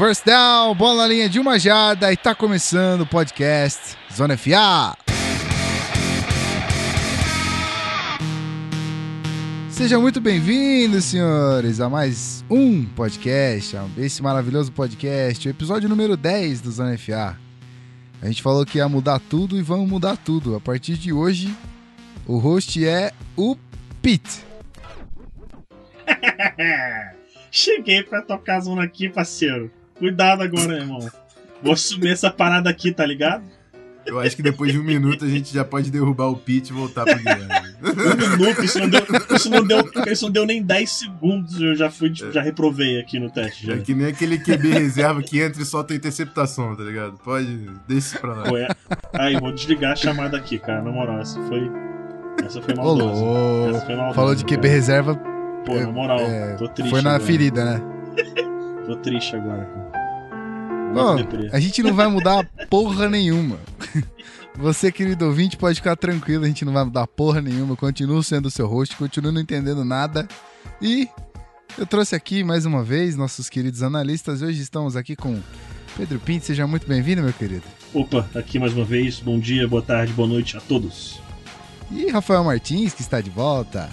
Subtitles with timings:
[0.00, 4.96] First down, bola linha de uma jarda e tá começando o podcast Zona FA.
[9.68, 16.62] Sejam muito bem-vindos, senhores, a mais um podcast, esse maravilhoso podcast, o episódio número 10
[16.62, 17.36] do Zona FA.
[18.22, 20.56] A gente falou que ia mudar tudo e vamos mudar tudo.
[20.56, 21.54] A partir de hoje,
[22.26, 23.54] o host é o
[24.00, 24.42] Pete.
[27.52, 29.70] Cheguei pra tocar a zona aqui, parceiro.
[30.00, 30.98] Cuidado agora, irmão.
[31.62, 33.44] Vou assumir essa parada aqui, tá ligado?
[34.06, 36.72] Eu acho que depois de um minuto a gente já pode derrubar o Pete e
[36.72, 37.70] voltar pro Guilherme.
[37.82, 39.02] Um minuto, isso não deu,
[39.36, 41.60] isso não deu, isso não deu nem 10 segundos.
[41.60, 43.66] Eu já fui, já reprovei aqui no teste.
[43.66, 43.74] Já.
[43.74, 47.18] É que nem aquele QB reserva que entra e solta interceptação, tá ligado?
[47.22, 47.46] Pode,
[47.86, 48.44] deixa pra lá.
[48.58, 48.68] É-
[49.12, 50.80] Aí, vou desligar a chamada aqui, cara.
[50.82, 51.70] Na moral, essa foi.
[52.44, 53.70] Essa foi maldosa.
[53.76, 54.14] Essa foi maldosa.
[54.14, 54.68] Falou de QB cara.
[54.74, 55.14] reserva,
[55.66, 56.90] Pô, na moral, é, tô triste.
[56.90, 57.24] foi na agora.
[57.24, 57.82] ferida, né?
[58.86, 59.99] Tô triste agora, cara.
[60.92, 61.16] Bom,
[61.52, 63.58] a gente não vai mudar porra nenhuma.
[64.58, 67.76] Você, querido ouvinte, pode ficar tranquilo, a gente não vai mudar porra nenhuma.
[67.76, 70.26] Continuo sendo o seu host, continuo não entendendo nada.
[70.82, 71.08] E
[71.78, 74.42] eu trouxe aqui mais uma vez nossos queridos analistas.
[74.42, 75.40] Hoje estamos aqui com
[75.96, 76.46] Pedro Pinto.
[76.46, 77.62] Seja muito bem-vindo, meu querido.
[77.94, 79.20] Opa, aqui mais uma vez.
[79.20, 81.20] Bom dia, boa tarde, boa noite a todos.
[81.90, 83.88] E Rafael Martins, que está de volta.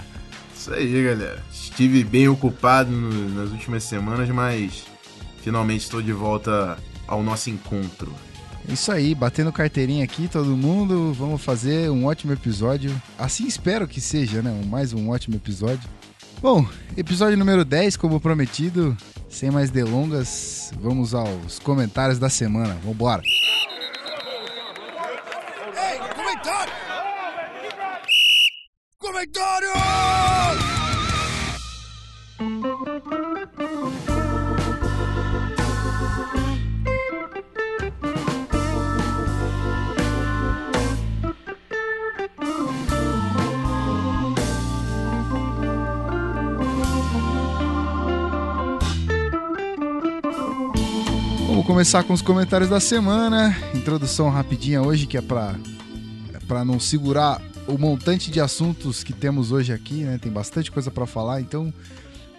[0.56, 1.42] Isso aí, galera.
[1.52, 4.84] Estive bem ocupado no- nas últimas semanas, mas
[5.48, 8.14] finalmente estou de volta ao nosso encontro.
[8.68, 11.14] É Isso aí, batendo carteirinha aqui, todo mundo.
[11.14, 12.94] Vamos fazer um ótimo episódio.
[13.18, 14.62] Assim espero que seja, né?
[14.66, 15.90] Mais um ótimo episódio.
[16.42, 18.98] Bom, episódio número 10, como prometido.
[19.30, 22.78] Sem mais delongas, vamos aos comentários da semana.
[22.84, 23.24] Vambora.
[25.78, 26.74] Ei, comentário!
[29.00, 30.77] Comentário!
[51.68, 53.54] Começar com os comentários da semana.
[53.76, 55.54] Introdução rapidinha hoje, que é pra,
[56.34, 60.18] é não segurar o montante de assuntos que temos hoje aqui, né?
[60.18, 61.74] Tem bastante coisa pra falar, então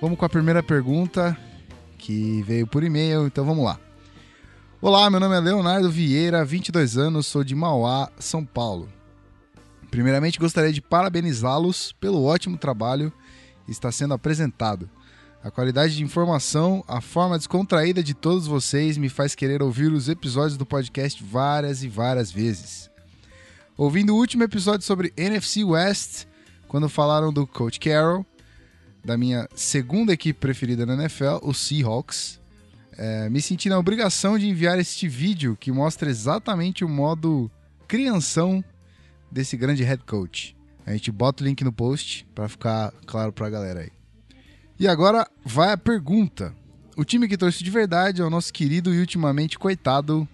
[0.00, 1.36] vamos com a primeira pergunta
[1.98, 3.78] que veio por e-mail, então vamos lá.
[4.80, 8.88] Olá, meu nome é Leonardo Vieira, 22 anos, sou de Mauá, São Paulo.
[9.90, 13.12] Primeiramente, gostaria de parabenizá-los pelo ótimo trabalho
[13.66, 14.88] que está sendo apresentado.
[15.42, 20.08] A qualidade de informação, a forma descontraída de todos vocês me faz querer ouvir os
[20.08, 22.90] episódios do podcast várias e várias vezes.
[23.76, 26.24] Ouvindo o último episódio sobre NFC West,
[26.66, 28.26] quando falaram do Coach Carroll,
[29.04, 32.40] da minha segunda equipe preferida na NFL, os Seahawks,
[32.96, 37.48] eh, me senti na obrigação de enviar este vídeo que mostra exatamente o modo
[37.86, 38.62] crianção
[39.30, 40.56] desse grande head coach.
[40.84, 43.97] A gente bota o link no post para ficar claro pra galera aí.
[44.78, 46.54] E agora vai a pergunta.
[46.96, 50.26] O time que torce de verdade é o nosso querido e ultimamente coitado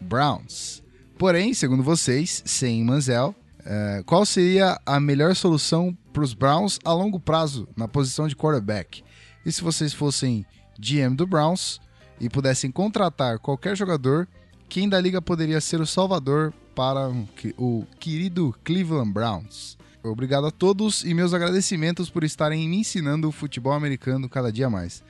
[0.00, 0.82] Browns.
[1.16, 3.32] Porém, segundo vocês, sem Manziel,
[3.64, 8.34] eh, qual seria a melhor solução para os Browns a longo prazo na posição de
[8.34, 9.04] quarterback?
[9.44, 10.44] E se vocês fossem
[10.76, 11.80] GM do Browns
[12.20, 14.26] e pudessem contratar qualquer jogador,
[14.68, 17.08] quem da liga poderia ser o salvador para
[17.56, 19.78] o querido Cleveland Browns?
[20.10, 24.70] Obrigado a todos e meus agradecimentos por estarem me ensinando o futebol americano cada dia
[24.70, 25.02] mais.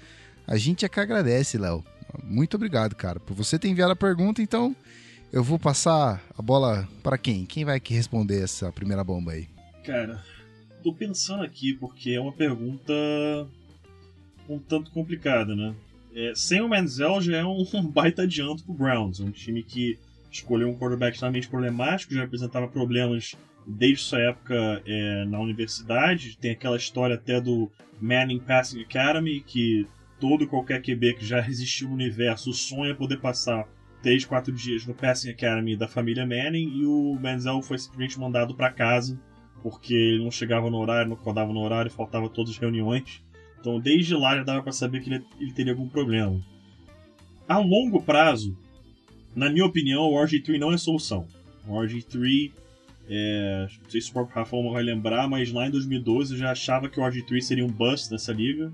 [0.46, 1.84] A gente é que agradece, Léo.
[2.22, 4.40] Muito obrigado, cara, por você ter enviado a pergunta.
[4.40, 4.74] Então,
[5.32, 7.44] eu vou passar a bola para quem?
[7.44, 9.48] Quem vai que responder essa primeira bomba aí?
[9.84, 10.22] Cara,
[10.82, 12.92] tô pensando aqui porque é uma pergunta
[14.48, 15.74] um tanto complicada, né?
[16.14, 19.20] É, sem o Manziel já é um, baita adianto pro Browns.
[19.20, 19.98] Um time que
[20.30, 23.34] escolheu um quarterback extremamente problemático, já apresentava problemas
[23.66, 26.38] desde sua época é, na universidade.
[26.38, 29.86] Tem aquela história até do Manning Passing Academy, que
[30.20, 33.66] todo qualquer QB que já existiu no universo sonha poder passar
[34.02, 38.54] 3, 4 dias no Passing Academy da família Manning e o Manziel foi simplesmente mandado
[38.54, 39.18] para casa
[39.62, 43.20] porque ele não chegava no horário, não acordava no horário, faltava todas as reuniões.
[43.58, 46.40] Então, desde lá já dava para saber que ele, ele teria algum problema.
[47.48, 48.56] A longo prazo,
[49.34, 51.26] na minha opinião, o RG3 não é solução.
[51.66, 52.52] O RG3,
[53.08, 56.50] é, não sei se o próprio Rafa vai lembrar, mas lá em 2012 eu já
[56.50, 58.72] achava que o RG3 seria um bust nessa liga.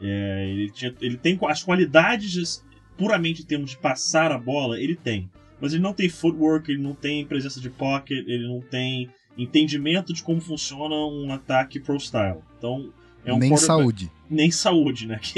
[0.00, 2.64] É, ele, tinha, ele tem as qualidades
[2.96, 5.30] puramente em termos de passar a bola, ele tem.
[5.60, 10.12] Mas ele não tem footwork, ele não tem presença de pocket, ele não tem entendimento
[10.12, 12.40] de como funciona um ataque pro style.
[12.58, 12.92] Então,
[13.24, 14.10] é um Nem saúde.
[14.28, 15.20] nem saúde, né?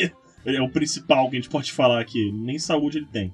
[0.45, 2.33] Que é o principal que a gente pode falar aqui.
[2.33, 3.33] Nem saúde ele tem.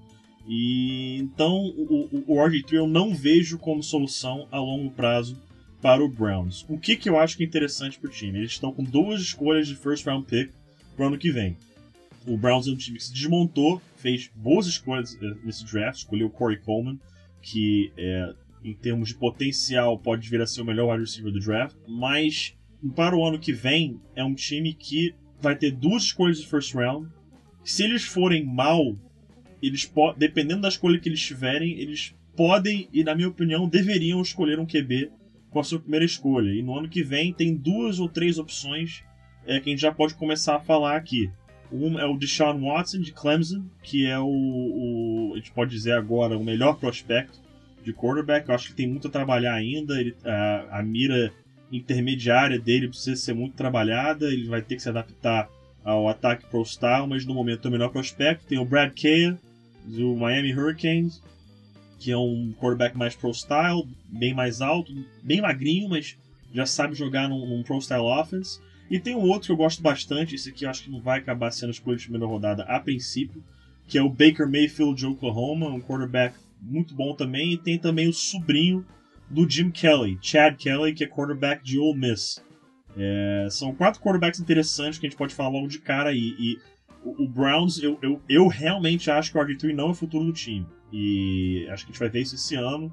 [0.49, 5.37] E então o, o, o RG3 eu não vejo como solução a longo prazo
[5.81, 6.65] para o Browns.
[6.69, 8.39] O que, que eu acho que é interessante para o time?
[8.39, 10.50] Eles estão com duas escolhas de first round pick
[10.97, 11.56] para o ano que vem.
[12.27, 16.27] O Browns é um time que se desmontou, fez boas escolhas eh, nesse draft, escolheu
[16.27, 16.99] o Corey Coleman,
[17.41, 18.35] que é,
[18.65, 22.55] em termos de potencial pode vir a ser o melhor wide receiver do draft, mas
[22.95, 26.75] para o ano que vem é um time que vai ter duas escolhas de first
[26.75, 27.09] round.
[27.65, 28.97] Se eles forem mal,
[29.63, 34.59] eles dependendo da escolha que eles tiverem, eles podem e na minha opinião deveriam escolher
[34.59, 35.11] um QB
[35.51, 36.51] com a sua primeira escolha.
[36.51, 39.03] E no ano que vem tem duas ou três opções
[39.47, 41.31] é, que a gente já pode começar a falar aqui.
[41.73, 45.93] Um é o Deshaun Watson de Clemson, que é o, o, a gente pode dizer
[45.93, 47.41] agora o melhor prospecto
[47.83, 48.49] de quarterback.
[48.49, 50.01] Eu acho que tem muito a trabalhar ainda.
[50.01, 51.33] Ele, a, a mira
[51.71, 54.27] intermediária dele precisa ser muito trabalhada.
[54.33, 55.49] Ele vai ter que se adaptar
[55.85, 58.47] ao ataque pro style, mas no momento é o melhor prospecto.
[58.47, 59.39] Tem o Brad Kea
[59.88, 61.23] do Miami Hurricanes,
[61.99, 64.93] que é um quarterback mais pro style, bem mais alto,
[65.23, 66.17] bem magrinho, mas
[66.52, 68.61] já sabe jogar num, num pro style offense.
[68.90, 71.19] E tem um outro que eu gosto bastante, esse aqui eu acho que não vai
[71.19, 73.43] acabar sendo escolha de primeira rodada a princípio,
[73.87, 78.08] que é o Baker Mayfield de Oklahoma, um quarterback muito bom também, e tem também
[78.08, 78.85] o sobrinho
[79.29, 82.43] do Jim Kelly, Chad Kelly, que é quarterback de Ole Miss.
[82.96, 86.35] É, são quatro quarterbacks interessantes que a gente pode falar logo de cara aí.
[86.38, 86.58] E
[87.05, 90.25] o, o Browns, eu, eu, eu realmente acho que o RG3 não é o futuro
[90.25, 90.67] do time.
[90.93, 92.93] E acho que a gente vai ver isso esse ano.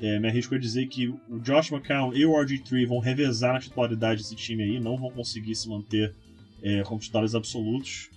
[0.00, 3.60] É, me arrisco a dizer que o Josh McCown e o RG3 vão revezar na
[3.60, 6.14] titularidade desse time aí, não vão conseguir se manter
[6.62, 8.10] é, como titulares absolutos.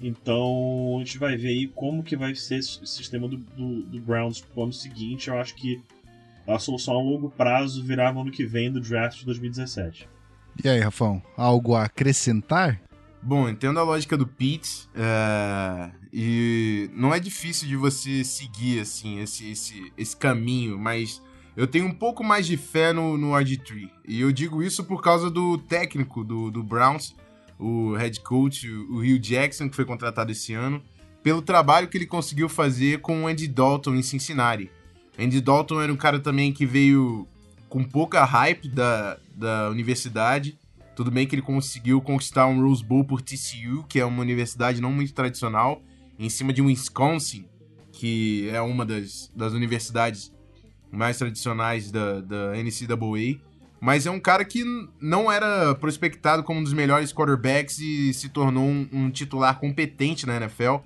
[0.00, 4.00] Então a gente vai ver aí como que vai ser esse sistema do, do, do
[4.00, 5.28] Browns pro ano seguinte.
[5.28, 5.80] Eu acho que
[6.46, 10.08] a solução a longo prazo virá no ano que vem do draft de 2017.
[10.62, 12.80] E aí, Rafão, algo a acrescentar?
[13.26, 15.90] Bom, entendo a lógica do Pete, é...
[16.12, 21.22] e não é difícil de você seguir assim esse, esse, esse caminho, mas
[21.56, 23.88] eu tenho um pouco mais de fé no, no RG3.
[24.06, 27.16] E eu digo isso por causa do técnico do, do Browns,
[27.58, 30.82] o head coach, o Hugh Jackson, que foi contratado esse ano,
[31.22, 34.70] pelo trabalho que ele conseguiu fazer com o Andy Dalton em Cincinnati.
[35.18, 37.26] Andy Dalton era um cara também que veio
[37.70, 40.58] com pouca hype da, da universidade,
[40.94, 44.80] tudo bem que ele conseguiu conquistar um Rose Bowl por TCU, que é uma universidade
[44.80, 45.82] não muito tradicional,
[46.18, 47.46] em cima de Wisconsin,
[47.92, 50.32] que é uma das, das universidades
[50.90, 53.40] mais tradicionais da, da NCAA.
[53.80, 54.64] Mas é um cara que
[55.00, 60.26] não era prospectado como um dos melhores quarterbacks e se tornou um, um titular competente
[60.26, 60.76] na NFL.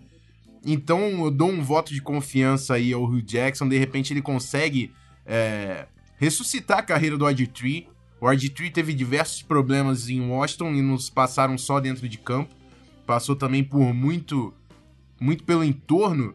[0.65, 3.69] Então eu dou um voto de confiança aí ao Hugh Jackson.
[3.69, 4.93] De repente ele consegue
[5.25, 7.87] é, ressuscitar a carreira do RG3
[8.21, 12.55] o RG3 teve diversos problemas em Washington e nos passaram só dentro de campo.
[13.07, 14.53] Passou também por muito,
[15.21, 16.35] muito pelo entorno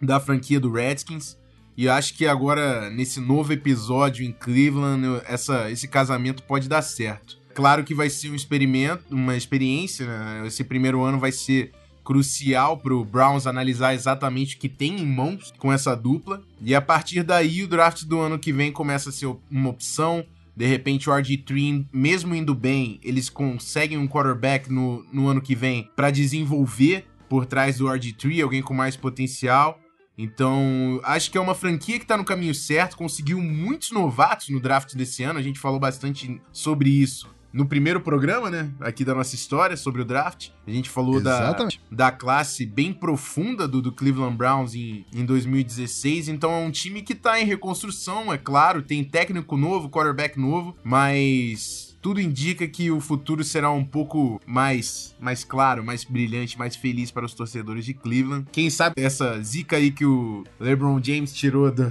[0.00, 1.36] da franquia do Redskins.
[1.76, 7.38] E acho que agora, nesse novo episódio em Cleveland, essa, esse casamento pode dar certo.
[7.54, 10.06] Claro que vai ser um experimento, uma experiência.
[10.06, 10.46] Né?
[10.46, 11.72] Esse primeiro ano vai ser
[12.04, 16.42] crucial para o Browns analisar exatamente o que tem em mãos com essa dupla.
[16.60, 20.24] E a partir daí, o draft do ano que vem começa a ser uma opção.
[20.56, 25.54] De repente, o RG3, mesmo indo bem, eles conseguem um quarterback no, no ano que
[25.54, 29.78] vem para desenvolver por trás do RG3, alguém com mais potencial.
[30.16, 34.58] Então, acho que é uma franquia que está no caminho certo, conseguiu muitos novatos no
[34.58, 39.14] draft desse ano, a gente falou bastante sobre isso no primeiro programa, né, aqui da
[39.14, 40.50] nossa história sobre o draft.
[40.66, 41.56] A gente falou da,
[41.90, 46.28] da classe bem profunda do, do Cleveland Browns em, em 2016.
[46.28, 50.76] Então é um time que tá em reconstrução, é claro, tem técnico novo, quarterback novo,
[50.84, 56.76] mas tudo indica que o futuro será um pouco mais, mais claro, mais brilhante, mais
[56.76, 58.46] feliz para os torcedores de Cleveland.
[58.52, 61.82] Quem sabe essa zica aí que o LeBron James tirou do,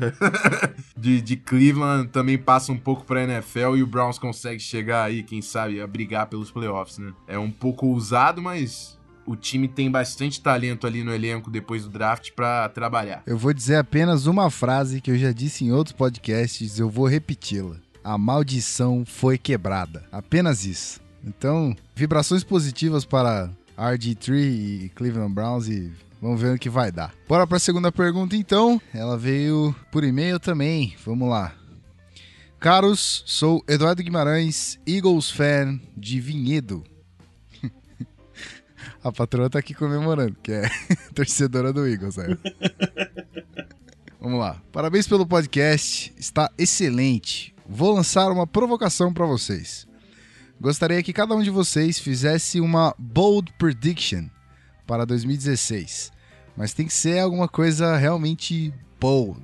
[0.97, 5.03] de, de Cleveland também passa um pouco para a NFL e o Browns consegue chegar
[5.03, 7.11] aí, quem sabe, a brigar pelos playoffs, né?
[7.27, 11.89] É um pouco ousado, mas o time tem bastante talento ali no elenco depois do
[11.89, 13.21] draft para trabalhar.
[13.27, 17.05] Eu vou dizer apenas uma frase que eu já disse em outros podcasts, eu vou
[17.05, 20.03] repeti-la a maldição foi quebrada.
[20.11, 21.01] Apenas isso.
[21.23, 27.15] Então, vibrações positivas para RG3 e Cleveland Browns e vamos ver o que vai dar.
[27.27, 28.79] Bora para a segunda pergunta então.
[28.93, 30.95] Ela veio por e-mail também.
[31.03, 31.55] Vamos lá.
[32.59, 36.83] Caros, sou Eduardo Guimarães, Eagles fan de Vinhedo.
[39.03, 40.69] a patroa tá aqui comemorando, que é
[41.15, 42.37] torcedora do Eagles, né?
[44.21, 44.61] Vamos lá.
[44.71, 49.87] Parabéns pelo podcast, está excelente vou lançar uma provocação para vocês.
[50.59, 54.27] Gostaria que cada um de vocês fizesse uma bold prediction
[54.87, 56.11] para 2016.
[56.55, 59.43] Mas tem que ser alguma coisa realmente bold.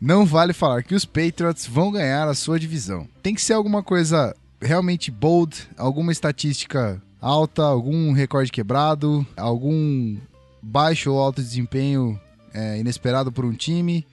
[0.00, 3.08] Não vale falar que os Patriots vão ganhar a sua divisão.
[3.22, 10.16] Tem que ser alguma coisa realmente bold, alguma estatística alta, algum recorde quebrado, algum
[10.62, 12.20] baixo ou alto desempenho
[12.52, 14.06] é, inesperado por um time,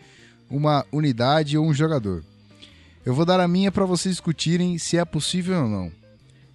[0.50, 2.24] uma unidade ou um jogador.
[3.08, 5.90] Eu vou dar a minha para vocês discutirem se é possível ou não.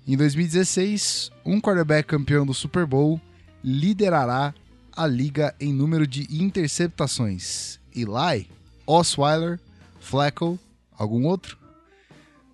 [0.07, 3.19] Em 2016, um quarterback campeão do Super Bowl
[3.65, 4.53] liderará
[4.95, 7.81] a liga em número de interceptações.
[7.97, 8.51] Eli,
[8.87, 9.59] Osweiler,
[9.99, 10.59] Flacco,
[10.95, 11.57] algum outro?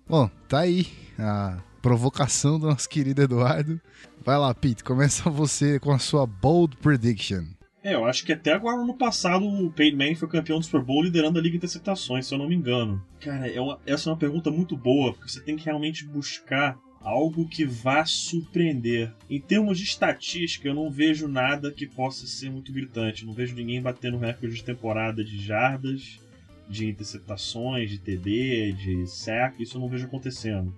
[0.07, 0.87] Bom, tá aí
[1.19, 3.81] a provocação do nosso querido Eduardo.
[4.23, 7.43] Vai lá, Pete, começa você com a sua bold prediction.
[7.83, 10.81] É, eu acho que até agora no passado o Peyton Manning foi campeão do Super
[10.81, 13.01] Bowl liderando a Liga de Interceptações, se eu não me engano.
[13.21, 16.77] Cara, é uma, essa é uma pergunta muito boa, porque você tem que realmente buscar
[17.01, 19.13] algo que vá surpreender.
[19.29, 23.25] Em termos de estatística, eu não vejo nada que possa ser muito gritante.
[23.25, 26.19] Não vejo ninguém batendo recorde de temporada de jardas,
[26.67, 29.61] de interceptações, de TD, de sack.
[29.61, 30.73] Isso eu não vejo acontecendo.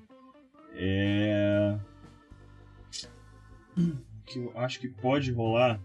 [0.76, 1.78] É.
[3.78, 5.82] O que eu acho que pode rolar.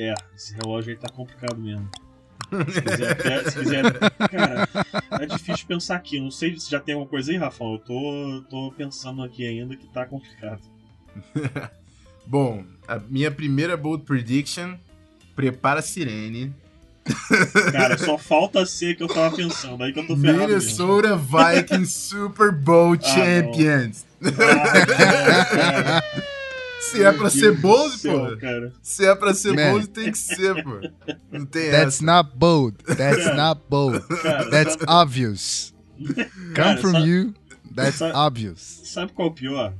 [0.00, 1.88] É, esse relógio aí tá complicado mesmo.
[2.72, 3.82] Se quiser, até- se quiser.
[4.30, 4.68] Cara,
[5.20, 6.20] é difícil pensar aqui.
[6.20, 7.72] Não sei se já tem alguma coisa aí, Rafão.
[7.72, 10.60] Eu tô, tô pensando aqui ainda que tá complicado.
[12.24, 14.76] Bom, a minha primeira bold prediction,
[15.34, 16.54] prepara a sirene.
[17.72, 19.82] Cara, só falta ser que eu tava pensando.
[19.82, 20.38] Aí que eu tô ferrado.
[20.38, 20.48] mesmo.
[20.58, 24.04] Minnesota Vikings Super Bowl Ah, Champions.
[24.22, 26.02] Ah, cara.
[26.80, 28.36] Se é pra ser bold, pô.
[28.38, 28.72] cara.
[28.82, 29.72] Se é pra ser Man.
[29.72, 30.80] bold, tem que ser, pô.
[31.30, 32.04] Não tem That's essa.
[32.04, 32.76] not bold.
[32.84, 33.36] That's Cara.
[33.36, 34.00] not bold.
[34.22, 35.74] Cara, That's sabe, obvious.
[36.54, 37.34] Cara, Come from sabe- you.
[37.74, 38.80] That's sabe- obvious.
[38.84, 39.74] sabe qual é o pior?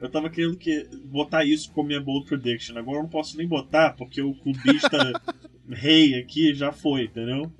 [0.00, 2.78] Eu tava querendo que botar isso como minha bold prediction.
[2.78, 5.12] Agora eu não posso nem botar, porque o clubista
[5.68, 7.50] rei aqui já foi, entendeu?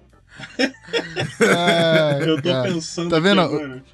[1.40, 2.72] Ah, Eu tô cara.
[2.72, 3.40] pensando Tá aqui vendo?
[3.40, 3.84] agora.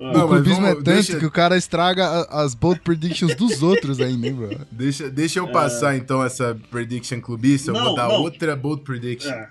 [0.00, 3.34] Ah, Não, o clubismo vamos- é tanto deixa- que o cara estraga as bold predictions
[3.36, 4.58] dos outros ainda, hein, bro?
[4.72, 7.70] Deixa, deixa eu passar então essa prediction clubista.
[7.70, 8.20] Eu Não, vou dar não.
[8.22, 9.30] outra bold prediction.
[9.30, 9.48] é.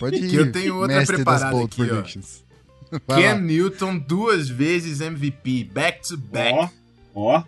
[0.00, 0.30] Pode ir.
[0.30, 1.86] Que eu tenho outra preparada bold aqui, ó.
[1.86, 2.42] predictions.
[3.06, 3.38] Vai Cam lá.
[3.40, 6.54] Newton duas vezes MVP, back to back.
[7.14, 7.44] Ó, ó.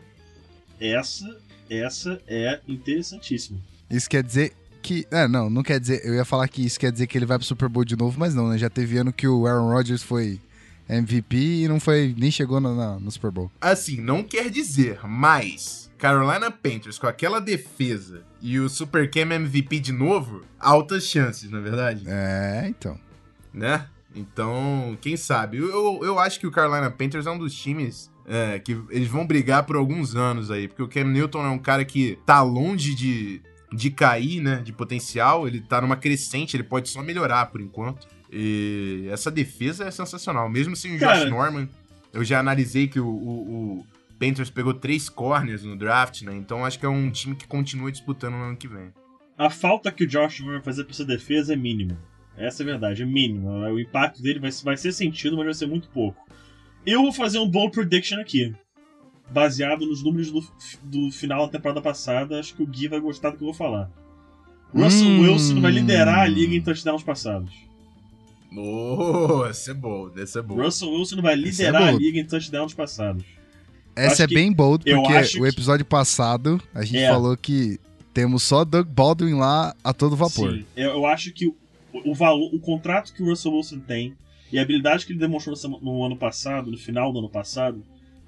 [0.80, 1.37] Essa,
[1.70, 3.58] essa é interessantíssima.
[3.90, 5.06] Isso quer dizer que.
[5.11, 6.02] É, não, não quer dizer.
[6.04, 8.18] Eu ia falar que isso quer dizer que ele vai pro Super Bowl de novo,
[8.18, 8.58] mas não, né?
[8.58, 10.38] Já teve ano que o Aaron Rodgers foi
[10.88, 12.14] MVP e não foi.
[12.18, 13.50] nem chegou no, na- no Super Bowl.
[13.60, 19.80] Assim, não quer dizer, mas Carolina Panthers com aquela defesa e o Super Cam MVP
[19.80, 22.98] de novo, altas chances, na verdade, É, então.
[23.52, 23.86] né?
[24.14, 25.56] Então, quem sabe?
[25.58, 29.08] Eu, eu, eu acho que o Carolina Panthers é um dos times é, que eles
[29.08, 32.40] vão brigar por alguns anos aí, porque o Cam Newton é um cara que tá
[32.42, 34.62] longe de, de cair, né?
[34.64, 38.06] De potencial, ele tá numa crescente, ele pode só melhorar por enquanto.
[38.36, 41.68] E essa defesa é sensacional, mesmo sem o Cara- Josh Norman.
[42.12, 43.86] Eu já analisei que o, o, o
[44.18, 46.34] Panthers pegou três corners no draft, né?
[46.36, 48.92] Então acho que é um time que continua disputando no ano que vem.
[49.38, 51.96] A falta que o Josh Norman vai fazer pra essa defesa é mínima.
[52.36, 53.68] Essa é a verdade, é mínima.
[53.70, 56.20] O impacto dele vai, vai ser sentido, mas vai ser muito pouco.
[56.86, 58.52] Eu vou fazer um bold prediction aqui.
[59.30, 60.40] Baseado nos números do,
[60.82, 63.54] do final da temporada passada, acho que o Gui vai gostar do que eu vou
[63.54, 63.90] falar.
[64.72, 65.20] Russell Hum.
[65.22, 67.52] Wilson vai liderar a liga em touchdowns passados.
[68.56, 70.64] Oh, essa é boa, essa é boa.
[70.64, 72.04] Russell Wilson vai é liderar a bold.
[72.04, 73.25] liga em touchdowns passados.
[73.96, 77.08] Essa é que- bem bold, porque o que- episódio passado a gente É.
[77.08, 77.78] falou que
[78.12, 80.52] temos só Doug Baldwin lá a todo vapor.
[80.52, 81.54] Sim, eu, eu acho que o,
[82.04, 84.14] o valor, o contrato que o Russell Wilson tem
[84.52, 87.82] e a habilidade que ele demonstrou no ano passado, no final do ano passado,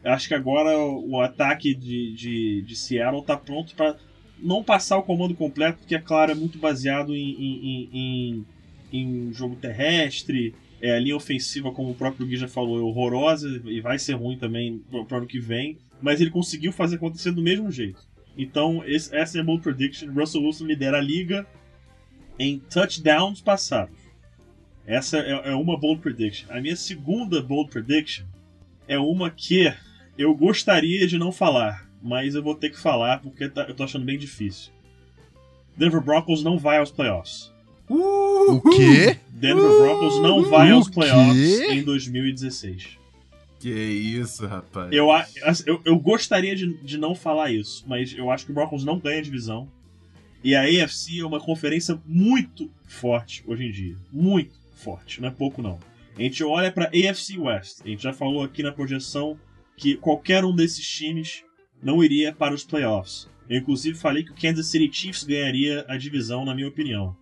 [0.05, 3.97] eu acho que agora o, o ataque de, de, de Seattle tá pronto para
[4.41, 8.47] não passar o comando completo, porque é claro, é muito baseado em, em, em, em,
[8.93, 10.55] em jogo terrestre.
[10.81, 14.13] É, a linha ofensiva, como o próprio Gui já falou, é horrorosa e vai ser
[14.15, 15.79] ruim também pro, pro ano que vem.
[16.03, 18.01] Mas ele conseguiu fazer acontecer do mesmo jeito.
[18.37, 20.13] Então, esse- essa é a bold prediction.
[20.13, 21.47] Russell Wilson lidera a liga
[22.39, 23.97] em touchdowns passados.
[24.87, 26.47] Essa é, é uma bold prediction.
[26.53, 28.27] A minha segunda bold prediction
[28.87, 29.73] é uma que
[30.19, 33.83] eu gostaria de não falar, mas eu vou ter que falar porque tá- eu tô
[33.85, 34.71] achando bem difícil.
[35.77, 37.53] Denver Broncos não vai aos playoffs.
[37.89, 39.19] O quê?
[39.29, 41.73] Denver Broncos não vai aos playoffs quê?
[41.73, 42.99] em 2016.
[43.61, 44.93] Que isso, rapaz.
[44.93, 45.09] Eu,
[45.67, 48.99] eu, eu gostaria de, de não falar isso, mas eu acho que o Broncos não
[48.99, 49.69] ganha a divisão.
[50.43, 53.97] E a AFC é uma conferência muito forte hoje em dia.
[54.13, 55.79] Muito forte, não é pouco não.
[56.17, 59.39] A gente olha pra AFC West, a gente já falou aqui na projeção
[59.77, 61.43] que qualquer um desses times
[61.83, 63.29] não iria para os playoffs.
[63.49, 67.17] Eu, inclusive, falei que o Kansas City Chiefs ganharia a divisão, na minha opinião.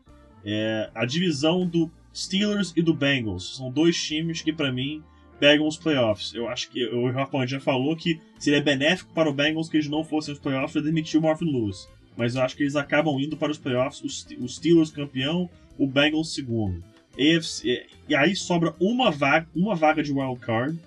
[0.44, 5.02] É, a divisão do Steelers e do Bengals são dois times que, para mim,
[5.40, 6.32] pegam os playoffs.
[6.34, 9.88] Eu acho que o Rafa já falou que seria benéfico para o Bengals que eles
[9.88, 11.88] não fossem os playoffs para demitir o Marvin Lewis.
[12.16, 16.32] Mas eu acho que eles acabam indo para os playoffs, os Steelers campeão, o Bengals
[16.34, 16.82] segundo.
[17.14, 20.78] AFC, e aí sobra uma vaga, uma vaga de wild card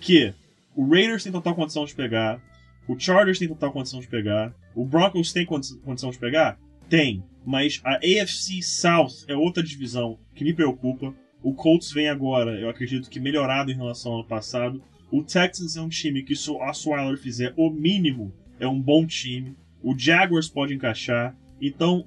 [0.00, 0.32] que
[0.74, 2.40] o Raiders tem total condição de pegar,
[2.86, 6.58] o Chargers tem total condição de pegar, o Broncos tem condição de pegar?
[6.88, 11.14] Tem, mas a AFC South é outra divisão que me preocupa.
[11.42, 14.82] O Colts vem agora, eu acredito que melhorado em relação ao ano passado.
[15.10, 19.06] O Texans é um time que, se o Osweiler fizer o mínimo, é um bom
[19.06, 19.54] time.
[19.82, 21.36] O Jaguars pode encaixar.
[21.60, 22.06] Então,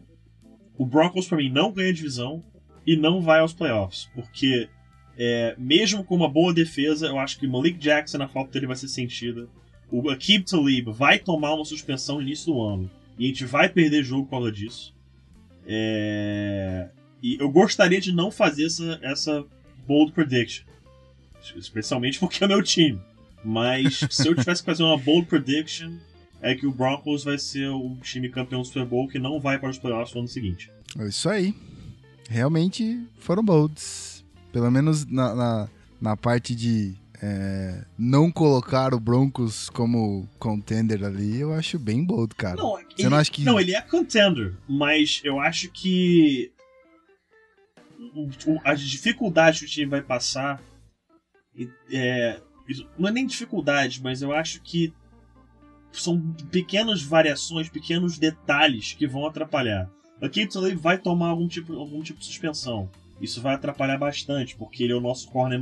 [0.77, 2.43] o Broncos para mim não ganha divisão
[2.85, 4.69] e não vai aos playoffs, porque
[5.17, 8.75] é, mesmo com uma boa defesa, eu acho que Malik Jackson, a falta dele vai
[8.75, 9.47] ser sentida.
[9.91, 13.69] O Akib Talib vai tomar uma suspensão no início do ano e a gente vai
[13.69, 14.95] perder jogo por causa disso.
[15.65, 16.89] É...
[17.21, 19.45] E eu gostaria de não fazer essa, essa
[19.87, 20.65] bold prediction,
[21.55, 22.99] especialmente porque é meu time.
[23.43, 25.97] Mas se eu tivesse que fazer uma bold prediction,
[26.41, 29.57] é que o Broncos vai ser o time campeão do Super Bowl que não vai
[29.57, 30.69] para os playoffs no ano seguinte.
[30.97, 31.55] É isso aí
[32.29, 34.23] realmente foram bolds.
[34.51, 35.69] Pelo menos na, na,
[35.99, 42.35] na parte de é, não colocar o Broncos como contender ali, eu acho bem bold,
[42.35, 42.55] cara.
[42.55, 43.43] Não, Você ele, não acha que.
[43.43, 46.51] Não, ele é contender, mas eu acho que.
[48.63, 50.61] as dificuldades que o time vai passar.
[51.91, 52.39] É,
[52.97, 54.93] não é nem dificuldade, mas eu acho que
[55.91, 56.21] são
[56.51, 59.89] pequenas variações, pequenos detalhes que vão atrapalhar.
[60.21, 62.89] A Kate vai tomar algum tipo, algum tipo de suspensão.
[63.21, 65.61] Isso vai atrapalhar bastante, porque ele é o nosso corner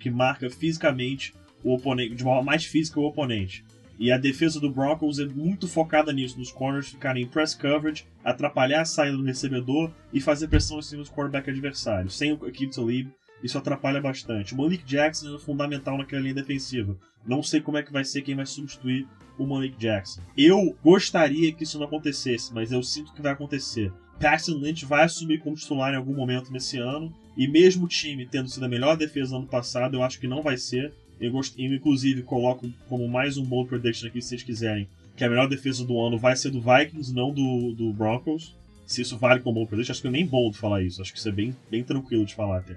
[0.00, 3.64] que marca fisicamente o oponente, de forma mais física o oponente.
[3.98, 8.04] E a defesa do Broncos é muito focada nisso, nos corners ficarem em press coverage,
[8.22, 12.10] atrapalhar a saída do recebedor e fazer pressão em cima do quarterback adversário.
[12.10, 13.08] Sem o Akib Talib,
[13.42, 14.54] isso atrapalha bastante.
[14.54, 16.96] O Malik Jackson é fundamental naquela linha defensiva.
[17.26, 19.06] Não sei como é que vai ser quem vai substituir
[19.38, 20.20] o Malik Jackson.
[20.36, 23.92] Eu gostaria que isso não acontecesse, mas eu sinto que vai acontecer.
[24.20, 28.26] Paxton Lynch vai assumir como titular em algum momento nesse ano, e mesmo o time
[28.26, 30.92] tendo sido a melhor defesa no ano passado, eu acho que não vai ser.
[31.20, 35.48] Eu, inclusive, coloco como mais um bold prediction aqui, se vocês quiserem, que a melhor
[35.48, 38.56] defesa do ano vai ser do Vikings, não do, do Broncos.
[38.86, 41.00] Se isso vale como bold prediction, acho que eu nem bold falar isso.
[41.00, 42.76] Acho que isso é bem, bem tranquilo de falar até.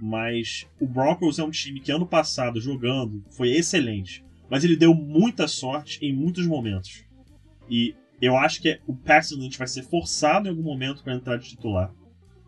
[0.00, 4.92] Mas o Broncos é um time que ano passado, jogando, foi excelente mas ele deu
[4.92, 7.04] muita sorte em muitos momentos.
[7.70, 11.36] E eu acho que o Paxton Lynch vai ser forçado em algum momento para entrar
[11.36, 11.92] de titular.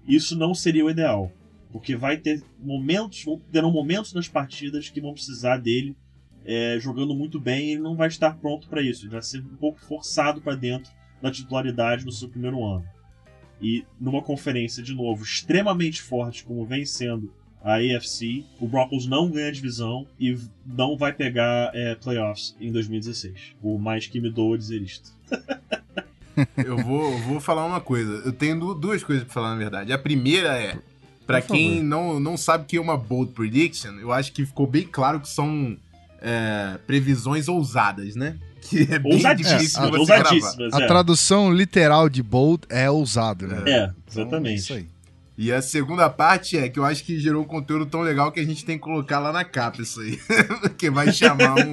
[0.07, 1.33] Isso não seria o ideal,
[1.71, 5.97] porque vai ter momentos, terão momentos nas partidas que vão precisar dele
[6.45, 9.05] é, jogando muito bem e ele não vai estar pronto para isso.
[9.05, 12.85] Ele vai ser um pouco forçado para dentro da titularidade no seu primeiro ano.
[13.61, 17.33] E numa conferência, de novo, extremamente forte, como vem sendo
[17.65, 18.45] a AFC.
[18.61, 23.55] O Broncos não ganha a divisão e não vai pegar é, playoffs em 2016.
[23.61, 25.13] Por mais que me doa dizer isto.
[26.65, 28.23] eu vou, vou falar uma coisa.
[28.25, 29.93] Eu tenho duas coisas para falar, na verdade.
[29.93, 30.79] A primeira é.
[31.27, 34.67] Para quem não, não sabe o que é uma bold prediction, eu acho que ficou
[34.67, 35.79] bem claro que são
[36.21, 38.37] é, previsões ousadas, né?
[38.63, 40.73] Que é bem difícil é, a, ousadíssimas.
[40.73, 43.63] A tradução literal de bold é ousado, né?
[43.67, 44.27] É, exatamente.
[44.27, 44.87] Então, é isso aí.
[45.43, 48.39] E a segunda parte é que eu acho que gerou um conteúdo tão legal que
[48.39, 50.17] a gente tem que colocar lá na capa isso aí.
[50.63, 51.73] Porque vai chamar um.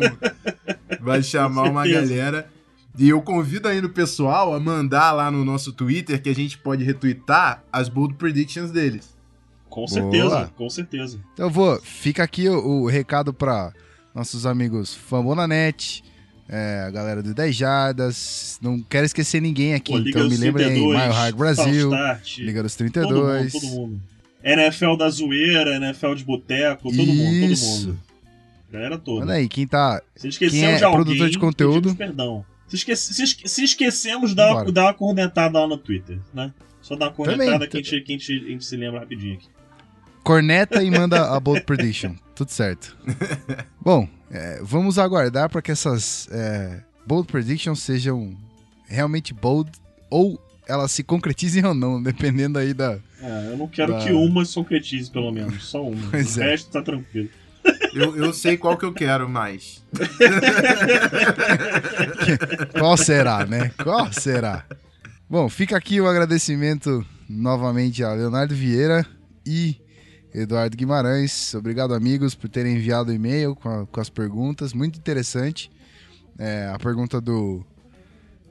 [1.00, 2.50] vai chamar uma galera.
[2.98, 6.58] E eu convido ainda o pessoal a mandar lá no nosso Twitter que a gente
[6.58, 9.16] pode retweetar as bold predictions deles.
[9.70, 10.52] Com certeza, Boa.
[10.58, 11.20] com certeza.
[11.34, 11.80] Então eu vou.
[11.80, 13.72] Fica aqui o, o recado para
[14.16, 16.04] nossos amigos Famonanet,
[16.50, 18.60] é, a galera do 10 Jardas.
[18.62, 20.80] Não quero esquecer ninguém aqui, Pô, então me lembrem aí.
[20.80, 21.92] Mile High Brasil,
[22.40, 23.10] Liga dos 32.
[23.10, 24.02] Todo mundo, todo mundo.
[24.44, 27.14] NFL da zoeira, NFL de boteco, todo Isso.
[27.14, 28.00] mundo, todo mundo.
[28.72, 29.26] Galera toda.
[29.26, 30.02] Olha aí, quem tá.
[30.16, 31.96] Se quem é de alguém, produtor de conteúdo.
[31.96, 32.46] Perdão.
[32.68, 36.54] Se, esquece, se, se esquecemos, dá uma, dá uma cornetada lá no Twitter, né?
[36.82, 39.36] Só dá uma cornetada que, a gente, que a, gente, a gente se lembra rapidinho
[39.36, 39.48] aqui.
[40.24, 42.14] Corneta e manda a Bold Prediction.
[42.36, 42.96] Tudo certo.
[43.82, 48.36] Bom, é, vamos aguardar para que essas é, bold predictions sejam
[48.88, 49.72] realmente bold
[50.10, 53.00] ou elas se concretizem ou não, dependendo aí da.
[53.22, 54.00] É, eu não quero da...
[54.00, 56.02] que uma se concretize, pelo menos, só uma.
[56.12, 56.52] Pois o é.
[56.52, 57.30] resto tá tranquilo.
[57.94, 59.84] Eu, eu sei qual que eu quero mais.
[62.78, 63.72] qual será, né?
[63.84, 64.64] Qual será?
[65.30, 69.06] Bom, fica aqui o agradecimento novamente a Leonardo Vieira
[69.46, 69.76] e
[70.34, 71.54] Eduardo Guimarães.
[71.54, 74.74] Obrigado, amigos, por terem enviado o e-mail com, com, as perguntas.
[74.74, 75.72] Muito interessante.
[76.38, 77.66] É, a pergunta do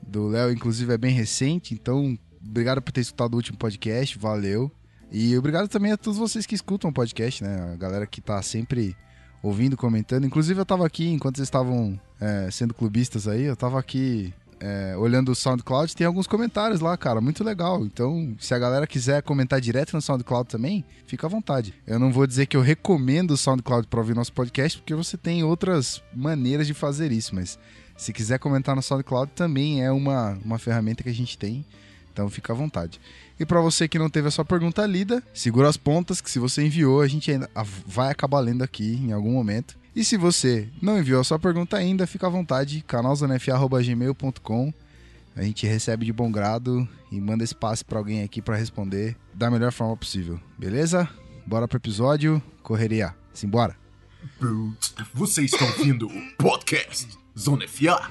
[0.09, 4.71] do Léo, inclusive, é bem recente, então obrigado por ter escutado o último podcast, valeu.
[5.11, 7.73] E obrigado também a todos vocês que escutam o podcast, né?
[7.73, 8.95] A galera que tá sempre
[9.41, 10.25] ouvindo, comentando.
[10.25, 14.95] Inclusive, eu tava aqui, enquanto vocês estavam é, sendo clubistas aí, eu tava aqui é,
[14.97, 17.85] olhando o SoundCloud, tem alguns comentários lá, cara, muito legal.
[17.85, 21.73] Então, se a galera quiser comentar direto no SoundCloud também, fica à vontade.
[21.87, 25.17] Eu não vou dizer que eu recomendo o SoundCloud para ouvir nosso podcast, porque você
[25.17, 27.57] tem outras maneiras de fazer isso, mas
[27.97, 31.65] se quiser comentar no SoundCloud também é uma, uma ferramenta que a gente tem.
[32.11, 32.99] Então fica à vontade.
[33.39, 36.39] E para você que não teve a sua pergunta lida, segura as pontas que se
[36.39, 37.49] você enviou, a gente ainda
[37.85, 39.77] vai acabar lendo aqui em algum momento.
[39.99, 44.73] E se você não enviou a sua pergunta ainda, fica à vontade, canalzonfa.gmail.com.
[45.35, 49.51] A gente recebe de bom grado e manda espaço para alguém aqui para responder da
[49.51, 50.39] melhor forma possível.
[50.57, 51.05] Beleza?
[51.45, 52.41] Bora pro episódio.
[52.63, 53.13] Correria.
[53.33, 53.75] Simbora.
[55.13, 57.05] Você está ouvindo o podcast
[57.37, 58.09] Zona FA.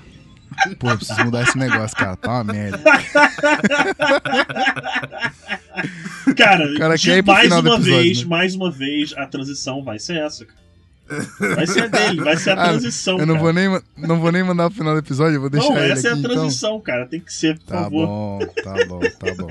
[0.79, 2.17] Pô, eu preciso mudar esse negócio, cara.
[2.17, 2.83] Tá uma merda.
[6.37, 8.29] Cara, O cara de mais uma episódio, vez, né?
[8.29, 10.68] mais uma vez, a transição vai ser essa, cara.
[11.55, 13.45] Vai ser a dele, vai ser a Ah, transição, Eu não cara.
[13.45, 15.93] vou, nem, não vou nem mandar pro final do episódio, eu vou deixar Não, ele
[15.93, 16.35] essa é a aqui, então.
[16.37, 17.07] transição, cara.
[17.07, 18.07] Tem que ser, por Tá favor.
[18.07, 19.49] bom, tá bom, tá bom.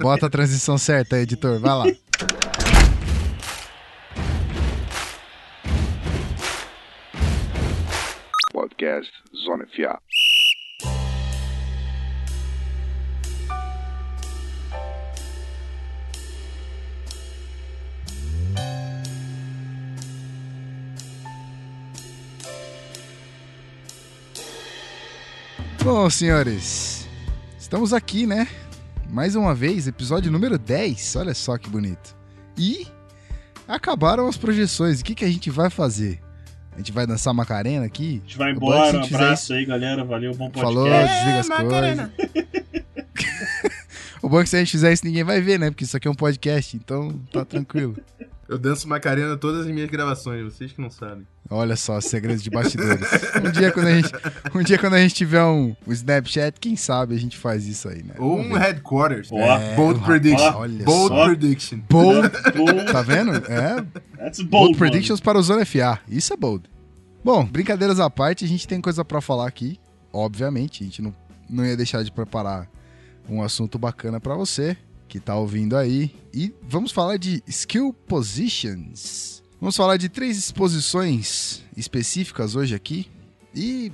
[0.00, 1.58] Bota a transição certa aí, editor.
[1.60, 1.84] Vai lá.
[8.52, 9.12] Podcast
[9.44, 10.00] Zona FA.
[25.82, 27.08] Bom, senhores,
[27.58, 28.46] estamos aqui, né?
[29.08, 31.16] Mais uma vez, episódio número 10.
[31.16, 32.16] Olha só que bonito.
[32.56, 32.86] E
[33.66, 35.00] acabaram as projeções.
[35.00, 36.20] O que, que a gente vai fazer?
[36.74, 38.20] A gente vai dançar Macarena aqui?
[38.24, 40.04] A gente vai O embora, um abraço aí, galera.
[40.04, 40.74] Valeu, bom podcast.
[40.74, 42.10] Falou, desliga as coisas.
[44.22, 45.70] o bom é que se a gente fizer isso, ninguém vai ver, né?
[45.70, 47.96] Porque isso aqui é um podcast, então tá tranquilo.
[48.48, 51.26] Eu danço Macarena todas as minhas gravações, vocês que não sabem.
[51.50, 53.06] Olha só, segredos de bastidores.
[53.44, 54.10] Um dia quando a gente,
[54.54, 57.88] um dia, quando a gente tiver um, um Snapchat, quem sabe a gente faz isso
[57.88, 58.14] aí, né?
[58.18, 59.28] Ou um headquarters.
[59.28, 60.54] Bold É, prediction.
[60.54, 61.24] olha Bold só.
[61.26, 61.78] prediction.
[61.90, 63.32] Bold, Bold, tá vendo?
[63.36, 63.82] É,
[64.16, 66.00] that's bold, bold, predictions para o Zona FA.
[66.08, 66.70] Isso é bold.
[67.22, 69.78] Bom, brincadeiras à parte, a gente tem coisa pra falar aqui.
[70.10, 71.14] Obviamente, a gente não,
[71.50, 72.66] não ia deixar de preparar
[73.28, 74.74] um assunto bacana pra você
[75.08, 76.14] que tá ouvindo aí.
[76.32, 79.42] E vamos falar de skill positions.
[79.60, 83.10] Vamos falar de três posições específicas hoje aqui
[83.52, 83.90] e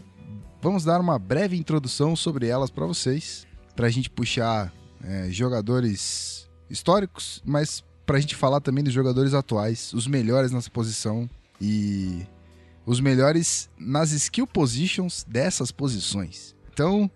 [0.60, 4.70] vamos dar uma breve introdução sobre elas pra vocês, pra gente puxar
[5.02, 11.30] é, jogadores históricos, mas pra gente falar também dos jogadores atuais, os melhores nessa posição
[11.58, 12.26] e
[12.84, 16.54] os melhores nas skill positions dessas posições.
[16.72, 17.10] Então,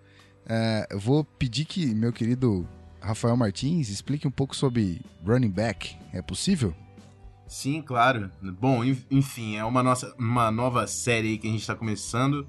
[0.48, 2.66] é, eu vou pedir que meu querido
[3.08, 5.96] Rafael Martins explique um pouco sobre running back.
[6.12, 6.74] É possível?
[7.46, 8.30] Sim, claro.
[8.60, 12.46] Bom, en- enfim, é uma, nossa, uma nova série que a gente tá começando.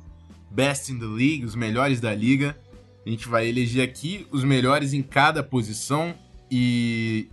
[0.52, 2.60] Best in the League, os melhores da liga.
[3.06, 6.14] A gente vai eleger aqui os melhores em cada posição
[6.52, 7.30] e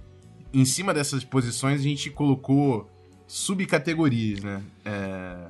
[0.54, 2.88] em cima dessas posições a gente colocou
[3.26, 4.62] subcategorias, né?
[4.84, 5.48] É,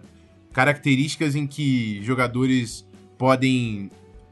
[0.52, 2.86] características em que jogadores
[3.18, 3.90] podem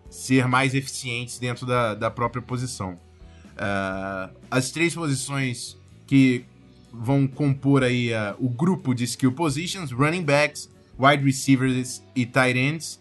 [0.08, 2.98] ser mais eficientes dentro da, da própria posição.
[3.56, 6.44] É, as três posições que
[6.92, 12.58] vão compor aí uh, o grupo de skill positions, running backs, wide receivers e tight
[12.58, 13.00] ends.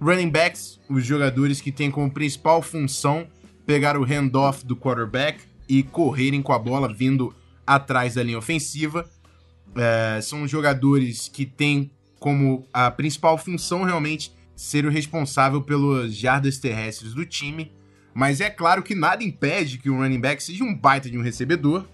[0.00, 3.26] Running backs, os jogadores que têm como principal função
[3.66, 7.34] pegar o handoff do quarterback e correrem com a bola vindo
[7.66, 9.08] atrás da linha ofensiva.
[9.76, 16.58] É, são jogadores que têm como a principal função realmente ser o responsável pelas jardas
[16.58, 17.70] terrestres do time.
[18.18, 21.22] Mas é claro que nada impede que o running back seja um baita de um
[21.22, 21.86] recebedor.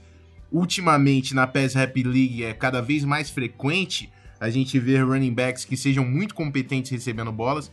[0.50, 4.10] Ultimamente, na PES Rap League, é cada vez mais frequente
[4.40, 7.70] a gente ver running backs que sejam muito competentes recebendo bolas.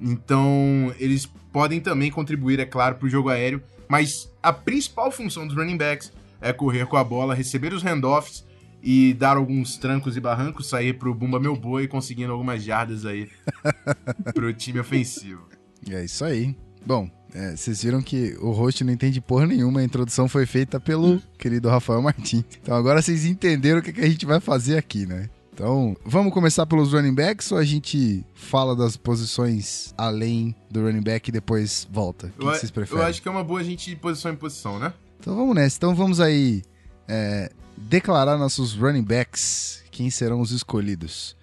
[0.00, 3.62] Então, eles podem também contribuir, é claro, para o jogo aéreo.
[3.86, 8.44] Mas a principal função dos running backs é correr com a bola, receber os handoffs
[8.82, 13.30] e dar alguns trancos e barrancos, sair pro Bumba Meu Boi, conseguindo algumas jardas aí
[14.34, 15.48] pro time ofensivo.
[15.88, 16.56] É isso aí.
[16.84, 20.78] Bom, é, vocês viram que o host não entende porra nenhuma, a introdução foi feita
[20.78, 22.44] pelo querido Rafael Martins.
[22.62, 25.28] Então agora vocês entenderam o que, que a gente vai fazer aqui, né?
[25.54, 31.02] Então, vamos começar pelos running backs ou a gente fala das posições além do running
[31.02, 32.28] back e depois volta?
[32.28, 33.04] O que, que Eu, vocês eu preferem?
[33.04, 34.94] acho que é uma boa a gente ir posição em posição, né?
[35.20, 35.76] Então vamos nessa.
[35.76, 36.62] Então vamos aí
[37.06, 41.36] é, declarar nossos running backs, quem serão os escolhidos.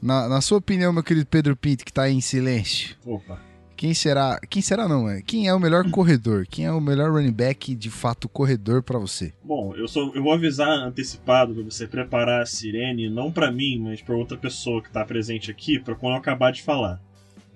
[0.00, 3.38] Na, na sua opinião, meu querido Pedro Pinto, que tá aí em silêncio, Opa.
[3.80, 4.38] Quem será.
[4.50, 5.22] Quem será não, é?
[5.22, 6.46] Quem é o melhor corredor?
[6.50, 9.32] Quem é o melhor running back, de fato, corredor pra você?
[9.42, 13.80] Bom, eu, só, eu vou avisar antecipado pra você preparar a sirene, não pra mim,
[13.82, 17.00] mas pra outra pessoa que tá presente aqui, pra quando eu acabar de falar.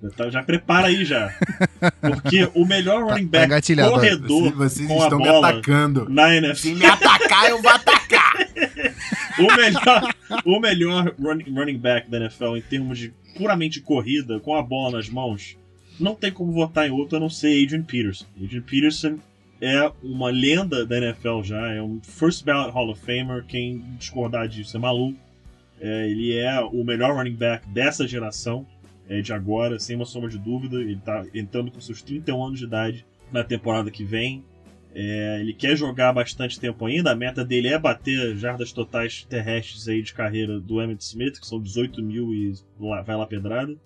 [0.02, 1.28] Então, já prepara aí já.
[2.00, 3.94] Porque o melhor running tá back engatilhado, ó.
[3.96, 6.08] corredor Vocês, vocês com a bola atacando.
[6.08, 8.32] na Se NFL, me atacar, eu vou atacar.
[9.38, 10.14] o melhor,
[10.46, 14.96] o melhor running, running back da NFL em termos de puramente corrida, com a bola
[14.96, 15.58] nas mãos,
[15.98, 18.26] não tem como votar em outro a não ser Adrian Peterson.
[18.42, 19.18] Adrian Peterson
[19.61, 23.44] é uma lenda da NFL já, é um first ballot Hall of Famer.
[23.46, 25.18] Quem discordar disso é maluco.
[25.80, 28.66] É, ele é o melhor running back dessa geração,
[29.09, 30.76] é, de agora, sem uma sombra de dúvida.
[30.76, 34.44] Ele está entrando com seus 31 anos de idade na temporada que vem.
[34.94, 37.11] É, ele quer jogar bastante tempo ainda.
[37.11, 41.46] A meta dele é bater jardas totais terrestres aí de carreira do Emmett Smith, que
[41.46, 43.76] são 18 mil e vai lá pedrada.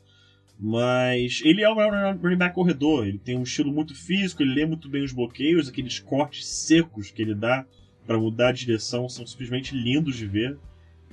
[0.58, 3.06] Mas ele é um running back corredor.
[3.06, 7.10] Ele tem um estilo muito físico, ele lê muito bem os bloqueios, aqueles cortes secos
[7.10, 7.64] que ele dá
[8.06, 10.58] para mudar a direção são simplesmente lindos de ver.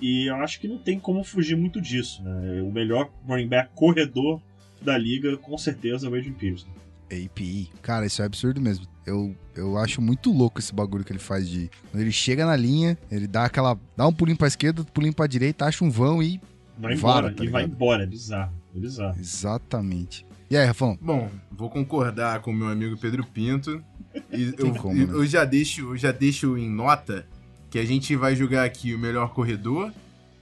[0.01, 2.23] E eu acho que não tem como fugir muito disso.
[2.23, 2.61] Né?
[2.61, 4.41] O melhor running back corredor
[4.81, 6.67] da liga, com certeza, é o Adrian Peterson.
[7.11, 7.69] API.
[7.81, 8.87] Cara, isso é absurdo mesmo.
[9.05, 11.69] Eu, eu acho muito louco esse bagulho que ele faz de.
[11.91, 13.79] Quando ele chega na linha, ele dá aquela.
[13.95, 16.41] dá um pulinho pra esquerda, pulinho pra direita, acha um vão e.
[16.77, 18.53] Vai Vara, embora, tá e vai embora, é bizarro.
[18.75, 19.19] Bizarro.
[19.19, 20.25] Exatamente.
[20.49, 20.97] E aí, Rafão?
[21.01, 23.83] Bom, vou concordar com o meu amigo Pedro Pinto.
[24.31, 25.13] E eu, como, eu- né?
[25.13, 27.27] eu já deixo, eu já deixo em nota
[27.69, 29.91] que a gente vai jogar aqui o melhor corredor,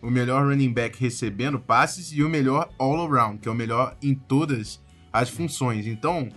[0.01, 3.95] o melhor running back recebendo passes e o melhor all around, que é o melhor
[4.01, 4.79] em todas
[5.11, 5.87] as funções.
[5.87, 6.27] Então,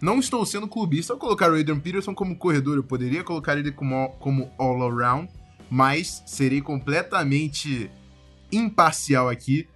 [0.00, 3.72] não estou sendo clubista ao colocar o Adrian Peterson como corredor, eu poderia colocar ele
[3.72, 5.28] como, como all around,
[5.68, 7.90] mas serei completamente
[8.52, 9.66] imparcial aqui,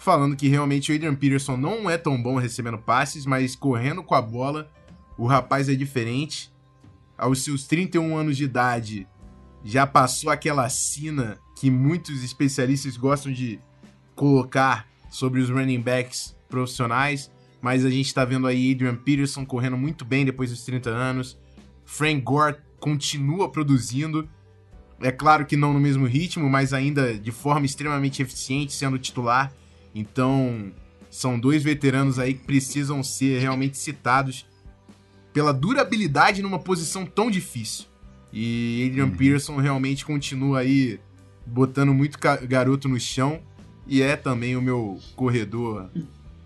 [0.00, 4.14] falando que realmente o Adrian Peterson não é tão bom recebendo passes, mas correndo com
[4.14, 4.70] a bola,
[5.18, 6.50] o rapaz é diferente.
[7.18, 9.06] Aos seus 31 anos de idade,
[9.62, 13.60] já passou aquela sina que muitos especialistas gostam de
[14.16, 19.76] colocar sobre os running backs profissionais, mas a gente tá vendo aí Adrian Peterson correndo
[19.76, 21.38] muito bem depois dos 30 anos.
[21.84, 24.26] Frank Gore continua produzindo.
[24.98, 29.52] É claro que não no mesmo ritmo, mas ainda de forma extremamente eficiente, sendo titular.
[29.94, 30.72] Então,
[31.10, 34.46] são dois veteranos aí que precisam ser realmente citados
[35.32, 37.86] pela durabilidade numa posição tão difícil.
[38.32, 41.00] E Adrian Pearson realmente continua aí
[41.44, 43.40] botando muito garoto no chão
[43.86, 45.90] e é também o meu corredor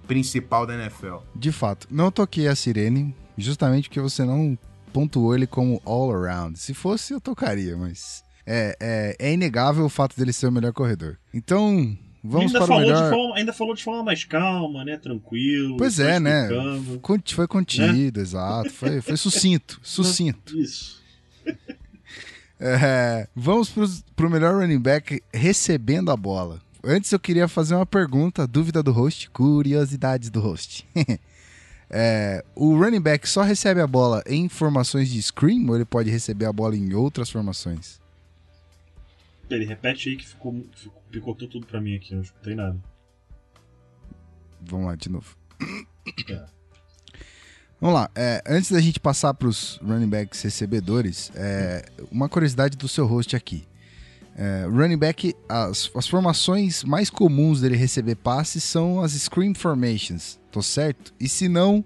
[0.07, 1.17] principal da NFL.
[1.35, 4.59] De fato, não toquei a sirene, justamente porque você não
[4.93, 6.59] pontuou ele como all around.
[6.59, 8.23] Se fosse, eu tocaria, mas.
[8.47, 11.19] É, é, é inegável o fato dele ser o melhor corredor.
[11.33, 13.11] Então, vamos ainda, para o falou de melhor.
[13.11, 14.97] forma, ainda falou de forma mais calma, né?
[14.97, 15.77] Tranquilo.
[15.77, 16.49] Pois é, né?
[17.35, 18.71] Foi contido, exato.
[18.71, 19.79] Foi, foi sucinto.
[19.85, 20.59] Sucinto.
[20.59, 21.03] Isso.
[22.67, 26.63] É, vamos pros, pro melhor running back recebendo a bola.
[26.83, 30.87] Antes eu queria fazer uma pergunta, dúvida do host, curiosidades do host.
[31.91, 36.11] É, o running back só recebe a bola em formações de screen ou ele pode
[36.11, 38.01] receber a bola em outras formações?
[39.51, 42.79] Ele repete aí que ficou, ficou- picotou tudo pra mim aqui, eu não escutei nada.
[44.61, 45.37] Vamos lá de novo.
[46.31, 46.45] É.
[47.81, 52.77] Vamos lá, é, antes da gente passar para os running backs recebedores, é, uma curiosidade
[52.77, 53.67] do seu host aqui.
[54.37, 60.39] É, running back, as, as formações mais comuns dele receber passes são as screen formations,
[60.51, 61.15] tô certo?
[61.19, 61.85] E se não,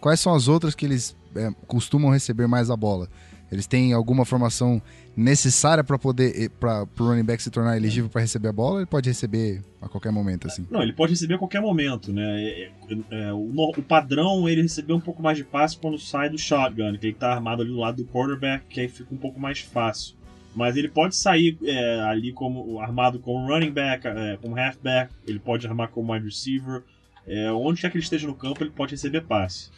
[0.00, 3.08] quais são as outras que eles é, costumam receber mais a bola?
[3.54, 4.82] Eles têm alguma formação
[5.16, 8.80] necessária para poder para o running back se tornar elegível para receber a bola?
[8.80, 10.66] Ele pode receber a qualquer momento assim?
[10.70, 12.42] Não, ele pode receber a qualquer momento, né?
[12.42, 16.28] É, é, é, o, o padrão ele receber um pouco mais de passe quando sai
[16.28, 19.18] do shotgun, que ele tá armado ali do lado do quarterback, que aí fica um
[19.18, 20.16] pouco mais fácil.
[20.54, 25.38] Mas ele pode sair é, ali como armado como running back, é, como halfback, ele
[25.38, 26.82] pode armar como wide receiver.
[27.26, 29.70] É, onde quer que ele esteja no campo, ele pode receber passe,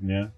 [0.00, 0.30] né?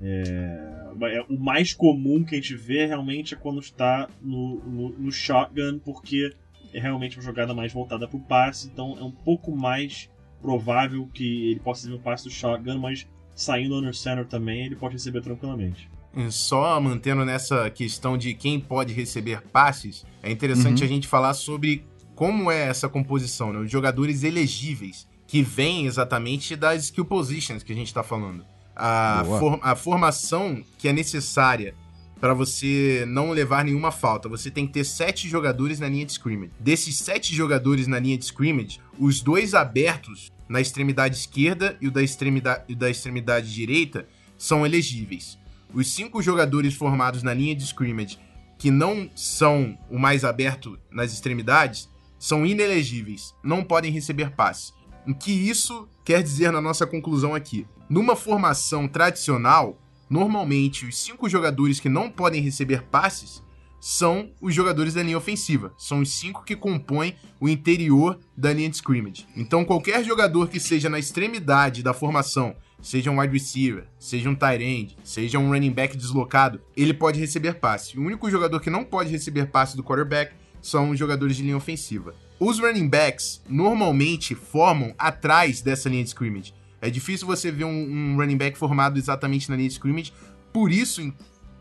[0.00, 4.88] É, é, o mais comum que a gente vê realmente é quando está no, no,
[4.90, 6.32] no shotgun, porque
[6.72, 11.08] é realmente uma jogada mais voltada para o passe, então é um pouco mais provável
[11.12, 14.94] que ele possa receber o passe do shotgun, mas saindo under center também ele pode
[14.94, 15.88] receber tranquilamente.
[16.30, 20.86] Só mantendo nessa questão de quem pode receber passes, é interessante Uhum.
[20.86, 21.84] a gente falar sobre
[22.14, 23.60] como é essa composição, né?
[23.60, 28.44] Os jogadores elegíveis, que vêm exatamente das skill positions que a gente está falando.
[28.78, 31.74] A, for- a formação que é necessária
[32.20, 34.28] para você não levar nenhuma falta.
[34.28, 36.52] Você tem que ter sete jogadores na linha de scrimmage.
[36.58, 41.90] Desses sete jogadores na linha de scrimmage, os dois abertos na extremidade esquerda e o
[41.90, 45.38] da extremidade, e da extremidade direita são elegíveis.
[45.72, 48.18] Os cinco jogadores formados na linha de scrimmage
[48.58, 51.88] que não são o mais aberto nas extremidades
[52.18, 54.72] são inelegíveis, não podem receber passe.
[55.06, 57.64] O que isso quer dizer na nossa conclusão aqui?
[57.88, 63.42] Numa formação tradicional, normalmente os cinco jogadores que não podem receber passes
[63.80, 65.72] são os jogadores da linha ofensiva.
[65.78, 69.26] São os cinco que compõem o interior da linha de scrimmage.
[69.34, 74.34] Então, qualquer jogador que seja na extremidade da formação, seja um wide receiver, seja um
[74.34, 77.98] tight end, seja um running back deslocado, ele pode receber passe.
[77.98, 81.56] O único jogador que não pode receber passe do quarterback são os jogadores de linha
[81.56, 82.14] ofensiva.
[82.38, 86.52] Os running backs normalmente formam atrás dessa linha de scrimmage.
[86.80, 90.12] É difícil você ver um, um running back formado exatamente na linha de scrimmage,
[90.52, 91.12] por isso, em,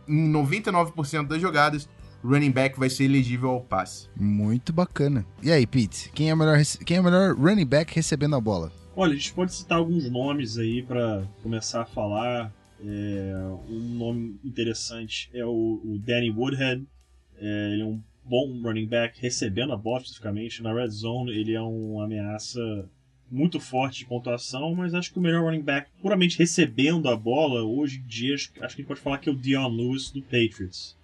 [0.07, 1.89] em 99% das jogadas,
[2.23, 4.09] running back vai ser elegível ao passe.
[4.15, 5.25] Muito bacana.
[5.41, 8.41] E aí, Pete, quem é o melhor, quem é o melhor running back recebendo a
[8.41, 8.71] bola?
[8.95, 12.51] Olha, a gente pode citar alguns nomes aí para começar a falar.
[12.79, 13.33] É,
[13.69, 16.87] um nome interessante é o, o Danny Woodhead.
[17.39, 20.63] É, ele é um bom running back recebendo a bola especificamente.
[20.63, 22.59] Na red zone, ele é uma ameaça
[23.29, 27.63] muito forte de pontuação, mas acho que o melhor running back puramente recebendo a bola,
[27.63, 30.21] hoje em dia, acho que a gente pode falar que é o Dion Lewis do
[30.21, 30.97] Patriots.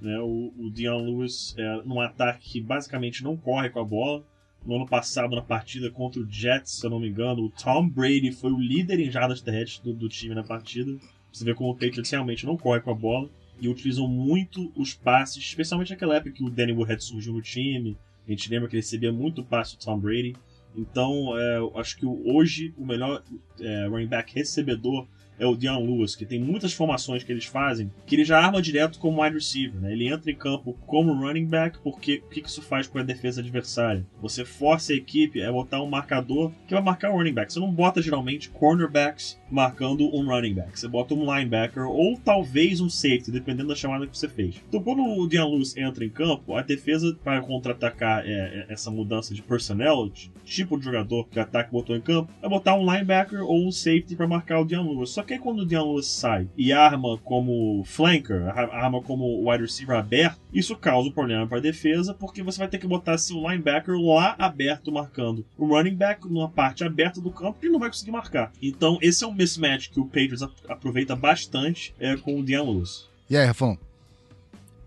[0.00, 0.18] Né?
[0.18, 4.24] O, o Dion Lewis é num ataque que basicamente não corre com a bola.
[4.64, 7.88] No ano passado, na partida contra o Jets, se eu não me engano, o Tom
[7.88, 10.98] Brady foi o líder em jardas terrestres do, do time na partida.
[11.32, 14.94] Você vê como o Patriots realmente não corre com a bola e utilizam muito os
[14.94, 17.96] passes, especialmente naquela época que o Danny Woodhead surgiu no time.
[18.26, 20.34] A gente lembra que ele recebia muito passe do Tom Brady.
[20.76, 23.22] Então, é, acho que hoje o melhor
[23.60, 25.06] é, running back recebedor
[25.40, 28.60] é o Dion Lewis, que tem muitas formações que eles fazem, que ele já arma
[28.60, 29.90] direto como wide receiver, né?
[29.90, 33.40] Ele entra em campo como running back, porque o que isso faz com a defesa
[33.40, 34.06] adversária?
[34.20, 37.50] Você força a equipe a botar um marcador que vai marcar o running back.
[37.50, 40.78] Você não bota geralmente cornerbacks marcando um running back.
[40.78, 44.62] Você bota um linebacker ou talvez um safety, dependendo da chamada que você fez.
[44.68, 48.90] Então, quando o Dion Lewis entra em campo, a defesa para contra-atacar é, é, essa
[48.90, 52.74] mudança de personnel, de tipo de jogador que o ataque botou em campo, é botar
[52.74, 55.10] um linebacker ou um safety para marcar o Dion Lewis.
[55.10, 59.62] Só que aí, quando o Dion Lewis sai e arma como flanker, arma como wide
[59.62, 63.18] receiver aberto, isso causa um problema para a defesa, porque você vai ter que botar
[63.18, 67.78] seu linebacker lá aberto marcando o running back numa parte aberta do campo que não
[67.78, 68.52] vai conseguir marcar.
[68.60, 73.08] Então, esse é um mismatch que o Patriots aproveita bastante é, com o Dion Lewis.
[73.28, 73.78] E aí, Rafão?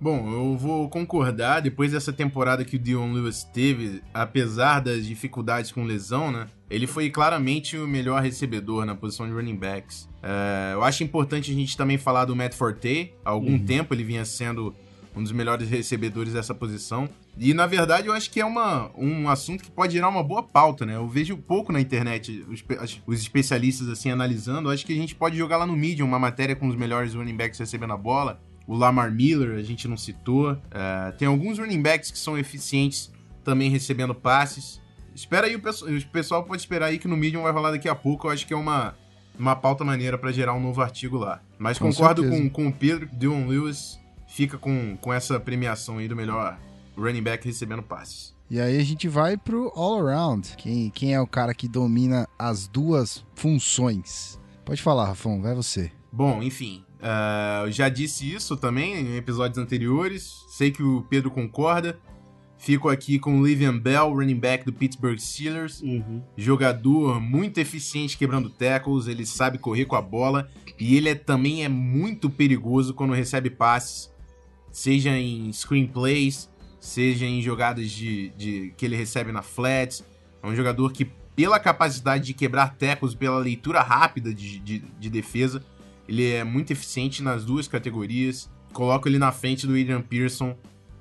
[0.03, 5.71] Bom, eu vou concordar, depois dessa temporada que o Dion Lewis teve, apesar das dificuldades
[5.71, 6.47] com lesão, né?
[6.69, 10.09] Ele foi claramente o melhor recebedor na posição de running backs.
[10.21, 13.13] É, eu acho importante a gente também falar do Matt Forte.
[13.23, 13.65] Há algum uhum.
[13.65, 14.75] tempo ele vinha sendo
[15.15, 17.07] um dos melhores recebedores dessa posição.
[17.37, 20.43] E na verdade eu acho que é uma, um assunto que pode gerar uma boa
[20.43, 20.95] pauta, né?
[20.95, 22.63] Eu vejo pouco na internet os,
[23.05, 24.69] os especialistas assim analisando.
[24.69, 27.13] Eu acho que a gente pode jogar lá no Medium uma matéria com os melhores
[27.13, 28.41] running backs recebendo a bola.
[28.65, 30.57] O Lamar Miller, a gente não citou.
[30.71, 33.11] É, tem alguns running backs que são eficientes
[33.43, 34.81] também recebendo passes.
[35.13, 37.89] Espera aí, o pessoal, o pessoal pode esperar aí que no Medium vai rolar daqui
[37.89, 38.27] a pouco.
[38.27, 38.95] Eu acho que é uma,
[39.37, 41.41] uma pauta maneira para gerar um novo artigo lá.
[41.59, 43.99] Mas com concordo com, com o Pedro, Dylan Lewis
[44.33, 46.59] fica com, com essa premiação aí do melhor
[46.97, 48.33] running back recebendo passes.
[48.49, 50.55] E aí a gente vai pro all around.
[50.57, 54.39] Quem, quem é o cara que domina as duas funções?
[54.65, 55.91] Pode falar, Rafão, vai você.
[56.11, 60.43] Bom, enfim, uh, eu já disse isso também em episódios anteriores.
[60.49, 61.99] Sei que o Pedro concorda.
[62.57, 65.81] Fico aqui com o Livian Bell, running back do Pittsburgh Steelers.
[65.81, 66.21] Uhum.
[66.37, 71.65] Jogador muito eficiente quebrando tackles, ele sabe correr com a bola e ele é, também
[71.65, 74.12] é muito perigoso quando recebe passes
[74.73, 80.03] seja em screenplays, seja em jogadas de, de que ele recebe na flats.
[80.41, 81.05] É um jogador que,
[81.35, 85.63] pela capacidade de quebrar tecos, pela leitura rápida de, de, de, defesa,
[86.09, 88.49] ele é muito eficiente nas duas categorias.
[88.73, 90.57] Coloco ele na frente do Adrian Pearson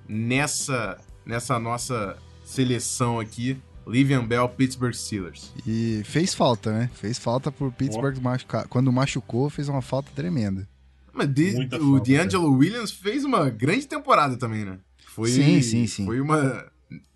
[0.06, 3.56] nessa, nessa nossa seleção aqui.
[3.84, 5.52] Livian Bell, Pittsburgh Steelers.
[5.66, 6.90] E fez falta, né?
[6.94, 8.20] Fez falta por Pittsburgh oh.
[8.20, 8.68] machucar.
[8.68, 10.68] Quando machucou, fez uma falta tremenda.
[11.12, 14.78] Mas de, o D'Angelo Williams fez uma grande temporada também, né?
[15.06, 16.06] Foi, sim, sim, sim.
[16.06, 16.66] Foi uma.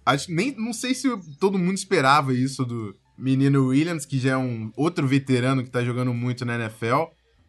[0.05, 1.09] Acho, nem, não sei se
[1.41, 5.83] todo mundo esperava isso do menino Williams, que já é um outro veterano que tá
[5.83, 7.05] jogando muito na NFL.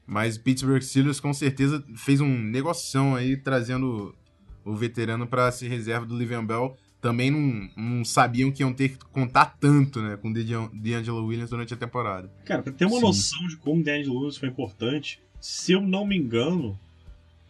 [0.06, 4.16] Mas Pittsburgh Steelers com certeza fez um negoção aí, trazendo
[4.64, 6.78] o veterano para ser reserva do Livian Bell.
[7.02, 11.50] Também não, não, sabiam que iam ter que contar tanto né, com o D'Angelo Williams
[11.50, 12.32] durante a temporada.
[12.44, 13.02] Cara, pra ter uma Sim.
[13.02, 16.78] noção de como o D'Angelo Williams foi importante, se eu não me engano,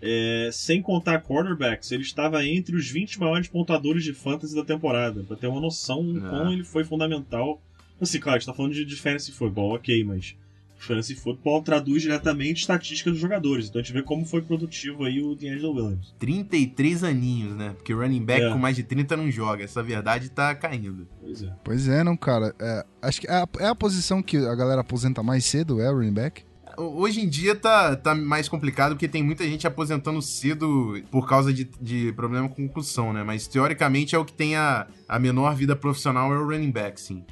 [0.01, 5.23] é, sem contar quarterbacks, ele estava entre os 20 maiores pontuadores de fantasy da temporada,
[5.23, 6.29] para ter uma noção de É.
[6.29, 7.61] como ele foi fundamental.
[7.99, 10.35] Assim, claro, a gente tá falando de, de fantasy football, ok, mas
[10.77, 15.19] fantasy football traduz diretamente estatísticas dos jogadores, então a gente vê como foi produtivo aí
[15.19, 16.13] o D'Angelo Williams.
[16.19, 17.73] 33 aninhos, né?
[17.75, 18.51] Porque running back É.
[18.51, 19.63] com mais de 30 não joga.
[19.63, 21.07] Essa verdade tá caindo.
[21.19, 21.53] Pois é.
[21.63, 22.53] Pois é, não, cara.
[22.59, 25.89] É, acho que é a, é a posição que a galera aposenta mais cedo, é
[25.91, 26.43] o running back.
[26.78, 31.51] Hoje em dia tá, tá mais complicado porque tem muita gente aposentando cedo por causa
[31.51, 33.23] de, de problema com concussão, né?
[33.23, 37.01] Mas teoricamente é o que tem a, a menor vida profissional é o running back,
[37.01, 37.25] sim.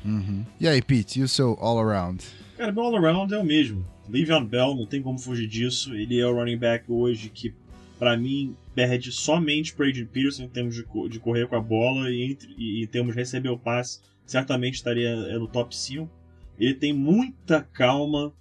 [0.60, 2.26] E aí, Pete, e o seu all-around?
[2.58, 3.86] Cara, meu all-around é o mesmo.
[4.10, 5.94] Le'Veon Bell, não tem como fugir disso.
[5.94, 7.54] Ele é o running back hoje que,
[8.00, 12.10] pra mim, perde somente pro Adrian Peterson em termos de, de correr com a bola
[12.10, 16.10] e, entre, e em termos de receber o passe, certamente estaria é, no top 5.
[16.58, 18.34] Ele tem muita calma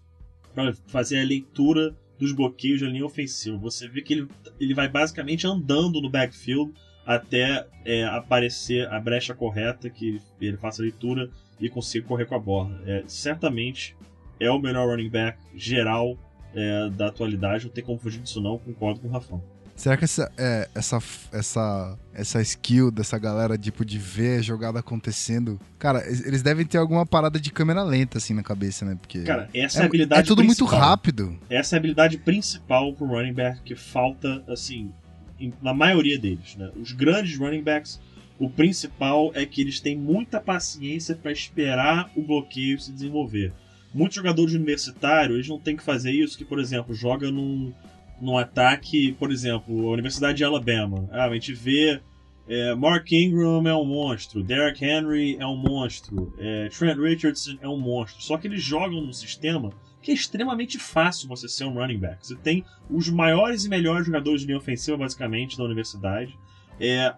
[0.55, 3.57] para fazer a leitura dos bloqueios da linha ofensiva.
[3.59, 4.29] Você vê que ele,
[4.61, 6.73] ele vai basicamente andando no backfield
[7.05, 11.29] até é, aparecer a brecha correta, que ele faça a leitura
[11.61, 12.81] e consiga correr com a bola.
[12.87, 13.97] É, certamente
[14.41, 16.17] é o melhor running back geral
[16.55, 19.43] é, da atualidade, não tem como fugir disso não, concordo com o Rafão.
[19.77, 20.99] Será que essa, é, essa,
[21.33, 25.59] essa, essa skill dessa galera, tipo, de ver a jogada acontecendo...
[25.79, 28.97] Cara, es- eles devem ter alguma parada de câmera lenta, assim, na cabeça, né?
[29.01, 30.89] Porque Cara, essa é, é, habilidade é tudo muito principal.
[30.89, 31.39] rápido.
[31.51, 34.93] Essa é a habilidade principal pro running back que falta, assim,
[35.41, 36.71] em- na maioria deles, né?
[36.81, 38.01] Os grandes running backs,
[38.39, 43.53] o principal é que eles têm muita paciência para esperar o bloqueio se desenvolver.
[43.93, 47.73] Muitos jogadores universitários, eles não têm que fazer isso, que, por exemplo, joga num,
[48.21, 51.09] num ataque, por exemplo, a Universidade de Alabama.
[51.13, 52.01] Ah, a gente vê
[52.49, 57.69] é, Mark Ingram é um monstro, Derrick Henry é um monstro, é, Trent Richardson é
[57.69, 58.23] um monstro.
[58.23, 59.71] Só que eles jogam num sistema
[60.03, 62.27] que é extremamente fácil você ser um running back.
[62.27, 66.39] Você tem os maiores e melhores jogadores de linha ofensiva, basicamente, da universidade,
[66.79, 67.15] é,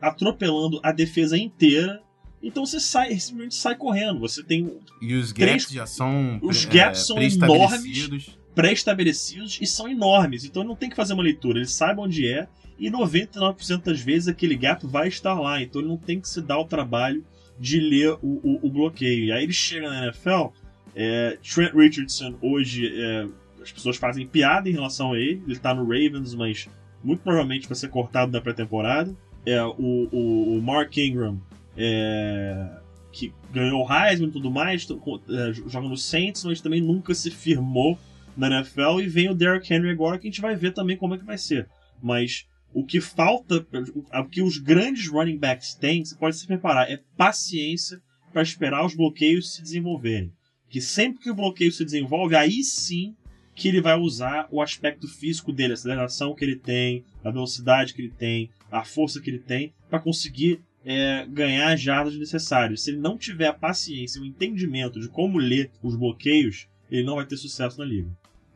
[0.00, 2.00] atropelando a defesa inteira.
[2.42, 4.18] Então você sai, simplesmente sai correndo.
[4.20, 8.38] Você tem E os Três- gaps já são os gaps são pré-estabelecidos.
[8.54, 10.44] Pré-estabelecidos e são enormes.
[10.44, 12.46] Então ele não tem que fazer uma leitura, ele sabe onde é
[12.78, 15.60] e 99% das vezes aquele gap vai estar lá.
[15.62, 17.24] Então ele não tem que se dar o trabalho
[17.58, 19.24] de ler o, o- o bloqueio.
[19.26, 20.46] E aí ele chega na NFL,
[20.94, 23.26] é, Trent Richardson hoje é,
[23.62, 25.42] as pessoas fazem piada em relação a ele.
[25.46, 26.68] Ele tá no Ravens, mas
[27.04, 29.14] muito provavelmente vai ser cortado da pré-temporada.
[29.44, 29.74] É, o,
[30.10, 31.38] o, o Mark Ingram,
[31.76, 32.66] é,
[33.12, 34.86] que ganhou o Heisman e tudo mais,
[35.28, 37.98] é, joga no Saints, mas também nunca se firmou
[38.36, 39.00] na NFL.
[39.00, 41.24] E vem o Derrick Henry agora, que a gente vai ver também como é que
[41.24, 41.68] vai ser.
[42.02, 43.66] Mas o que falta,
[44.12, 48.00] o que os grandes running backs têm, você pode se preparar, é paciência
[48.32, 50.32] para esperar os bloqueios se desenvolverem.
[50.68, 53.16] Que sempre que o bloqueio se desenvolve, aí sim
[53.54, 57.92] que ele vai usar o aspecto físico dele, a aceleração que ele tem, a velocidade
[57.92, 62.82] que ele tem, a força que ele tem, para conseguir é, ganhar as jardas necessárias.
[62.82, 67.16] Se ele não tiver a paciência, o entendimento de como ler os bloqueios, ele não
[67.16, 68.08] vai ter sucesso na liga.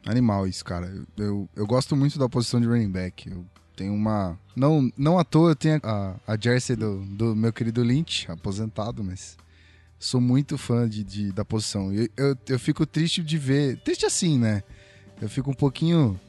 [0.07, 0.87] Animal isso, cara.
[0.87, 3.31] Eu, eu, eu gosto muito da posição de running back.
[3.31, 4.39] Eu tenho uma...
[4.55, 9.03] Não, não à toa eu tenho a, a jersey do, do meu querido Lynch, aposentado,
[9.03, 9.37] mas...
[9.99, 11.91] Sou muito fã de, de- da posição.
[11.91, 13.79] Eu, eu, eu fico triste de ver...
[13.79, 14.63] Triste assim, né?
[15.23, 16.21] Eu fico um pouquinho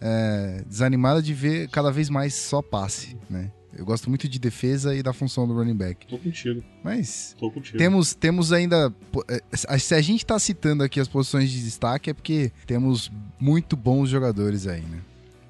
[0.00, 3.52] é, desanimado de ver cada vez mais só passe, né?
[3.76, 6.06] Eu gosto muito de defesa e da função do running back.
[6.06, 7.78] Tô contigo, Mas tô contigo.
[7.78, 8.92] temos, temos ainda.
[9.28, 13.10] é, Se a gente tá citando aqui as posições de destaque, é porque temos
[13.40, 15.00] muito bons jogadores aí, né?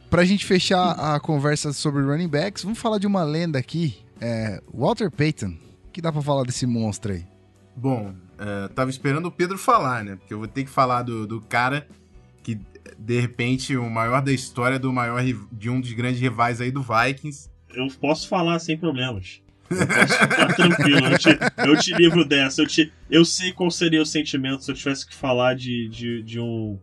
[0.08, 3.96] Pra gente fechar a conversa sobre running backs, vamos falar de uma lenda aqui.
[4.20, 5.56] É, Walter Payton.
[5.88, 7.26] O que dá pra falar desse monstro aí?
[7.74, 10.16] Bom, é, tava esperando o Pedro falar, né?
[10.16, 11.88] Porque eu vou ter que falar do, do cara
[12.42, 12.58] que,
[12.98, 16.82] de repente, o maior da história do maior de um dos grandes rivais aí do
[16.82, 17.50] Vikings.
[17.74, 19.40] Eu posso falar sem problemas.
[19.70, 21.06] Eu posso ficar tranquilo.
[21.06, 21.28] Eu te,
[21.66, 22.62] eu te livro dessa.
[22.62, 26.22] Eu, te, eu sei qual seria o sentimento se eu tivesse que falar de, de,
[26.22, 26.78] de um.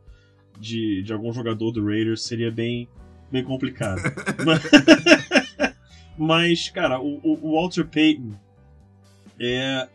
[0.60, 2.24] De, de algum jogador do Raiders.
[2.24, 2.88] Seria bem,
[3.32, 4.02] bem complicado.
[4.46, 4.62] Mas,
[6.18, 8.34] mas, cara, o, o- Walter Payton
[9.40, 9.88] é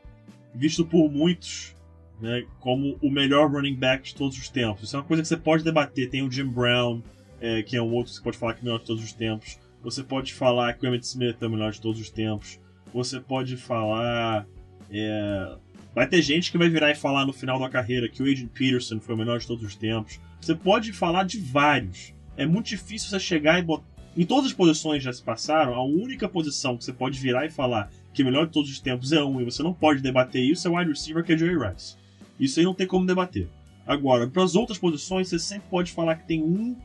[0.55, 1.74] visto por muitos
[2.20, 4.84] né, como o melhor running back de todos os tempos.
[4.84, 6.09] Isso é uma coisa que você pode debater.
[6.09, 7.03] Tem o Jim Brown,
[7.40, 9.03] é, que é um outro que você pode falar que é o melhor de todos
[9.03, 9.59] os tempos.
[9.85, 12.59] Você pode falar que o Emmett Smith é o melhor de todos os tempos.
[12.93, 14.47] Você pode falar.
[14.91, 15.57] é,
[15.95, 18.49] Vai ter gente que vai virar e falar no final da carreira que o Adrian
[18.49, 20.18] Peterson foi o melhor de todos os tempos.
[20.41, 22.12] Você pode falar de vários.
[22.37, 23.85] É muito difícil você chegar e botar.
[24.16, 27.51] Em todas as posições já se passaram, a única posição que você pode virar e
[27.51, 30.43] falar que o melhor de todos os tempos é um e você não pode debater
[30.43, 31.97] isso é o wide receiver que é Jerry Rice.
[32.39, 33.49] Isso aí não tem como debater.
[33.87, 36.76] Agora, para as outras posições, você sempre pode falar que tem um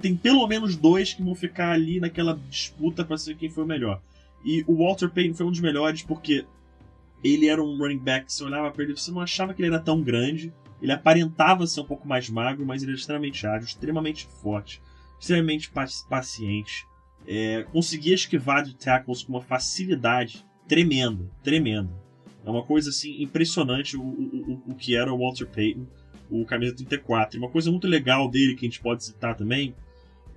[0.00, 3.66] tem pelo menos dois que vão ficar ali naquela disputa para ser quem foi o
[3.66, 4.00] melhor.
[4.44, 6.44] E o Walter Payton foi um dos melhores porque
[7.22, 9.82] ele era um running back, você olhava para ele, você não achava que ele era
[9.82, 10.52] tão grande.
[10.80, 14.80] Ele aparentava ser um pouco mais magro, mas ele era extremamente ágil, extremamente forte,
[15.18, 15.70] extremamente
[16.08, 16.86] paciente.
[17.26, 21.90] É, conseguia esquivar de tackles com uma facilidade tremenda, tremenda.
[22.44, 25.86] É uma coisa assim impressionante o, o, o, o que era o Walter Payton,
[26.30, 27.36] o camisa 34.
[27.36, 29.74] E uma coisa muito legal dele que a gente pode citar também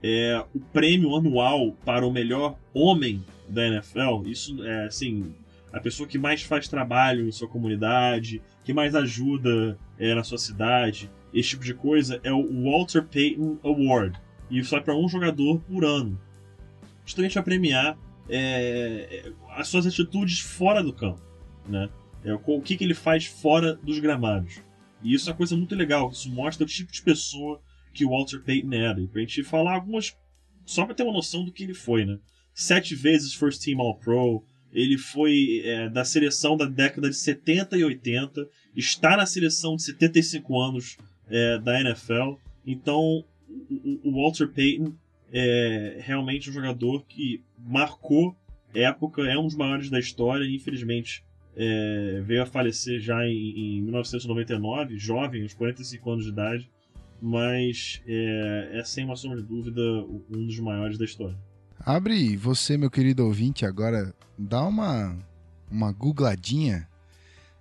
[0.01, 4.23] é o prêmio anual para o melhor homem da NFL.
[4.25, 5.33] Isso é assim,
[5.71, 10.37] a pessoa que mais faz trabalho em sua comunidade, que mais ajuda é, na sua
[10.37, 14.19] cidade, esse tipo de coisa, é o Walter Payton Award.
[14.49, 16.19] E isso é para um jogador por ano.
[17.05, 17.97] Justamente para premiar
[18.29, 21.21] é, as suas atitudes fora do campo.
[21.67, 21.89] Né?
[22.23, 24.61] É, o que, que ele faz fora dos gramados.
[25.04, 26.10] E isso é uma coisa muito legal.
[26.10, 27.62] Isso mostra o tipo de pessoa
[27.93, 29.02] que o Walter Payton era.
[29.02, 30.16] E pra gente falar algumas.
[30.66, 32.20] Só pra ter uma noção do que ele foi, né?
[32.54, 37.78] Sete vezes First Team All Pro, ele foi é, da seleção da década de 70
[37.78, 40.97] e 80, está na seleção de 75 anos
[41.28, 42.34] é, da NFL.
[42.66, 44.93] Então, o, o Walter Payton
[45.32, 48.36] é realmente um jogador que marcou
[48.74, 51.24] época, é um dos maiores da história e infelizmente
[51.62, 56.72] é, veio a falecer já em, em, 1999, jovem, aos 45 anos de idade,
[57.22, 61.38] mas é, é sem uma sombra de dúvida um dos maiores da história.
[61.78, 65.18] Abre você, meu querido ouvinte, agora dá uma,
[65.70, 66.88] uma googladinha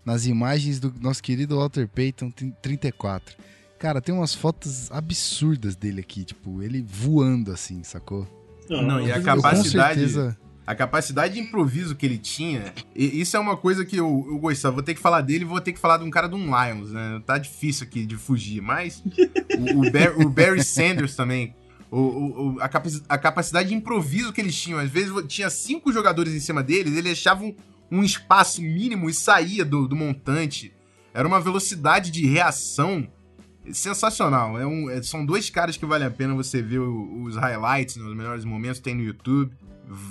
[0.05, 3.37] nas imagens do nosso querido Walter Payton 34.
[3.81, 8.27] Cara, tem umas fotos absurdas dele aqui, tipo, ele voando assim, sacou?
[8.71, 10.01] Não, não e a capacidade.
[10.01, 10.39] Certeza...
[10.69, 14.75] A capacidade de improviso que ele tinha, isso é uma coisa que eu, eu gostava.
[14.75, 16.93] Vou ter que falar dele vou ter que falar de um cara de um Lions,
[16.93, 17.23] né?
[17.25, 19.03] Tá difícil aqui de fugir, mas
[19.59, 21.57] o, o, Barry, o Barry Sanders também,
[21.91, 24.79] o, o, a, capac a, capacidade de improviso que eles tinham.
[24.79, 27.57] Às vezes tinha cinco jogadores em cima deles, eles achavam
[27.91, 30.75] um, espaço mínimo e saía do, do, montante.
[31.15, 33.09] Era uma velocidade de reação
[33.73, 34.59] sensacional.
[34.59, 38.17] É um, é, são dois caras que vale a pena você ver os highlights, nos
[38.17, 39.53] melhores momentos, tem no YouTube.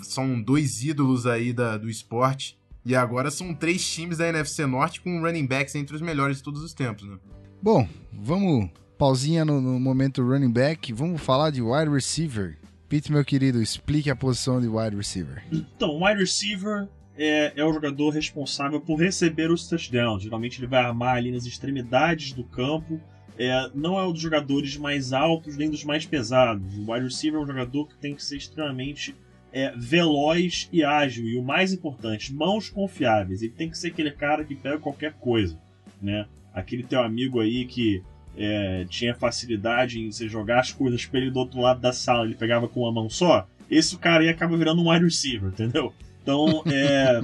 [0.03, 2.57] São dois ídolos aí da, do esporte.
[2.85, 6.43] E agora são três times da NFC Norte com running backs entre os melhores de
[6.43, 7.17] todos os tempos, né?
[7.61, 12.57] Bom, vamos pausinha no, no, momento running back, vamos falar de wide receiver.
[12.89, 15.43] Pete, meu querido, explique a posição de wide receiver.
[15.51, 16.87] Então, wide receiver
[17.17, 20.23] é, é, o jogador responsável por receber os touchdowns.
[20.23, 22.99] Geralmente ele vai armar ali nas extremidades do campo.
[23.37, 26.75] É, não é um dos jogadores mais altos nem dos mais pesados.
[26.77, 29.15] O wide receiver é um jogador que tem que ser extremamente
[29.53, 31.25] é, veloz e ágil.
[31.25, 33.41] E o mais importante, mãos confiáveis.
[33.41, 35.57] Ele tem que ser aquele cara que pega qualquer coisa.
[36.01, 36.25] Né?
[36.53, 38.01] Aquele teu amigo aí que
[38.37, 42.25] é, tinha facilidade em você jogar as coisas pra ele do outro lado da sala,
[42.25, 45.93] ele pegava com uma mão só, esse cara aí acaba virando um wide receiver, entendeu?
[46.21, 47.19] Então, é,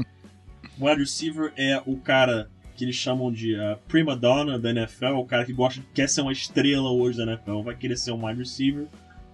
[0.79, 5.15] o wide receiver é o cara que eles chamam de uh, prima donna da NFL,
[5.15, 8.25] o cara que gosta, quer ser uma estrela hoje da NFL, vai querer ser um
[8.25, 8.87] wide receiver.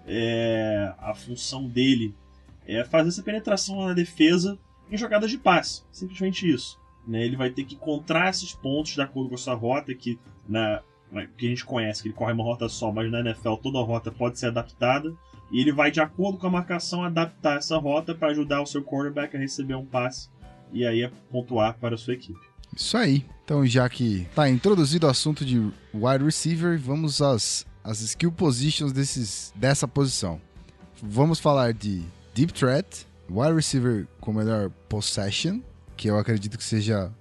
[0.05, 2.15] É, a função dele
[2.67, 4.57] é fazer essa penetração na defesa
[4.91, 6.79] em jogadas de passe, simplesmente isso.
[7.07, 7.23] Né?
[7.23, 10.81] Ele vai ter que encontrar esses pontos de acordo com a sua rota, que na,
[11.37, 14.11] que a gente conhece, que ele corre uma rota só, mas na NFL toda rota
[14.11, 15.13] pode ser adaptada.
[15.51, 18.83] E ele vai, de acordo com a marcação, adaptar essa rota para ajudar o seu
[18.83, 20.29] quarterback a receber um passe
[20.71, 22.48] e aí a pontuar para a sua equipe.
[22.75, 23.25] Isso aí.
[23.43, 25.59] Então, já que está introduzido o assunto de
[25.93, 30.39] wide receiver, vamos às, às skill positions desses, dessa posição.
[31.01, 32.03] Vamos falar de
[32.33, 35.59] deep threat, wide receiver com melhor possession,
[35.97, 37.11] que eu acredito que seja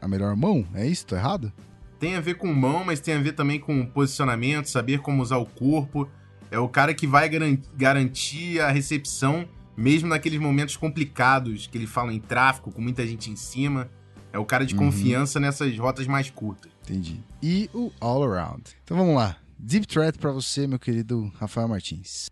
[0.00, 0.66] a melhor mão.
[0.74, 1.06] É isso?
[1.06, 1.52] Tô errado?
[2.00, 5.36] tem a ver com mão, mas tem a ver também com posicionamento, saber como usar
[5.36, 6.08] o corpo.
[6.50, 7.30] É o cara que vai
[7.76, 9.46] garantir a recepção,
[9.76, 13.88] mesmo naqueles momentos complicados que ele fala em tráfico, com muita gente em cima.
[14.32, 14.86] É o cara de uhum.
[14.86, 16.70] confiança nessas rotas mais curtas.
[16.82, 17.20] Entendi.
[17.42, 18.62] E o all around.
[18.84, 19.36] Então vamos lá.
[19.58, 22.30] Deep threat para você, meu querido Rafael Martins.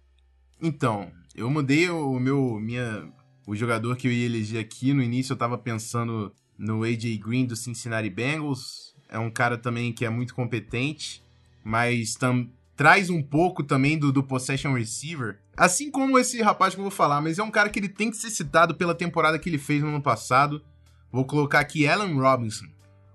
[0.61, 3.07] Então, eu mudei o meu minha
[3.46, 4.92] o jogador que eu ia eleger aqui.
[4.92, 9.92] No início eu tava pensando no AJ Green do Cincinnati Bengals, é um cara também
[9.92, 11.22] que é muito competente,
[11.64, 15.38] mas tam, traz um pouco também do, do possession receiver.
[15.57, 18.11] Assim como esse rapaz que eu vou falar, mas é um cara que ele tem
[18.11, 20.62] que ser citado pela temporada que ele fez no ano passado.
[21.11, 22.66] Vou colocar aqui Allen Robinson,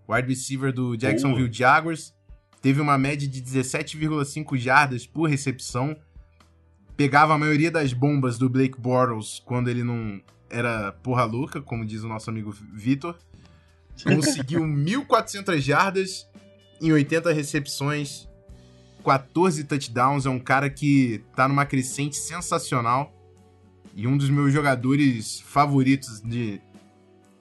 [0.09, 1.53] wide receiver do Jacksonville Boa.
[1.53, 2.13] Jaguars.
[2.61, 5.95] Teve uma média de 17,5 jardas por recepção.
[6.95, 11.85] Pegava a maioria das bombas do Blake Bortles quando ele não era porra louca, como
[11.85, 13.17] diz o nosso amigo Vitor.
[14.03, 16.27] Conseguiu 1.400 jardas
[16.81, 18.29] em 80 recepções.
[19.03, 23.13] 14 touchdowns, é um cara que tá numa crescente sensacional
[23.93, 26.61] e um dos meus jogadores favoritos de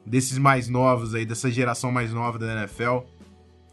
[0.05, 3.00] desses mais novos aí, dessa geração mais nova da NFL.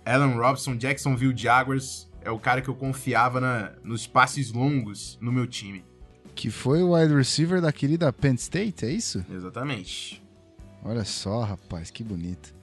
[0.06, 5.32] Allen Robson, Jacksonville Jaguars, é o cara que eu confiava na, nos passes longos no
[5.32, 5.84] meu time.
[6.36, 9.26] Que foi o wide receiver da querida Penn State, é isso?
[9.30, 10.24] Exatamente.
[10.84, 12.56] Olha só, rapaz, que bonito.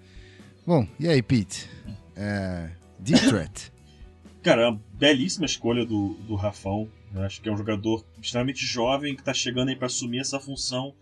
[0.67, 1.69] Bom, e aí, Pete?
[2.15, 3.73] É, Deep Threat.
[4.43, 6.89] Cara, é uma belíssima escolha do, do Rafão.
[7.15, 10.41] Eu acho que é um jogador extremamente jovem que está chegando aí para assumir essa
[10.41, 10.95] função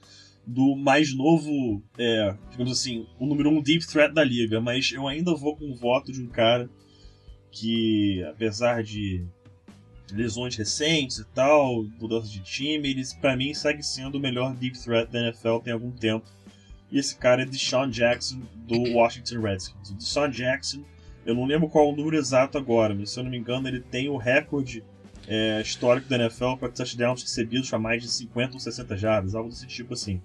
[0.47, 4.61] do mais novo, é, digamos assim, o número um deep threat da liga.
[4.61, 6.69] Mas eu ainda vou com o voto de um cara
[7.51, 9.25] que, apesar de
[10.13, 14.79] lesões recentes e tal, mudança de time, ele para mim segue sendo o melhor deep
[14.79, 16.27] threat da NFL tem algum tempo.
[16.91, 19.91] E esse cara é Deshaun Jackson do Washington Redskins.
[19.91, 20.85] O Deshaun Jackson,
[21.25, 23.81] eu não lembro qual o número exato agora, mas se eu não me engano, ele
[23.81, 24.85] tem o recorde
[25.27, 29.49] é, histórico da NFL para touchdowns recebidos a mais de 50 ou 60 jardas, algo
[29.49, 30.21] desse tipo assim.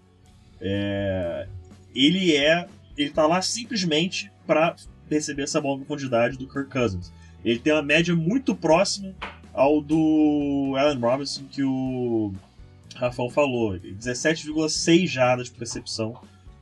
[0.62, 1.48] É,
[1.94, 2.68] ele é.
[2.98, 4.76] Ele tá lá simplesmente para
[5.10, 7.12] receber essa bola em profundidade do Kirk Cousins.
[7.44, 9.14] Ele tem uma média muito próxima
[9.54, 12.34] ao do Allen Robinson que o
[12.96, 13.80] Rafael falou.
[13.80, 16.20] 17,6 jardas por recepção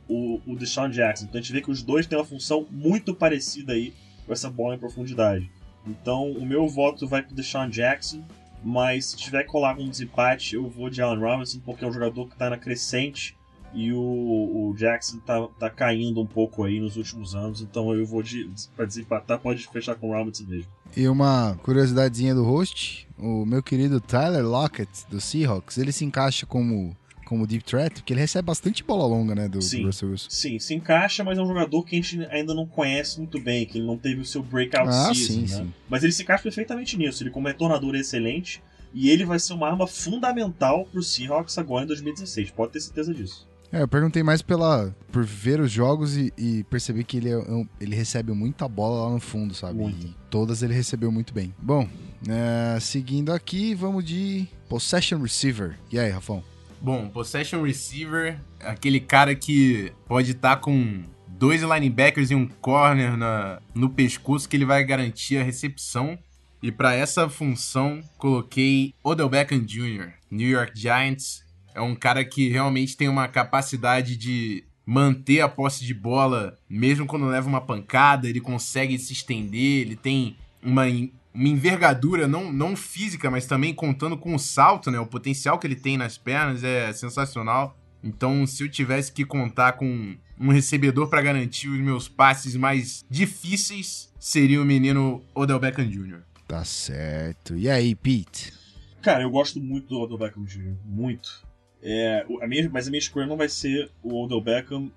[0.07, 1.25] o, o Deshaun Jackson.
[1.25, 3.93] Então a gente vê que os dois têm uma função muito parecida aí
[4.25, 5.49] com essa bola em profundidade.
[5.85, 8.23] Então o meu voto vai pro Deshaun Jackson,
[8.63, 11.93] mas se tiver que colar um desempate, eu vou de Allen Robinson, porque é um
[11.93, 13.36] jogador que está na crescente
[13.77, 18.07] e o, o, Jackson tá, tá caindo um pouco aí nos últimos anos, então eu
[18.07, 20.71] vou de, pra desempatar, pode fechar com o Robinson mesmo.
[20.95, 26.43] E uma curiosidadezinha do host, o meu querido Tyler Lockett, do Seahawks, ele se encaixa
[26.47, 30.09] como, como deep threat, porque ele recebe bastante bola longa, né, do, sim, do Russell
[30.09, 30.29] Wilson.
[30.31, 33.63] Sim, se encaixa, mas é um jogador que a gente ainda não conhece muito bem,
[33.63, 35.47] que ele não teve o seu breakout ah, season, sim, né?
[35.47, 35.73] sim.
[35.87, 38.59] Mas ele se encaixa perfeitamente nisso, ele como retornador é excelente,
[38.91, 43.13] e ele vai ser uma arma fundamental pro Seahawks agora em 2016, pode ter certeza
[43.13, 43.46] disso.
[43.71, 47.37] É, eu perguntei mais pela por ver os jogos e, e perceber que ele, é
[47.37, 49.79] um- ele recebe muita bola lá no fundo, sabe?
[49.79, 50.07] Muito.
[50.07, 51.53] E todas ele recebeu muito bem.
[51.59, 51.87] Bom,
[52.29, 55.77] é, seguindo aqui, vamos de Possession Receiver.
[55.91, 56.43] E aí, Rafão?
[56.79, 63.59] Bom, possession receiver, aquele cara que pode estar com dois linebackers e um corner na,
[63.73, 66.17] no pescoço que ele vai garantir a recepção.
[66.61, 71.43] E para essa função, coloquei Odell Beckham Jr., New York Giants.
[71.77, 77.05] É um cara que realmente tem uma capacidade de manter a posse de bola, mesmo
[77.05, 80.85] quando leva uma pancada, ele consegue se estender, ele tem uma,
[81.33, 84.97] uma envergadura, não, não física, mas também contando com o salto, né?
[84.97, 87.77] O potencial que ele tem nas pernas é sensacional.
[88.03, 93.05] Então, se eu tivesse que contar com um recebedor para garantir os meus passes mais
[93.09, 96.21] difíceis, seria o menino Odell Beckham Jr.
[96.47, 97.57] Tá certo.
[97.57, 98.53] E aí, Pete?
[99.01, 101.46] Cara, eu gosto muito do Odell Beckham Jr., muito.
[101.81, 104.91] É, o- a minha, mas a minha escolha não vai ser o Odell Beckham.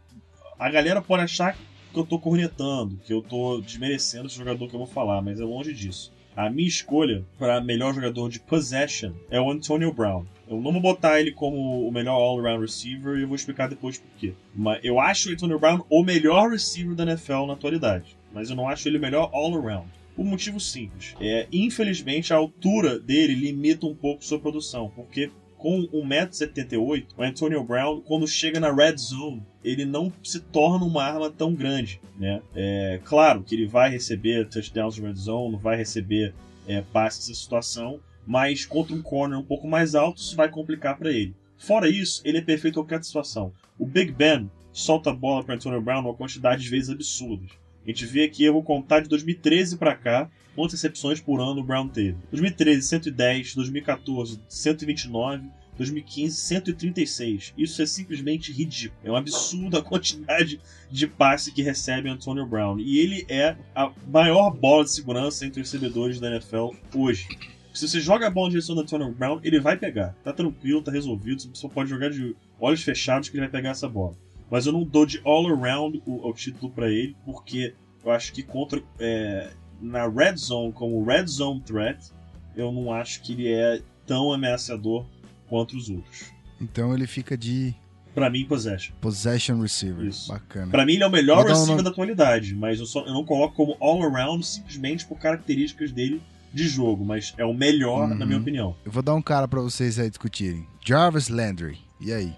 [0.59, 1.57] A galera pode achar
[1.93, 5.41] que eu tô cornetando, que eu tô desmerecendo esse jogador que eu vou falar, mas
[5.41, 6.13] é longe disso.
[6.37, 10.25] A minha escolha para melhor jogador de possession é o Antonio Brown.
[10.49, 13.99] Eu não vou botar ele como o melhor all-around receiver e eu vou explicar depois
[13.99, 14.33] por quê.
[14.55, 18.57] Mas eu acho o Antonio Brown o melhor receiver da NFL na atualidade, mas eu
[18.57, 19.89] não acho ele o melhor all-around.
[20.17, 21.15] Um motivo simples.
[21.21, 25.31] É, infelizmente, a altura dele limita um pouco sua produção, porque
[25.61, 31.05] com 1,78m, o Antonio Brown, quando chega na red zone, ele não se torna uma
[31.05, 32.01] arma tão grande.
[32.19, 32.41] Né?
[32.55, 36.35] É, claro que ele vai receber touchdowns de red zone, vai receber
[36.67, 40.97] é, passes nessa situação, mas contra um corner um pouco mais alto, isso vai complicar
[40.97, 41.35] para ele.
[41.59, 43.53] Fora isso, ele é perfeito em qualquer situação.
[43.79, 47.51] O Big Ben solta a bola para Antonio Brown uma quantidade de vezes absurdas.
[47.85, 51.61] A gente vê aqui, eu vou contar de 2013 para cá, quantas recepções por ano
[51.61, 52.17] o Brown teve.
[52.31, 57.55] 2013, 110, 2014, 129, 2015, 136.
[57.57, 59.01] Isso é simplesmente ridículo.
[59.03, 60.61] É um absurdo a quantidade
[60.91, 62.79] de passe que recebe Antonio Brown.
[62.79, 67.29] E ele é a maior bola de segurança entre os recebedores da NFL hoje.
[67.73, 70.15] Se você joga a bola na direção do Antonio Brown, ele vai pegar.
[70.23, 71.41] Tá tranquilo, tá resolvido.
[71.41, 74.15] Você só pode jogar de olhos fechados que ele vai pegar essa bola.
[74.51, 77.75] Mas eu não dou de all around o, o título para ele, porque
[78.05, 82.11] eu acho que contra é, na red zone como red zone threat,
[82.57, 85.05] eu não acho que ele é tão ameaçador
[85.49, 86.31] quanto os outros.
[86.61, 87.75] Então ele fica de
[88.13, 88.93] Pra mim, possession.
[89.01, 90.05] Possession Receiver.
[90.05, 90.33] Isso.
[90.33, 90.69] Bacana.
[90.73, 93.07] Pra mim, ele é o melhor Vou um receiver nome- da atualidade, mas eu, só,
[93.07, 96.21] eu não coloco como all around simplesmente por características dele
[96.53, 98.17] de jogo, mas é o melhor, Uhum.
[98.17, 98.75] na minha opinião.
[98.85, 100.67] Eu vou dar um cara pra vocês aí discutirem.
[100.85, 101.79] Jarvis Landry.
[102.01, 102.33] E aí?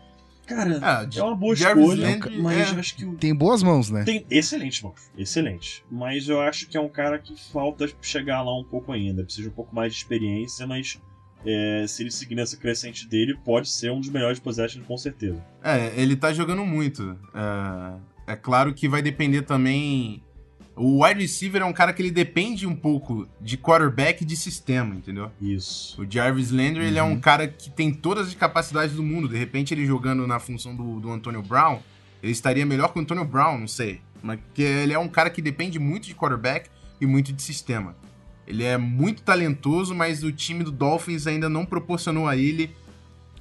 [0.46, 3.34] Cara, Ah, é uma boa Jarvis escolha, Landry mas é- eu acho que o Tem
[3.34, 4.04] boas mãos, né?
[4.04, 4.94] Tem excelente, mano.
[5.16, 5.84] Excelente.
[5.90, 9.22] Mas eu acho que é um cara que falta chegar lá um pouco ainda.
[9.22, 11.00] Precisa de um pouco mais de experiência, mas
[11.46, 15.42] é, se ele seguir nessa crescente dele, pode ser um dos melhores possessions, com certeza.
[15.62, 17.16] É, ele tá jogando muito.
[18.26, 20.22] É, é claro que vai depender também.
[20.74, 24.36] O wide receiver é um cara que ele depende um pouco de quarterback e de
[24.36, 25.30] sistema, entendeu?
[25.40, 26.00] Isso.
[26.00, 27.12] O Jarvis Landry, ele é Uhum.
[27.12, 29.28] um cara que tem todas as capacidades do mundo.
[29.28, 31.78] De repente, ele jogando na função do, do Antonio Brown,
[32.22, 34.00] ele estaria melhor que o Antonio Brown, não sei.
[34.22, 36.70] Mas que ele é um cara que depende muito de quarterback
[37.00, 37.94] e muito de sistema.
[38.46, 42.74] Ele é muito talentoso, mas o time do Dolphins ainda não proporcionou a ele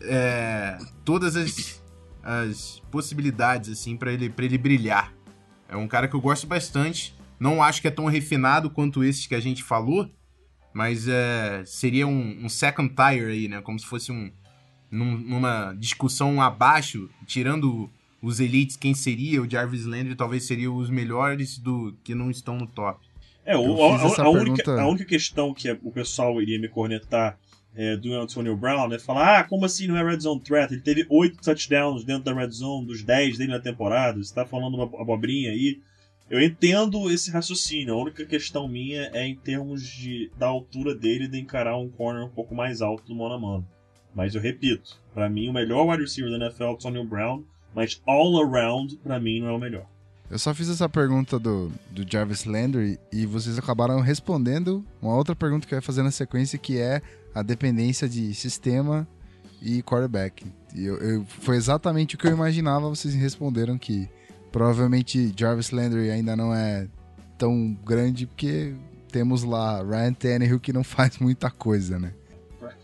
[0.01, 1.81] é, todas as,
[2.23, 5.13] as possibilidades assim para ele, pra ele brilhar.
[5.69, 7.15] É um cara que eu gosto bastante.
[7.41, 10.07] Não acho que é tão refinado quanto esses que a gente falou,
[10.73, 13.59] mas é, seria um, um second tire aí, né?
[13.61, 14.31] Como se fosse um
[14.91, 17.89] num- numa discussão abaixo, tirando
[18.21, 22.57] os elites, quem seria o Jarvis Landry, talvez seriam os melhores do que não estão
[22.57, 22.99] no top.
[23.43, 26.39] É, o- a, fiz essa a- a única, pergunta- a única questão que o pessoal
[26.41, 27.39] iria me cornetar
[27.73, 30.73] é, do Antonio Brown é falar: ah, como assim não é Red Zone Threat?
[30.73, 34.21] Ele teve 8 touchdowns dentro da Red Zone, dos 10 dele na temporada.
[34.21, 35.79] Você tá falando uma abobrinha aí.
[36.31, 37.93] Eu entendo esse raciocínio.
[37.93, 42.23] A única questão minha é em termos de, da altura dele de encarar um corner
[42.25, 43.67] um pouco mais alto do mano a mano.
[44.15, 47.43] Mas eu repito, pra mim o melhor wide receiver da NFL é o Antonio Brown,
[47.75, 49.85] mas all around pra mim não é o melhor.
[50.29, 55.35] Eu só fiz essa pergunta do, do Jarvis Landry e vocês acabaram respondendo uma outra
[55.35, 57.01] pergunta que eu ia fazer na sequência, que é
[57.35, 59.05] a dependência de sistema
[59.61, 60.45] e quarterback.
[60.73, 64.07] E eu, eu- foi exatamente o que eu imaginava, vocês responderam que
[64.51, 66.87] provavelmente Jarvis Landry ainda não é
[67.37, 68.73] tão grande porque
[69.11, 72.13] temos lá Ryan Tannehill que não faz muita coisa, né?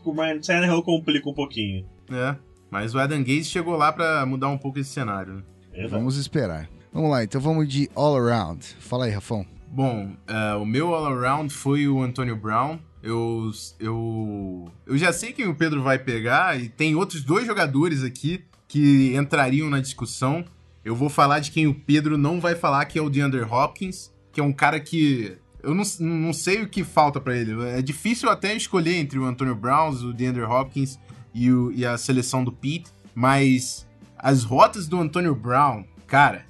[0.04, 1.86] O Ryan Tannehill complica um pouquinho.
[2.10, 2.36] É,
[2.72, 5.36] mas o Adam Gaze chegou lá pra mudar um pouco esse cenário.
[5.36, 5.44] né?
[5.74, 6.70] É, Vamos esperar.
[6.92, 8.66] Vamos lá, então vamos de all around.
[8.80, 9.46] Fala aí, Rafão.
[9.70, 12.80] Bom, é, o meu all-around foi o Antonio Brown.
[13.04, 18.02] Eu, eu, eu já sei quem o Pedro vai pegar e tem outros dois jogadores
[18.02, 20.44] aqui que entrariam na discussão.
[20.88, 24.10] Eu vou falar de quem o Pedro não vai falar, que é o DeAndre Hopkins,
[24.32, 27.52] que é um cara que eu não, não sei o que falta pra ele.
[27.72, 30.98] É difícil até escolher entre o Antonio Brown, o DeAndre Hopkins
[31.34, 33.86] e, o- e a seleção do Pete, mas
[34.18, 36.46] as rotas do Antonio Brown, cara,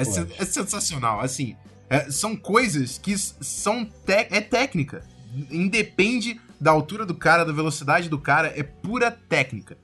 [0.00, 1.56] é, sen- é sensacional, assim.
[1.90, 5.02] é, são coisas que são é técnica.
[5.50, 9.76] Independe da altura do cara, da velocidade do cara, é pura técnica.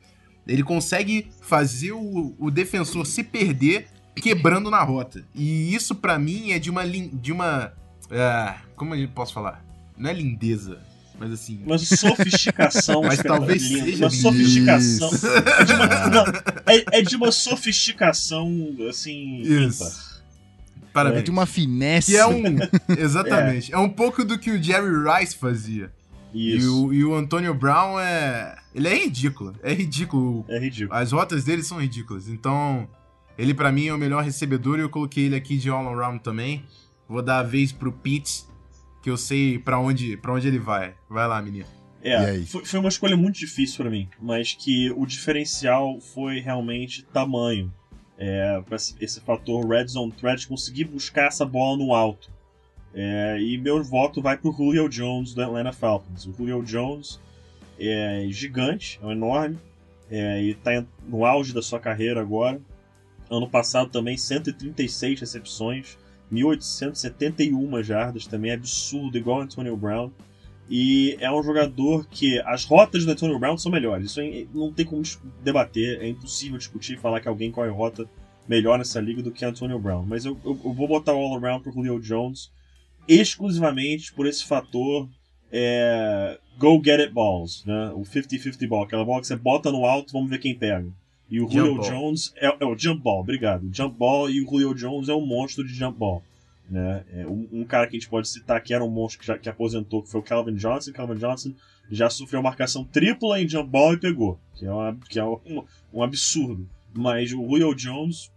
[0.47, 3.87] Ele consegue fazer o, o defensor se perder
[4.17, 5.25] quebrando na rota.
[5.35, 7.73] E isso pra mim é de uma de uma
[8.11, 9.65] ah, como eu posso falar?
[9.97, 10.81] Não é lindeza,
[11.19, 13.03] mas assim, Uma sofisticação.
[13.07, 15.11] Mas talvez seja Uma sofisticação.
[15.13, 15.27] Isso.
[15.61, 16.25] É de uma, não,
[16.67, 18.51] é, é de uma sofisticação,
[18.89, 19.41] assim.
[19.43, 20.23] Isso.
[20.93, 21.21] parabéns.
[21.21, 22.11] É de uma finesse.
[22.13, 22.43] Que é um.
[22.99, 23.73] Exatamente.
[23.75, 23.79] É.
[23.79, 25.93] um pouco do que o Jerry Rice fazia.
[26.33, 26.87] E Isso.
[26.87, 28.57] o, e o Antonio Brown é.
[28.75, 29.55] Ele é ridículo.
[29.63, 30.45] É ridículo.
[30.49, 30.99] É ridículo.
[30.99, 32.29] As rotas dele são ridículas.
[32.29, 32.89] Então,
[33.37, 36.23] ele pra mim é o melhor recebedor e eu coloquei ele aqui de all around
[36.23, 36.65] também.
[37.09, 38.49] Vou dar a vez pro Pitts,
[39.03, 40.95] que eu sei pra onde, pra onde ele vai.
[41.09, 41.67] Vai lá, menino.
[42.03, 46.41] E É, foi, foi uma escolha muito difícil pra mim, mas que o diferencial foi
[46.41, 47.73] realmente tamanho.
[48.19, 48.63] É,
[49.01, 52.31] esse fator Red Zone Threat, conseguir buscar essa bola no alto.
[52.95, 56.27] É, e meu voto vai pro Julio Jones do Atlanta Falcons.
[56.27, 57.19] O Julio Jones
[57.79, 59.59] é gigante, é um enorme,
[60.11, 62.61] é, e tá no auge da sua carreira agora.
[63.31, 65.97] Ano passado também 136 recepções,
[66.31, 70.11] 1871 jardas, também é absurdo, igual o Antonio Brown.
[70.69, 74.07] E é um jogador que as rotas do Antonio Brown são melhores.
[74.11, 75.03] Isso é- não tem como
[75.43, 78.09] debater, é impossível discutir e falar que alguém corre rota
[78.49, 80.05] melhor nessa liga do que Antonio Brown.
[80.07, 82.51] Mas eu, eu- eu vou botar o all-around pro Julio Jones
[83.07, 85.09] exclusivamente por esse fator
[85.51, 87.93] é, go get it balls, né?
[87.95, 90.87] O 50-50 ball, aquela bola que você bota no alto, vamos ver quem pega.
[91.31, 91.81] E o Julio.
[91.81, 93.69] Jones é, é o jump ball, obrigado.
[93.73, 96.23] Jump ball e o Julio Jones é um monstro de jump ball.
[96.69, 97.05] Né?
[97.13, 99.39] É, um, um cara que a gente pode citar que era um monstro que, já,
[99.39, 100.93] que aposentou, que foi o Calvin Johnson.
[100.93, 101.53] Calvin Johnson
[101.91, 105.65] já sofreu marcação tripla em jump ball e pegou, que é, uma, que é um,
[105.93, 106.67] um absurdo.
[106.95, 108.31] Mas o Julio Jones,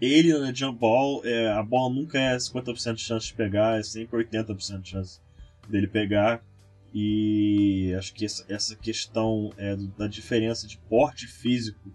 [0.00, 3.82] ele na jump ball, é, a bola nunca é 50% de chance de pegar, é
[3.82, 5.20] sempre 80% de chance
[5.68, 6.42] dele pegar.
[6.94, 11.92] E acho que essa, essa questão é, da diferença de porte físico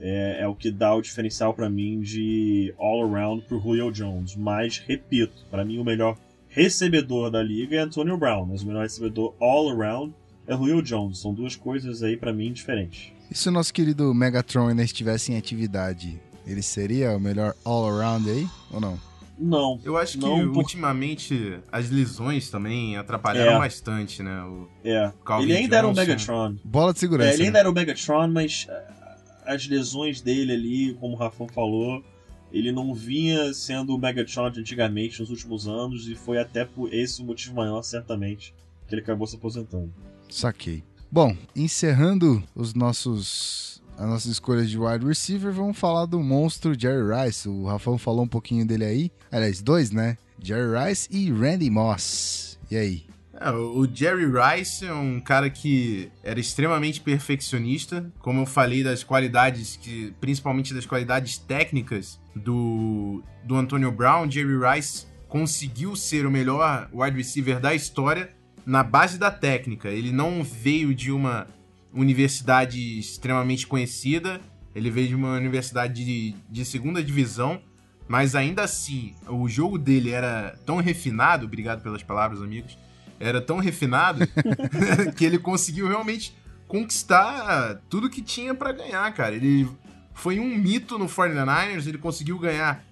[0.00, 4.34] é, é o que dá o diferencial pra mim de all around pro Julio Jones.
[4.34, 6.18] Mas, repito, pra mim o melhor
[6.48, 10.82] recebedor da liga é Antonio Brown, mas o melhor recebedor all around é é Julio
[10.82, 11.18] Jones.
[11.18, 13.12] São duas coisas aí para mim diferentes.
[13.30, 18.28] E se o nosso querido Megatron ainda estivesse em atividade, ele seria o melhor all-around
[18.30, 18.98] aí, ou não?
[19.38, 19.80] Não.
[19.82, 23.58] Eu acho que Não, por- ultimamente as lesões também atrapalharam É.
[23.58, 24.42] bastante, né?
[24.44, 25.12] O É.
[25.24, 26.00] Calvin ele ainda era um Johnson.
[26.06, 26.56] Megatron.
[26.64, 27.30] Bola de É, segurança.
[27.32, 27.46] ele né?
[27.46, 29.16] ainda era o Megatron, mas ah,
[29.46, 32.04] as lesões dele ali, como o Rafão falou,
[32.52, 36.92] ele não vinha sendo o Megatron de antigamente nos últimos anos e foi até por
[36.92, 38.54] esse o motivo maior, certamente,
[38.86, 39.92] que ele acabou se aposentando.
[40.28, 40.84] Saquei.
[41.10, 43.71] Bom, encerrando os nossos
[44.02, 47.48] as nossas escolhas de wide receiver, vamos falar do monstro Jerry Rice.
[47.48, 49.12] O Rafão falou um pouquinho dele aí.
[49.30, 50.18] Aliás, dois, né?
[50.42, 52.58] Jerry Rice e Randy Moss.
[52.68, 53.06] E aí?
[53.40, 59.04] É, o Jerry Rice é um cara que era extremamente perfeccionista, como eu falei das
[59.04, 66.30] qualidades que, principalmente das qualidades técnicas do do Antonio Brown, Jerry Rice conseguiu ser o
[66.30, 68.30] melhor wide receiver da história
[68.66, 69.88] na base da técnica.
[69.88, 71.46] Ele não veio de uma
[71.94, 74.40] universidade extremamente conhecida,
[74.74, 77.60] ele veio de uma universidade de, de segunda divisão,
[78.08, 82.76] mas ainda assim, o jogo dele era tão refinado, obrigado pelas palavras, amigos,
[83.20, 84.20] era tão refinado
[85.16, 86.34] que ele conseguiu realmente
[86.66, 89.34] conquistar tudo que tinha pra ganhar, cara.
[89.34, 89.68] Ele
[90.14, 92.82] foi um mito no 49ers, ele conseguiu ganhar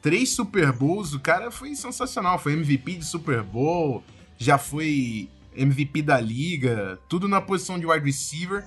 [0.00, 4.04] três Super Bowls, o cara foi sensacional, foi MVP de Super Bowl,
[4.38, 8.64] já foi MVP da liga, tudo na posição de wide receiver.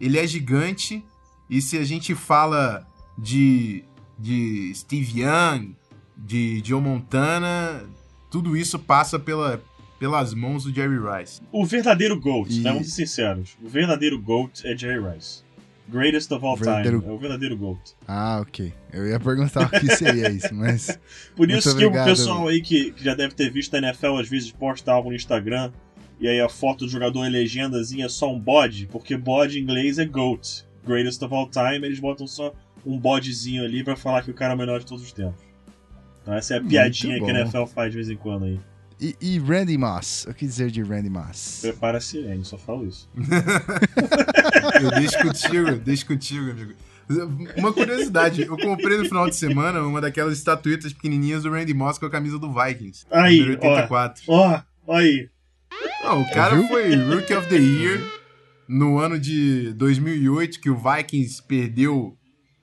[0.00, 1.04] Ele é gigante
[1.48, 2.86] e se a gente fala
[3.18, 3.84] de
[4.18, 5.74] de Steve Young,
[6.16, 7.82] de Joe Montana,
[8.30, 9.60] tudo isso passa pela,
[9.98, 11.40] pelas mãos do Jerry Rice.
[11.50, 12.70] O verdadeiro GOAT, E- né?
[12.72, 13.56] Vamos ser sinceros.
[13.62, 15.42] O verdadeiro GOAT é Jerry Rice.
[15.88, 17.10] Greatest of all Verdadeiro- time.
[17.12, 17.78] É o verdadeiro GOAT.
[18.06, 18.72] Ah, ok.
[18.92, 20.98] Eu ia perguntar o que seria isso, mas.
[21.36, 22.06] Por Muito isso que obrigado.
[22.06, 25.10] o pessoal aí que, que já deve ter visto a NFL às vezes posta algo
[25.10, 25.72] no Instagram
[26.20, 29.62] e aí a foto do jogador em legendazinha é só um bode, porque bode em
[29.62, 30.64] inglês é GOAT.
[30.86, 32.52] Greatest of all time, eles botam só
[32.84, 35.42] um bodezinho ali pra falar que o cara é o melhor de todos os tempos.
[36.22, 37.40] Então essa é a piadinha que a.
[37.40, 38.60] NFL faz de vez em quando aí.
[39.00, 40.26] E, e Randy Moss?
[40.28, 41.58] O que dizer de Randy Moss?
[41.62, 43.08] Prepara a sirene, só falo isso.
[44.80, 46.72] Eu deixo contigo, deixo contigo, amigo.
[47.56, 51.98] Uma curiosidade, eu comprei no final de semana uma daquelas estatuetas pequenininhas do Randy Moss
[51.98, 53.04] com a camisa do Vikings.
[53.10, 54.22] Aí, número 84.
[54.26, 55.28] Ó, ó aí.
[56.02, 56.68] Não, o cara Viu?
[56.68, 58.00] foi Rookie of the Year
[58.68, 62.16] no ano de 2008, que o Vikings perdeu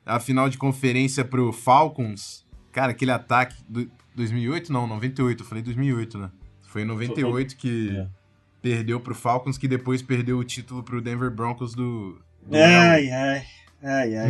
[0.05, 2.45] a final de conferência pro Falcons.
[2.71, 3.55] Cara, aquele ataque.
[3.67, 4.71] Do, 2008?
[4.71, 5.41] Não, 98.
[5.43, 6.29] Eu falei 2008, né?
[6.67, 8.07] Foi em 98 que É.
[8.61, 12.21] perdeu pro Falcons, que depois perdeu o título pro Denver Broncos do.
[12.45, 13.43] do Ai, ai.
[13.83, 14.29] Ai, ai.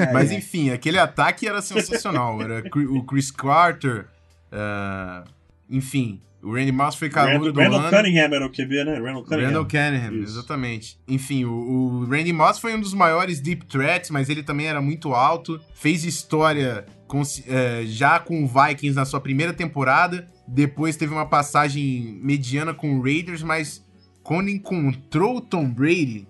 [0.00, 2.40] Ai, Mas enfim, aquele ataque era sensacional.
[2.42, 4.06] Era o Chris Carter.
[4.50, 5.24] ah,
[5.70, 7.90] enfim, o Randy Moss foi calor do Randall ano.
[7.96, 8.94] Cunningham era o QB, né?
[8.98, 9.46] Randall Cunningham.
[9.48, 10.32] Randall Cunningham, Isso.
[10.38, 10.98] exatamente.
[11.08, 14.80] Enfim, o, o Randy Moss foi um dos maiores deep threats, mas ele também era
[14.80, 15.60] muito alto.
[15.74, 20.26] Fez história com- eh, já com o Vikings na sua primeira temporada.
[20.46, 23.84] Depois teve uma passagem mediana com o Raiders, mas
[24.22, 26.26] quando encontrou o Tom Brady,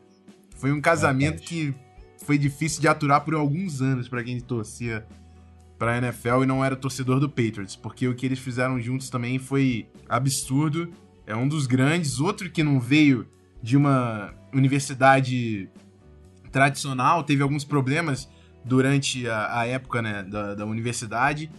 [0.57, 1.75] foi um casamento que
[2.25, 5.05] foi difícil de aturar por alguns anos pra quem torcia
[5.79, 9.39] pra NFL e não era torcedor do Patriots, porque o que eles fizeram juntos também
[9.39, 10.91] foi absurdo.
[11.27, 13.27] É um dos grandes, outro que não veio
[13.63, 15.69] de uma universidade
[16.51, 18.29] tradicional, teve alguns problemas
[18.65, 21.51] durante a, a época né, da, da universidade,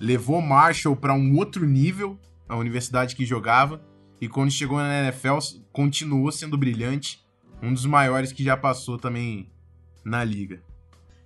[0.00, 3.80] levou Marshall para um outro nível, a universidade que jogava,
[4.20, 5.38] e quando chegou na NFL
[5.72, 7.24] continuou sendo brilhante,
[7.62, 9.50] um dos maiores que já passou também
[10.04, 10.62] na liga.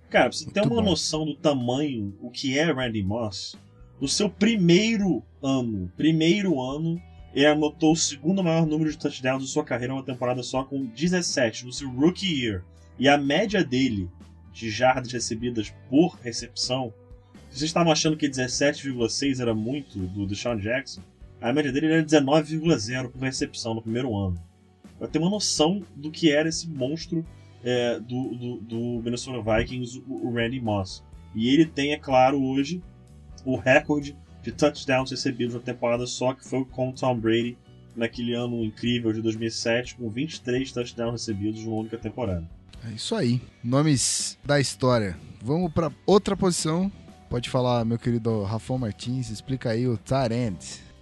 [0.09, 0.89] Cara, pra você ter uma bom.
[0.89, 3.55] noção do tamanho, o que é Randy Moss,
[4.01, 6.99] no seu primeiro ano, primeiro ano,
[7.33, 10.83] ele anotou o segundo maior número de touchdowns de sua carreira uma temporada só com
[10.83, 12.63] 17, no seu rookie year.
[12.97, 14.09] E a média dele
[14.51, 16.91] de jardas recebidas por recepção,
[17.49, 21.01] se vocês estavam achando que 17,6 era muito do Deshaun Jackson,
[21.39, 24.41] a média dele era 19,0 por recepção no primeiro ano.
[24.97, 27.23] Pra ter uma noção do que era esse monstro
[27.63, 31.03] é, do, do, do Minnesota Vikings, o, Randy Moss.
[31.35, 32.81] E ele tem, é claro, hoje
[33.45, 37.57] o recorde de touchdowns recebidos na temporada só, que foi com o Tom Brady
[37.95, 42.49] naquele ano incrível de 2007, com 23 touchdowns recebidos numa única temporada.
[42.87, 43.41] É isso aí.
[43.63, 45.17] Nomes da história.
[45.41, 46.91] Vamos pra outra posição.
[47.29, 50.57] Pode falar, meu querido Rafão Martins, explica aí o Tarend.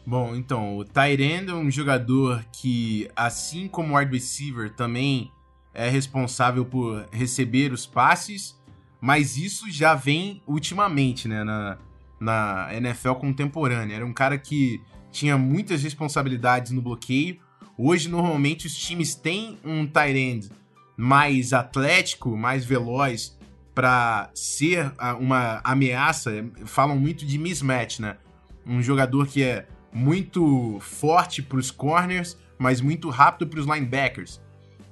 [0.05, 5.30] Bom, então, o end é um jogador que, assim como o wide receiver, também
[5.78, 8.59] é responsável por receber os passes,
[8.99, 11.78] mas isso já vem ultimamente, né, na,
[12.19, 13.95] na NFL contemporânea.
[13.95, 17.38] Era um cara que tinha muitas responsabilidades no bloqueio.
[17.78, 20.49] Hoje, normalmente, os times têm um tight end
[20.97, 23.38] mais atlético, mais veloz,
[23.75, 26.43] para ser uma ameaça.
[26.65, 28.17] Falam muito de mismatch, né?
[28.65, 34.41] Um jogador que é muito forte para os corners, mas muito rápido para os linebackers.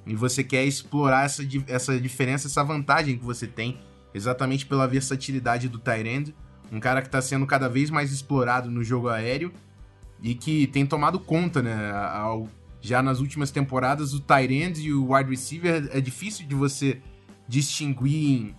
[0.05, 3.79] E você quer explorar essa, essa diferença, essa vantagem que você tem,
[4.13, 6.35] exatamente pela versatilidade do Tyrande.
[6.71, 9.51] Um cara que está sendo cada vez mais explorado no jogo aéreo
[10.21, 11.91] e que tem tomado conta, né?
[11.91, 12.49] Ao,
[12.81, 17.01] já nas últimas temporadas, o Tyrande e o wide receiver é difícil de você
[17.47, 18.55] distinguir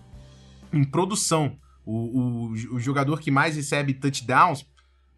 [0.73, 1.57] em, em produção.
[1.85, 4.67] O, o, o, jogador que mais recebe touchdowns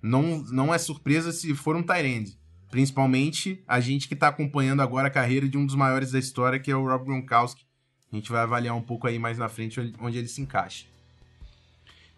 [0.03, 2.38] não, não é surpresa se for um Tyrande.
[2.70, 6.58] Principalmente a gente que está acompanhando agora a carreira de um dos maiores da história,
[6.58, 7.66] que é o Rob Gronkowski.
[8.12, 10.86] A gente vai avaliar um pouco aí mais na frente onde ele se encaixa.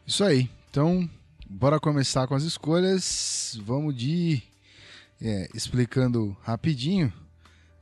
[0.06, 0.50] Isso aí.
[0.70, 1.08] Então,
[1.48, 3.58] bora começar com as escolhas.
[3.62, 4.42] Vamos de
[5.20, 7.12] é, explicando rapidinho.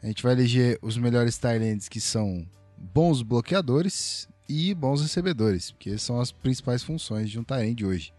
[0.03, 2.47] A gente vai eleger os melhores Tyrants que são
[2.77, 8.13] bons bloqueadores e bons recebedores, porque são as principais funções de um Tyrant hoje.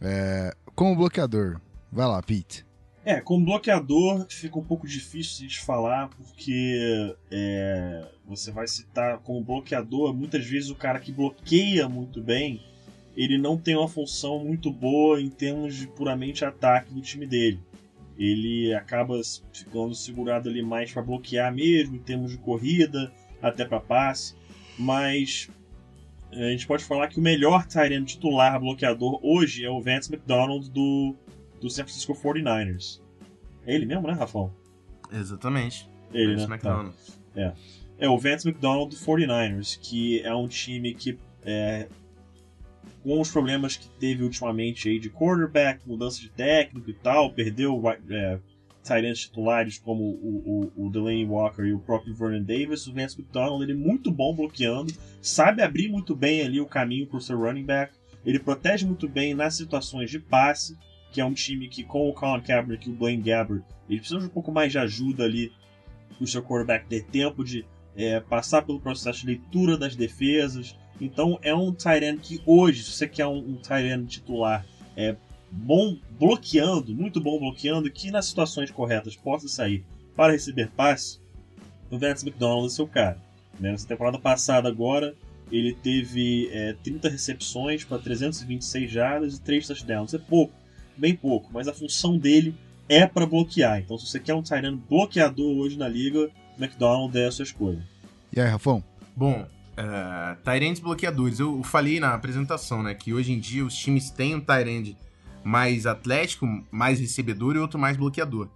[0.00, 1.60] É, como bloqueador,
[1.90, 2.67] vai lá, Pete.
[3.08, 9.42] É, como bloqueador fica um pouco difícil de falar, porque é, você vai citar como
[9.42, 12.62] bloqueador, muitas vezes o cara que bloqueia muito bem,
[13.16, 17.58] ele não tem uma função muito boa em termos de puramente ataque do time dele.
[18.18, 19.18] Ele acaba
[19.54, 24.34] ficando segurado ali mais para bloquear mesmo, em termos de corrida, até para passe.
[24.78, 25.48] Mas
[26.30, 30.68] a gente pode falar que o melhor Tyrant titular bloqueador hoje é o Vance McDonald
[30.68, 31.16] do
[31.60, 33.00] do San Francisco 49ers.
[33.66, 34.52] É ele mesmo, né, Rafão?
[35.12, 35.88] Exatamente.
[36.12, 36.54] Ele, Vance né?
[36.54, 36.94] McDonald.
[37.34, 37.40] Tá.
[37.40, 37.52] É.
[37.98, 41.88] é o Vance McDonald do 49ers, que é um time que é,
[43.02, 47.80] com os problemas que teve ultimamente aí de quarterback, mudança de técnico e tal, perdeu
[48.10, 48.38] é,
[48.82, 53.18] Tyrants titulares como o, o, o, Delaney Walker e o próprio Vernon Davis, o Vance
[53.18, 57.20] McDonald ele é muito bom bloqueando, sabe abrir muito bem ali o caminho para o
[57.20, 57.92] seu running back,
[58.24, 60.76] ele protege muito bem nas situações de passe,
[61.18, 64.20] que é um time que com o Colin Kaepernick e o Blaine Gabbert, ele precisa
[64.20, 65.50] de um pouco mais de ajuda ali
[66.20, 67.66] o seu quarterback ter tempo de
[67.96, 70.76] é, passar pelo processo de leitura das defesas.
[71.00, 74.64] Então é um tight que hoje, se você quer um, um tight titular
[74.96, 75.16] é,
[75.50, 81.18] bom bloqueando, muito bom bloqueando, que nas situações corretas possa sair para receber passe,
[81.90, 83.20] o Vance McDonald é seu cara.
[83.58, 83.72] Né?
[83.72, 85.16] Nessa temporada passada agora,
[85.50, 90.14] ele teve é, 30 recepções para 326 jardas e 3 touchdowns.
[90.14, 90.54] É pouco
[90.98, 92.54] bem pouco, mas a função dele
[92.88, 93.78] é para bloquear.
[93.78, 97.82] Então, se você quer um Tyrant bloqueador hoje na liga, McDonald é a sua escolha.
[98.34, 98.82] E aí, Rafão?
[99.14, 101.38] Bom, uh, Tyrants bloqueadores.
[101.38, 104.94] Eu falei na apresentação, né, que hoje em dia os times têm um Tyrant
[105.44, 108.48] mais atlético, mais recebedor e outro mais bloqueador.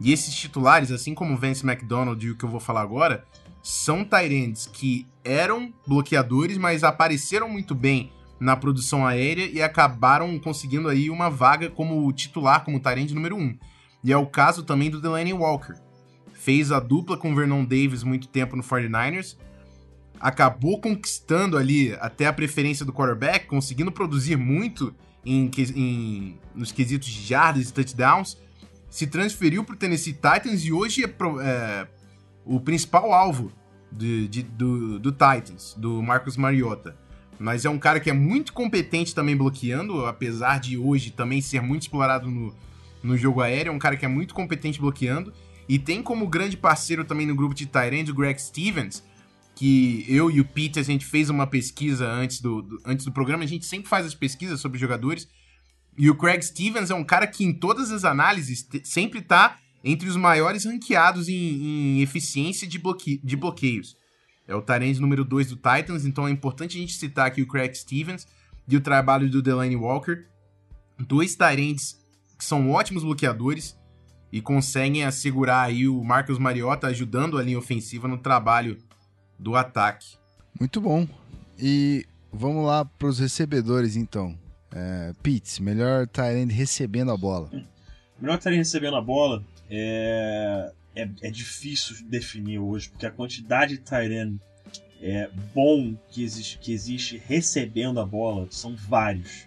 [0.00, 3.24] E esses titulares, assim como o Vance McDonald e o que eu vou falar agora,
[3.62, 10.88] são Tyrants que eram bloqueadores, mas apareceram muito bem na produção aérea e acabaram conseguindo
[10.88, 13.58] aí uma vaga como titular, como Tyrande número 1.
[14.04, 15.74] E é o caso também do Delaney Walker.
[16.32, 19.36] Fez a dupla com Vernon Davis muito tempo no 49ers,
[20.20, 27.08] acabou conquistando ali até a preferência do quarterback, conseguindo produzir muito em, em nos quesitos
[27.08, 28.38] de jardas e touchdowns,
[28.88, 31.86] se transferiu para o Tennessee Titans e hoje é, é
[32.44, 33.52] o principal alvo
[33.92, 36.96] de, de, do, do Titans, do Marcus Mariota.
[37.38, 41.62] Mas é um cara que é muito competente também bloqueando, apesar de hoje também ser
[41.62, 42.54] muito explorado no,
[43.02, 43.70] no jogo aéreo.
[43.70, 45.32] É um cara que é muito competente bloqueando.
[45.68, 49.04] E tem como grande parceiro também no grupo de Tyrande o Greg Stevens,
[49.54, 53.12] que eu e o Pete a gente fez uma pesquisa antes do, do, antes do
[53.12, 53.44] programa.
[53.44, 55.28] A gente sempre faz as pesquisas sobre jogadores.
[55.98, 60.08] E o Craig Stevens é um cara que em todas as análises sempre está entre
[60.08, 63.96] os maiores ranqueados em, em eficiência de, bloque, de bloqueios.
[64.48, 67.46] É o Tyrande número 2 do Titans, então é importante a gente citar aqui o
[67.46, 68.26] Craig Stevens
[68.66, 70.24] e o trabalho do Delaney Walker.
[70.98, 71.98] Dois Tyrands
[72.38, 73.76] que são ótimos bloqueadores
[74.32, 78.78] e conseguem assegurar aí o Marcos Mariota ajudando a linha ofensiva no trabalho
[79.38, 80.16] do ataque.
[80.58, 81.06] Muito bom.
[81.58, 84.38] E vamos lá para os recebedores então.
[84.70, 87.50] É, Pitts, melhor Tyrande recebendo a bola.
[88.20, 93.82] Melhor Tyrande recebendo a bola é é, é difícil definir hoje, porque a quantidade de
[93.82, 94.40] Tyrene
[95.00, 99.46] é, bom que existe, que existe recebendo a bola são vários.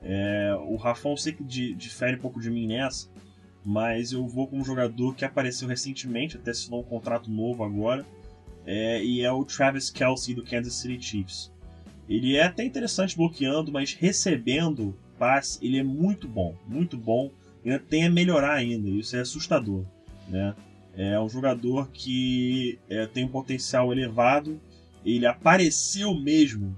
[0.00, 3.08] É, o Rafão sei que difere um pouco de mim nessa,
[3.64, 8.06] mas eu vou com um jogador que apareceu recentemente, até assinou um contrato novo agora,
[8.64, 11.52] é, e é o Travis Kelsey do Kansas City Chiefs.
[12.08, 17.30] Ele é até interessante bloqueando, mas recebendo passe, ele é muito bom, muito bom.
[17.64, 19.84] Ainda tem a melhorar ainda, isso é assustador,
[20.28, 20.54] né?
[20.96, 24.60] É um jogador que é, tem um potencial elevado.
[25.04, 26.76] Ele apareceu mesmo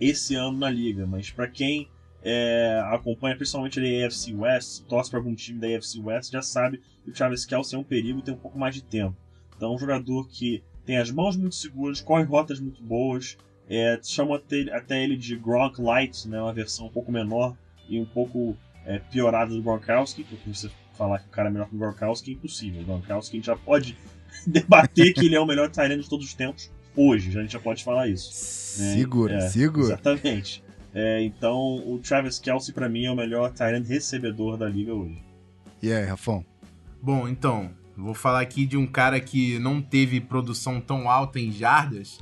[0.00, 1.88] esse ano na liga, mas para quem
[2.24, 6.80] é, acompanha principalmente a AFC West, torce para algum time da AFC West, já sabe
[7.02, 9.16] que o Travis Kelce é um perigo e tem um pouco mais de tempo.
[9.56, 13.36] Então, é um jogador que tem as mãos muito seguras, corre rotas muito boas,
[13.68, 13.94] é,
[14.34, 17.56] até, até, ele de Gronk Light, né, uma versão um pouco menor
[17.88, 21.68] e um pouco é, piorada do Gronkowski, porque você falar que o cara é melhor
[21.68, 22.82] que o Gronkowski é impossível.
[22.82, 23.96] O Gronkowski a gente já pode
[24.46, 27.60] debater que ele é o melhor Tyrant de todos os tempos hoje, a gente já
[27.60, 28.80] pode falar isso.
[28.80, 28.94] Né?
[28.94, 29.94] Segura, é, segura.
[29.94, 30.62] Exatamente.
[30.94, 35.22] É, então, o Travis Kelsey, para mim, é o melhor Tyrant recebedor da liga hoje.
[35.82, 36.44] E aí, Rafão?
[37.00, 41.50] Bom, então, vou falar aqui de um cara que não teve produção tão alta em
[41.50, 42.20] jardas,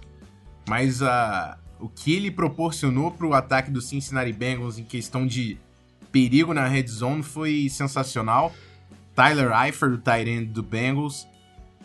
[0.68, 5.58] mas a, o que ele proporcionou para o ataque do Cincinnati Bengals em questão de
[6.10, 8.52] perigo na red zone foi sensacional.
[9.14, 11.26] Tyler Eifert, o tight do Bengals,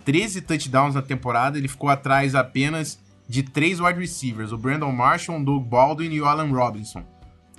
[0.05, 5.39] 13 touchdowns na temporada, ele ficou atrás apenas de três wide receivers, o Brandon Marshall,
[5.39, 7.03] o Doug Baldwin e o Allen Robinson.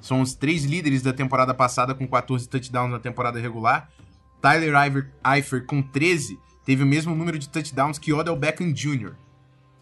[0.01, 3.91] São os três líderes da temporada passada com 14 touchdowns na temporada regular.
[4.41, 4.75] Tyler
[5.25, 9.15] Eifert com 13 teve o mesmo número de touchdowns que Odell Beckham Jr.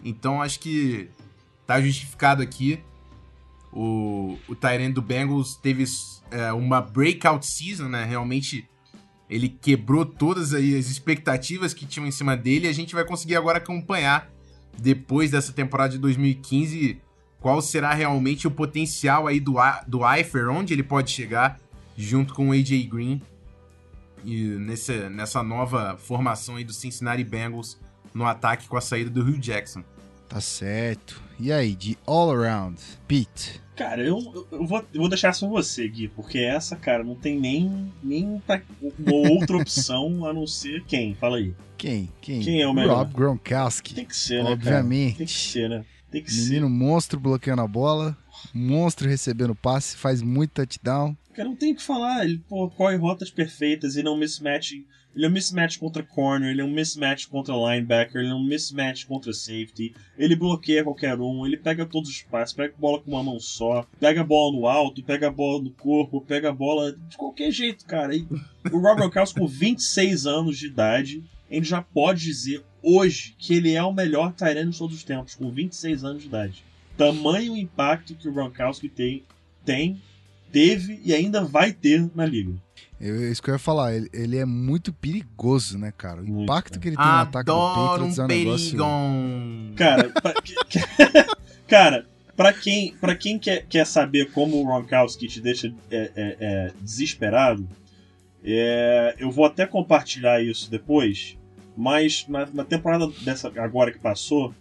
[0.03, 1.11] Então acho que
[1.67, 2.83] tá justificado aqui.
[3.77, 4.55] O, o
[4.95, 5.85] do Bengals teve
[6.31, 8.05] é, uma breakout season, né?
[8.05, 8.69] Realmente
[9.29, 13.35] ele quebrou todas as expectativas que tinham em cima dele e a gente vai conseguir
[13.35, 14.31] agora acompanhar
[14.79, 17.01] depois dessa temporada de 2015
[17.41, 19.57] qual será realmente o potencial aí do,
[19.87, 21.61] do Eifer, onde ele pode chegar
[21.97, 23.21] junto com o AJ Green
[24.25, 27.79] e nessa, nessa nova formação aí do Cincinnati Bengals
[28.15, 29.83] no ataque com a saída do Hugh Jackson.
[30.29, 31.21] Tá certo.
[31.39, 33.61] E aí, de all around, Pete?
[33.77, 37.17] Cara, eu, eu, vou, eu vou deixar isso com você, Gui, porque essa, cara, não
[37.17, 38.41] tem nem, nem uma
[39.31, 41.15] outra opção a não ser quem?
[41.15, 41.53] Fala aí.
[41.77, 42.09] Quem?
[42.21, 42.41] Quem?
[42.41, 42.99] Quem é o melhor?
[42.99, 43.95] Rob Gronkowski.
[43.95, 44.51] Tem que ser, né?
[44.51, 45.15] Obviamente.
[45.15, 45.19] Cara?
[45.19, 45.85] Tem que ser, né?
[46.11, 46.73] Tem que Menino ser.
[46.73, 48.17] monstro bloqueando a bola,
[48.55, 51.17] monstro recebendo passe, faz muito touchdown.
[51.35, 52.25] Cara, não tem o que falar.
[52.25, 54.75] Ele pô, corre rotas perfeitas e não mismatch
[55.15, 58.43] ele é um mismatch contra corner, ele é um mismatch contra linebacker, ele é um
[58.43, 59.95] mismatch contra safety.
[60.19, 63.39] Ele bloqueia qualquer um, ele pega todos os passes, pega a bola com uma mão
[63.39, 67.17] só, pega a bola no alto, pega a bola no corpo, pega a bola de
[67.17, 68.15] qualquer jeito, cara.
[68.15, 68.27] E
[68.73, 73.73] o Rob Gronkowski com 26 anos de idade, ele já pode dizer hoje que ele
[73.73, 76.65] é o melhor Tyrant de todos os tempos, com 26 anos de idade.
[76.97, 79.25] Tamanho impacto que o Gronkowski tem,
[79.65, 80.01] tem,
[80.53, 82.55] teve e ainda vai ter na liga.
[83.01, 86.21] Eu, isso que eu ia falar, ele, ele é muito perigoso, né, cara?
[86.21, 86.81] O Muito, impacto cara.
[86.81, 88.67] que ele tem no ataque do Patriots é um um negócio...
[88.67, 89.73] perigão.
[89.77, 90.35] Cara, pra,
[91.69, 96.37] cara, pra quem, pra quem quer, quer saber como o Gronkowski te deixa é, é,
[96.41, 97.69] é, desesperado,
[98.45, 101.37] é, eu vou até compartilhar isso depois,
[101.77, 104.55] mas na, na, temporada dessa agora que passou,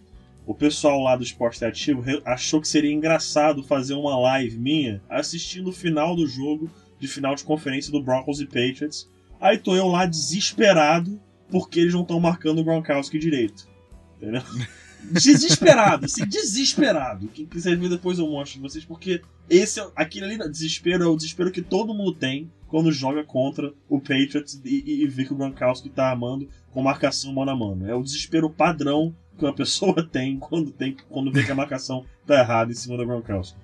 [0.46, 5.68] o pessoal lá do Esporte Ativo achou que seria engraçado fazer uma live minha assistindo
[5.68, 9.08] o final do jogo de final de conferência do Broncos e Patriots.
[9.40, 11.20] Aí tô eu lá desesperado
[11.50, 13.68] porque eles não estão marcando o Gronkowski direito.
[14.16, 14.42] Entendeu?
[15.10, 17.28] Desesperado, assim, desesperado.
[17.28, 19.20] Quem quiser ver depois eu mostro pra vocês, porque
[19.50, 23.70] esse é, aquele ali, desespero, é o desespero que todo mundo tem quando joga contra
[23.86, 27.54] o Patriots e, e, e vê que o Gronkowski tá amando com marcação mano a
[27.54, 27.86] mano.
[27.86, 32.06] É o desespero padrão que uma pessoa tem quando, tem, quando vê que a marcação
[32.26, 33.58] tá errada em cima do Gronkowski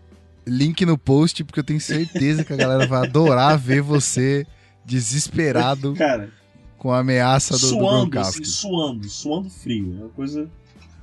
[0.47, 4.47] link no post, porque eu tenho certeza que a galera vai adorar ver você
[4.85, 6.31] desesperado Cara,
[6.77, 8.43] com a ameaça do, suando, do Gronkowski.
[8.43, 9.97] Assim, suando, suando frio.
[9.97, 10.51] É uma coisa.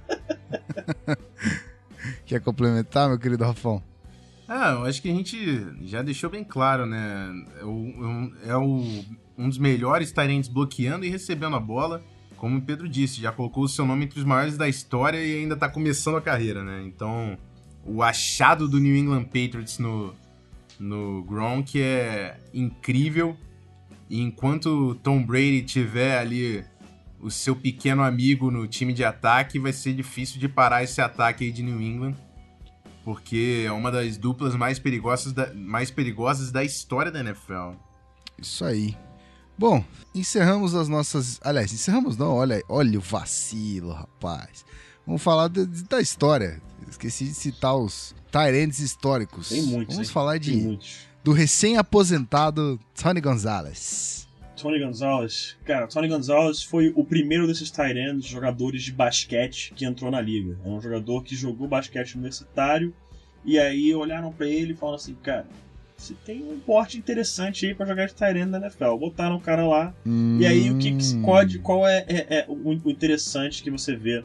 [2.26, 3.82] Quer complementar, meu querido Rafão?
[4.48, 5.38] Ah, eu acho que a gente
[5.82, 7.30] já deixou bem claro, né?
[7.60, 9.04] É, o, é o,
[9.38, 12.02] um dos melhores Tyrants bloqueando e recebendo a bola.
[12.38, 15.40] Como o Pedro disse, já colocou o seu nome entre os maiores da história e
[15.40, 16.84] ainda tá começando a carreira, né?
[16.86, 17.38] Então,
[17.88, 20.14] o achado do New England Patriots no,
[20.80, 23.36] no Gronk é incrível.
[24.10, 26.64] E enquanto Tom Brady tiver ali
[27.20, 31.46] o seu pequeno amigo no time de ataque, vai ser difícil de parar esse ataque
[31.46, 32.16] aí de New England.
[33.04, 37.72] Porque é uma das duplas mais perigosas da, mais perigosas da história da NFL.
[38.38, 38.96] Isso aí.
[39.58, 39.84] Bom,
[40.14, 41.40] encerramos as nossas.
[41.42, 44.66] Aliás, encerramos não, olha, olha o vacilo, rapaz.
[45.06, 46.62] Vamos falar de, de, da história.
[46.90, 49.50] Esqueci de citar os Tyrants históricos.
[49.50, 49.96] Tem muitos.
[49.96, 50.14] Vamos hein?
[50.14, 50.80] falar de,
[51.24, 54.28] do recém-aposentado Tony Gonzalez.
[54.56, 55.56] Tony Gonzalez.
[55.66, 60.58] Cara, Tony Gonzalez foi o primeiro desses Tyrants jogadores de basquete que entrou na liga.
[60.66, 62.94] É um jogador que jogou basquete universitário
[63.46, 65.46] e aí olharam para ele e falaram assim, cara,
[65.96, 68.96] você tem um porte interessante aí pra jogar de Tyrande na NFL.
[68.98, 69.94] Botaram o cara lá.
[70.40, 71.22] E aí, o que, que Hum.
[71.22, 72.54] qual, é- qual é, é- é o,
[72.86, 74.24] o interessante que você vê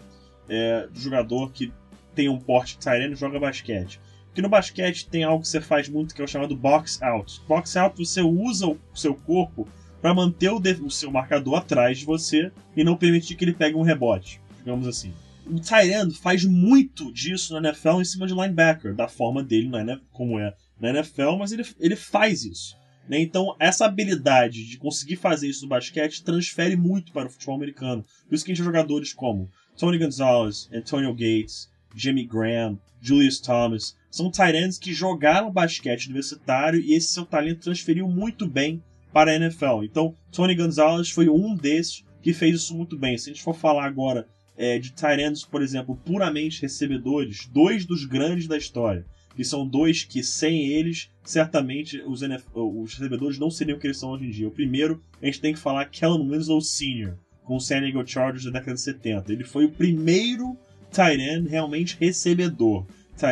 [0.49, 1.73] é, do jogador que
[2.15, 4.01] tem um porte Tyrande e joga basquete?
[4.27, 7.41] Porque no basquete tem algo que você faz muito que é o chamado box out.
[7.47, 9.69] Box out você usa o seu corpo
[10.01, 13.77] para manter o, o seu marcador atrás de você e não permitir que ele pegue
[13.77, 15.13] um rebote, digamos assim.
[15.47, 19.81] O Tyrande faz muito disso na NFL em cima de linebacker, da forma dele, na
[19.81, 22.77] NFL, como é na NFL, mas ele, ele faz isso.
[23.09, 23.21] né?
[23.21, 28.05] Então, essa habilidade de conseguir fazer isso no basquete transfere muito para o futebol americano.
[28.29, 33.41] Por isso que a gente tem jogadores como Tony Gonzalez, Antonio Gates, Jimmy Graham, Julius
[33.41, 33.97] Thomas.
[34.11, 38.83] São ends que jogaram basquete universitário e esse seu talento transferiu muito bem
[39.13, 39.83] para a NFL.
[39.85, 43.19] Então, Tony Gonzalez foi um desses que fez isso muito bem.
[43.19, 48.05] Se a gente for falar agora é, de ends, por exemplo, puramente recebedores, dois dos
[48.05, 49.05] grandes da história,
[49.35, 53.87] que são dois que sem eles, certamente os, NF os recebedores não seriam o que
[53.87, 54.49] eles são hoje em dia.
[54.49, 58.45] O primeiro, a gente tem que falar Kellen Winslow Sr., com o San Diego Chargers
[58.45, 59.33] da década de 70.
[59.33, 60.57] Ele foi o primeiro
[61.01, 62.85] end realmente recebedor.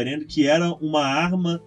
[0.06, 1.60] End que era uma arma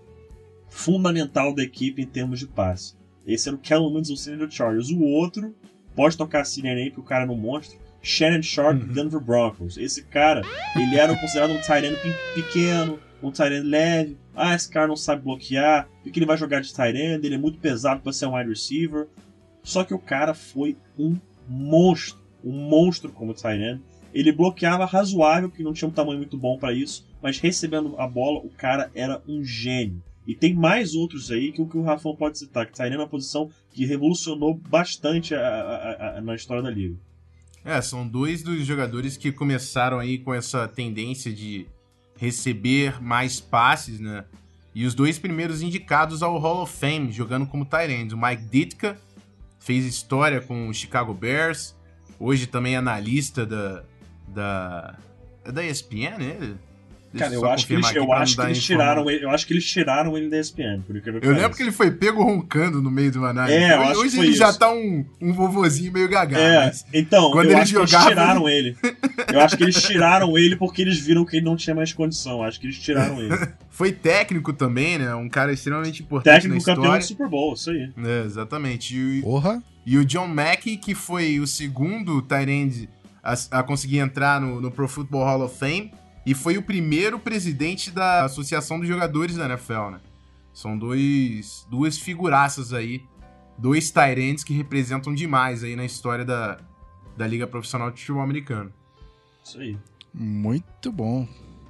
[0.70, 2.96] fundamental da equipe em termos de passe.
[3.26, 4.38] Esse era o Kellen Winslow Sr.
[4.38, 4.90] do Chargers.
[4.90, 5.54] O outro,
[5.96, 9.78] pode tocar a sirene aí, porque o cara não monstro, Shannon Sharp do Denver Broncos.
[9.78, 10.42] Esse cara,
[10.76, 11.62] ele era considerado um
[11.96, 14.18] pe- pequeno, um end leve.
[14.36, 17.26] Ah, esse cara não sabe bloquear, o que ele vai jogar de end?
[17.26, 19.08] Ele é muito pesado para ser um wide receiver.
[19.64, 21.18] Só que o cara foi um
[21.48, 23.82] monstro, um monstro como end.
[24.14, 28.08] Ele bloqueava razoável, que não tinha um tamanho muito bom para isso, mas recebendo a
[28.08, 30.02] bola, o cara era um gênio.
[30.26, 32.98] E tem mais outros aí que o que o Rafão pode citar, que end é
[32.98, 36.96] uma posição que revolucionou bastante a- a- a- na história da liga.
[37.66, 41.66] É, são dois dos jogadores que começaram aí com essa tendência de
[42.18, 44.24] receber mais passes, né?
[44.76, 48.14] E os dois primeiros indicados ao Hall of Fame, jogando como end.
[48.14, 48.98] O Mike Ditka
[49.60, 51.76] fez história com o Chicago Bears,
[52.20, 53.84] hoje também analista da
[54.28, 54.96] da
[55.46, 56.54] é da ESPN, né?
[57.12, 59.54] Deixa Cara, eu acho que eles, eu acho que eles tiraram ele, eu acho que
[59.54, 62.82] eles tiraram ele da ESPN, por incrível que Eu lembro que ele foi pego roncando
[62.82, 63.56] no meio de uma análise.
[63.56, 64.58] É, eu hoje acho que hoje ele já isso.
[64.58, 66.40] tá um, um vovozinho meio gaga.
[66.40, 68.76] É, então, quando eu ele acho que eles tiraram ele.
[69.32, 72.34] Eu acho que eles tiraram ele porque eles viram que ele não tinha mais condição.
[72.40, 73.36] Eu acho que eles tiraram ele.
[73.70, 75.14] Foi técnico também, né?
[75.16, 77.00] Um cara extremamente importante Técnico na campeão história.
[77.00, 77.90] do Super Bowl, isso aí.
[78.06, 78.96] É, exatamente.
[78.96, 79.62] E, o- Porra.
[79.86, 82.90] e o John Mackey, que foi o segundo tight end
[83.24, 85.94] a, a conseguir entrar no, no Pro Football Hall of Fame,
[86.26, 90.02] e foi o primeiro presidente da Associação dos Jogadores da NFL, né?
[90.54, 93.04] São dois, duas figuraças aí,
[93.58, 96.60] dois ends que representam demais aí na história da,
[97.18, 98.72] da Liga Profissional de Futebol Americano.
[99.44, 99.78] Isso aí.
[100.14, 101.28] Muito bom.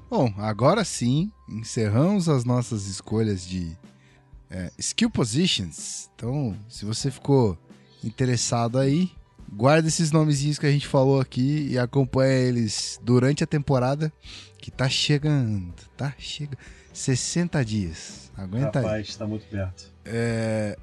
[0.10, 3.76] Bom, agora sim, encerramos as nossas escolhas de
[4.50, 6.10] é, skill positions.
[6.16, 7.58] Então, se você ficou
[8.04, 9.12] interessado aí,
[9.56, 14.12] guarda esses nomezinhos que a gente falou aqui e acompanha eles durante a temporada,
[14.58, 16.58] que tá chegando, tá chegando.
[16.94, 18.32] 60 dias.
[18.38, 18.86] Aguenta aí.
[18.86, 19.92] Rapaz, tá muito perto.
[20.06, 20.78] É,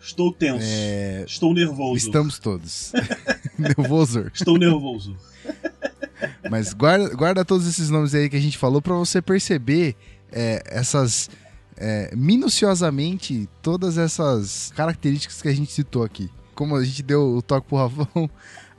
[0.00, 0.64] Estou tenso.
[0.64, 1.96] é, Estou nervoso.
[1.96, 2.92] estamos todos.
[3.58, 4.30] Nervoso.
[4.32, 5.16] Estou nervoso.
[6.50, 9.96] Mas guarda, guarda todos esses nomes aí que a gente falou pra você perceber
[10.30, 11.28] é, essas.
[11.76, 16.30] é, minuciosamente todas essas características que a gente citou aqui.
[16.58, 18.28] Como a gente deu o toque pro Rafão,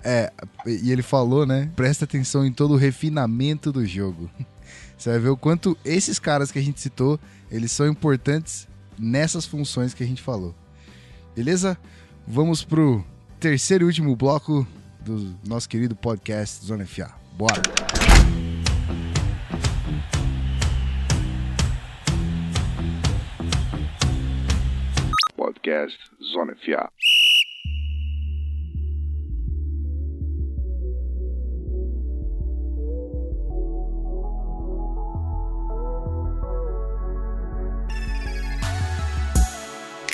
[0.03, 0.33] é,
[0.65, 1.71] e ele falou, né?
[1.77, 4.29] Presta atenção em todo o refinamento do jogo.
[4.97, 7.17] Você vai ver o quanto esses caras que a gente citou,
[7.49, 10.53] eles são importantes nessas funções que a gente falou.
[11.33, 11.77] Beleza?
[12.27, 13.01] Vamos pro
[13.39, 14.67] terceiro e último bloco
[14.99, 17.15] do nosso querido podcast Zona FA.
[17.37, 17.61] Bora!
[25.33, 26.91] Podcast Zona FA.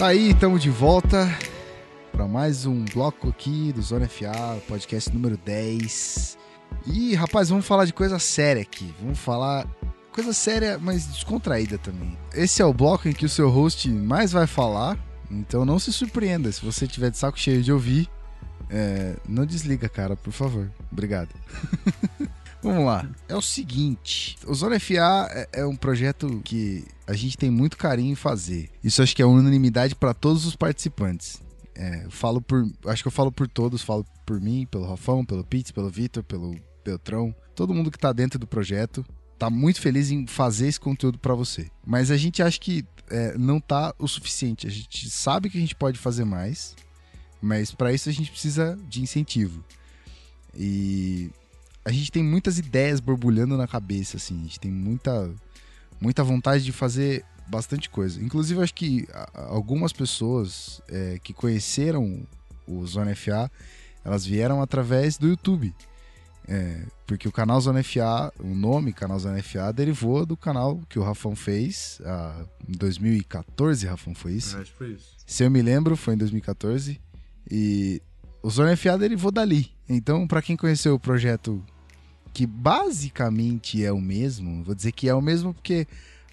[0.05, 1.27] Tá aí, estamos de volta
[2.11, 6.37] para mais um bloco aqui do Zona FA, podcast número 10.
[6.85, 8.93] E, rapaz, vamos falar de coisa séria aqui.
[9.01, 9.65] Vamos falar
[10.11, 12.15] coisa séria, mas descontraída também.
[12.35, 14.95] Esse é o bloco em que o seu host mais vai falar,
[15.31, 16.51] então não se surpreenda.
[16.51, 18.07] Se você tiver de saco cheio de ouvir,
[18.69, 20.69] é, não desliga, cara, por favor.
[20.91, 21.29] Obrigado.
[22.65, 23.07] Vamos lá.
[23.29, 27.77] É o seguinte: o Zona FA é, é um projeto que a gente tem muito
[27.77, 28.71] carinho em fazer.
[28.83, 31.39] Isso acho que é unanimidade para todos os participantes.
[31.75, 32.67] É, falo por.
[32.87, 36.23] Acho que eu falo por todos, falo por mim, pelo Rafão, pelo Pitts, pelo Vitor,
[36.23, 39.05] pelo Beltrão, todo mundo que tá dentro do projeto.
[39.37, 41.69] tá muito feliz em fazer esse conteúdo para você.
[41.85, 44.65] Mas a gente acha que é, não tá o suficiente.
[44.65, 46.75] A gente sabe que a gente pode fazer mais,
[47.39, 49.63] mas para isso a gente precisa de incentivo.
[50.57, 51.29] E
[51.85, 54.39] a gente tem muitas ideias borbulhando na cabeça, assim.
[54.39, 55.31] A gente tem muita,
[56.01, 58.21] muita vontade de fazer bastante coisa.
[58.21, 62.25] Inclusive, acho que algumas pessoas é, que conheceram
[62.67, 63.51] o Zona FA,
[64.03, 65.73] elas vieram através do YouTube.
[66.47, 70.97] É, porque o canal Zona FA, o nome canal Zona FA, derivou do canal que
[70.97, 71.99] o Rafão fez
[72.67, 74.57] em 2014, Rafão, foi isso?
[74.57, 75.15] Acho que foi isso.
[75.25, 76.99] Se eu me lembro, foi em 2014.
[77.49, 78.01] E
[78.41, 79.71] o Zona FA derivou dali.
[79.87, 81.63] Então, para quem conheceu o projeto
[82.35, 85.87] que basicamente é o mesmo, vou dizer que é o mesmo porque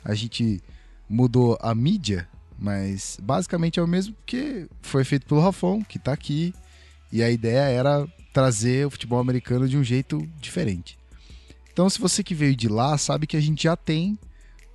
[0.05, 0.61] a gente
[1.09, 6.13] mudou a mídia, mas basicamente é o mesmo porque foi feito pelo Rafão, que tá
[6.13, 6.53] aqui,
[7.13, 10.99] e a ideia era trazer o futebol americano de um jeito diferente.
[11.73, 14.19] Então, se você que veio de lá, sabe que a gente já tem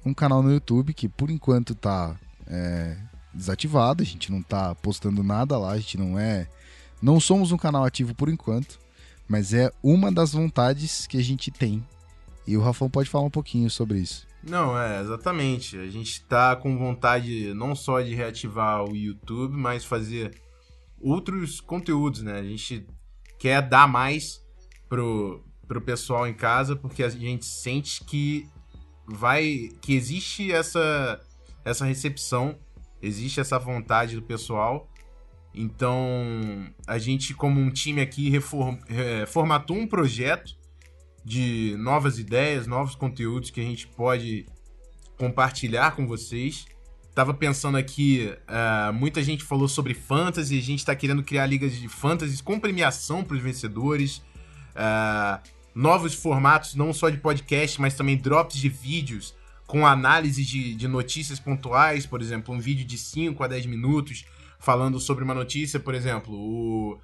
[0.06, 2.16] um canal no YouTube que por enquanto tá
[2.48, 2.96] é,
[3.34, 6.48] desativado, a gente não tá postando nada lá, a gente não é.
[7.02, 8.80] Não somos um canal ativo por enquanto,
[9.28, 11.86] mas é uma das vontades que a gente tem.
[12.46, 14.26] E o Rafão pode falar um pouquinho sobre isso.
[14.42, 15.78] Não, é, exatamente.
[15.78, 20.40] A gente tá com vontade não só de reativar o YouTube, mas fazer
[21.00, 22.40] outros conteúdos, né?
[22.40, 22.88] A gente
[23.38, 24.42] quer dar mais
[24.88, 28.50] pro, pro pessoal em casa, porque a gente sente que
[29.06, 29.70] vai.
[29.82, 31.20] que existe essa,
[31.66, 32.58] essa recepção,
[33.02, 34.90] existe essa vontade do pessoal.
[35.60, 40.56] Então, a gente, como um time aqui, reform, é, formatou um projeto
[41.26, 44.46] de novas ideias, novos conteúdos que a gente pode
[45.18, 46.68] compartilhar com vocês.
[47.16, 51.76] Tava pensando aqui, uh, muita gente falou sobre fantasy, a gente está querendo criar ligas
[51.76, 54.18] de fantasy com premiação para os vencedores.
[54.76, 55.42] Uh,
[55.74, 59.34] novos formatos, não só de podcast, mas também drops de vídeos
[59.66, 64.24] com análise de, de notícias pontuais, por exemplo, um vídeo de 5 a 10 minutos
[64.60, 67.00] falando sobre uma notícia, por exemplo, o,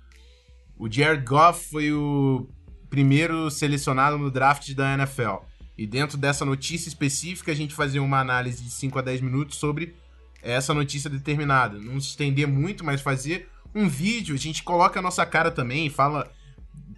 [0.77, 2.47] o Jared Goff foi o
[2.89, 5.37] primeiro selecionado no draft da NFL.
[5.77, 9.57] E dentro dessa notícia específica, a gente fazia uma análise de 5 a 10 minutos
[9.57, 9.95] sobre
[10.41, 11.79] essa notícia determinada.
[11.79, 15.89] Não se estender muito, mas fazer um vídeo, a gente coloca a nossa cara também,
[15.89, 16.31] fala,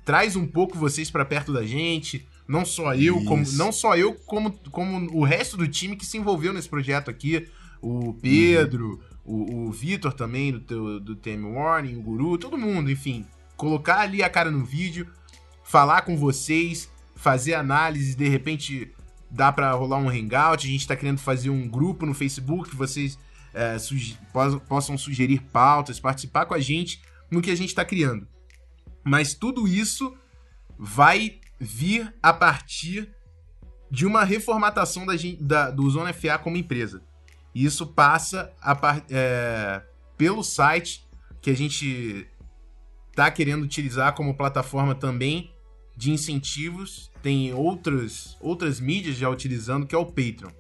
[0.04, 4.14] traz um pouco vocês para perto da gente, não só eu, como não só eu,
[4.14, 7.48] como, como o resto do time que se envolveu nesse projeto aqui,
[7.82, 9.00] o Pedro, uhum.
[9.26, 13.26] O, o Vitor também do, do TM Warning, o Guru, todo mundo, enfim,
[13.58, 15.08] colocar ali a cara no vídeo,
[15.64, 18.94] falar com vocês, fazer análise, de repente
[19.30, 22.76] dá para rolar um hangout, a gente tá querendo fazer um grupo no Facebook, que
[22.76, 23.18] vocês
[23.54, 23.76] é,
[24.68, 28.28] possam sugerir pautas, participar com a gente no que a gente está criando.
[29.04, 30.16] Mas tudo isso
[30.78, 33.10] vai vir a partir
[33.90, 37.02] de uma reformatação da, da, do Zona FA como empresa.
[37.56, 39.82] E isso passa a, é,
[40.18, 41.08] pelo site
[41.42, 42.28] que a gente
[43.10, 45.54] está querendo utilizar como plataforma também
[45.96, 47.10] de incentivos.
[47.24, 50.52] Tem outras, outras mídias já utilizando, que é o Patreon.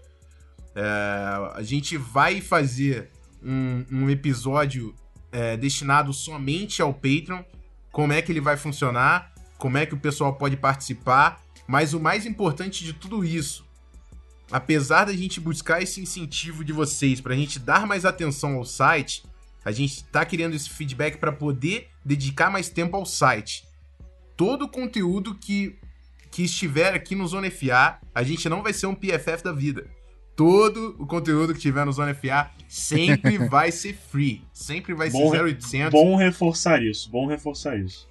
[0.73, 3.11] É, a gente vai fazer
[3.43, 4.95] um, um episódio
[5.33, 7.43] é, destinado somente ao Patreon.
[7.91, 9.33] Como é que ele vai funcionar?
[9.57, 11.43] Como é que o pessoal pode participar?
[11.67, 13.64] Mas o mais importante de tudo isso,
[14.51, 18.65] apesar da gente buscar esse incentivo de vocês para a gente dar mais atenção ao
[18.65, 19.23] site,
[19.63, 23.65] a gente está querendo esse feedback para poder dedicar mais tempo ao site
[24.35, 25.75] todo o conteúdo que,
[26.31, 29.87] que estiver aqui no Zona FA, a gente não vai ser um PFF da vida.
[30.35, 34.43] Todo o conteúdo que tiver no Zona FA sempre vai ser free.
[34.51, 35.91] Sempre vai bom, ser 0800.
[35.91, 38.07] Bom reforçar isso, bom reforçar isso.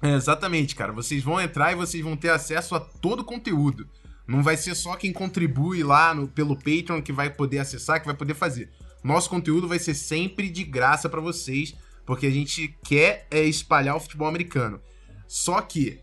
[0.00, 0.92] É, exatamente, cara.
[0.92, 3.88] Vocês vão entrar e vocês vão ter acesso a todo o conteúdo.
[4.26, 8.06] Não vai ser só quem contribui lá no, pelo Patreon que vai poder acessar, que
[8.06, 8.70] vai poder fazer.
[9.02, 11.74] Nosso conteúdo vai ser sempre de graça para vocês,
[12.06, 14.80] porque a gente quer é, espalhar o futebol americano.
[15.28, 16.00] Só que,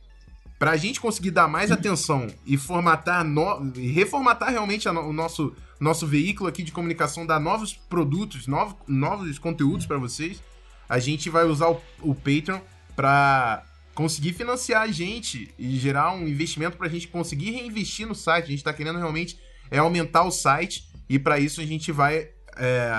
[0.60, 3.74] para a gente conseguir dar mais atenção e formatar, no...
[3.76, 5.02] e reformatar realmente no...
[5.02, 10.42] o nosso, nosso veículo aqui de comunicação, dar novos produtos, novos, novos conteúdos para vocês,
[10.88, 12.60] a gente vai usar o, o Patreon
[12.96, 18.16] para conseguir financiar a gente e gerar um investimento para a gente conseguir reinvestir no
[18.16, 18.46] site.
[18.46, 19.40] A gente está querendo realmente
[19.70, 22.92] é aumentar o site e para isso a gente vai, é,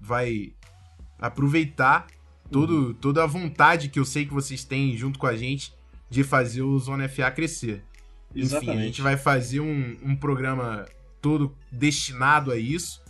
[0.00, 0.52] vai
[1.18, 2.06] aproveitar
[2.50, 5.72] todo, toda a vontade que eu sei que vocês têm junto com a gente
[6.08, 7.84] de fazer o Zona FA crescer.
[8.34, 8.70] Exatamente.
[8.70, 10.86] Enfim, a gente vai fazer um, um programa
[11.20, 13.00] todo destinado a isso.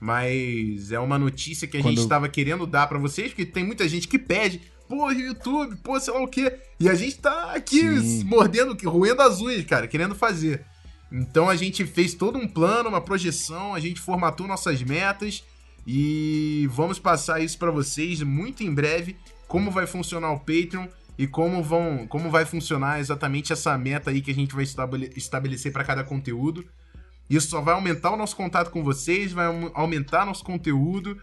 [0.00, 1.94] Mas é uma notícia que a Quando...
[1.94, 5.98] gente estava querendo dar para vocês, porque tem muita gente que pede, pô, YouTube, pô,
[5.98, 6.58] sei lá o quê.
[6.78, 8.24] E a gente tá aqui Sim.
[8.24, 10.64] mordendo, roendo as unhas, cara, querendo fazer.
[11.10, 15.44] Então a gente fez todo um plano, uma projeção, a gente formatou nossas metas
[15.86, 19.16] e vamos passar isso para vocês muito em breve,
[19.46, 20.86] como vai funcionar o Patreon
[21.16, 24.64] e como vão, como vai funcionar exatamente essa meta aí que a gente vai
[25.14, 26.64] estabelecer para cada conteúdo.
[27.30, 31.16] Isso só vai aumentar o nosso contato com vocês, vai aumentar nosso conteúdo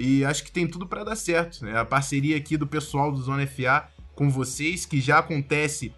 [0.00, 1.62] e acho que tem tudo para dar certo.
[1.62, 1.78] Né?
[1.78, 5.94] A parceria aqui do pessoal do Zona FA com vocês, que já acontece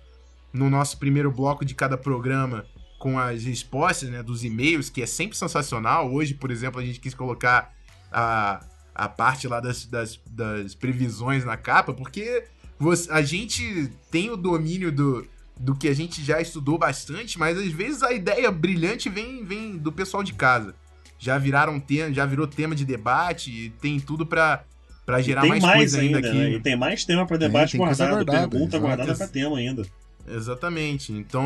[0.53, 2.67] no nosso primeiro bloco de cada programa
[2.99, 6.13] com as respostas né, dos e-mails, que é sempre sensacional.
[6.13, 7.73] Hoje, por exemplo, a gente quis colocar
[8.11, 12.45] a, a parte lá das, das, das previsões na capa, porque
[12.81, 15.25] você, a gente tem o domínio do,
[15.57, 19.77] do que a gente já estudou bastante, mas às vezes a ideia brilhante vem, vem
[19.77, 20.75] do pessoal de casa.
[21.23, 24.65] Já viraram tema, já virou tema de debate e tem tudo para
[25.07, 26.33] para gerar mais, mais coisa ainda, aqui.
[26.33, 26.51] Né?
[26.51, 29.87] E tem mais tema para debate guardado, guardada, pergunta guardada para tema ainda.
[30.27, 31.13] Exatamente.
[31.13, 31.45] Então,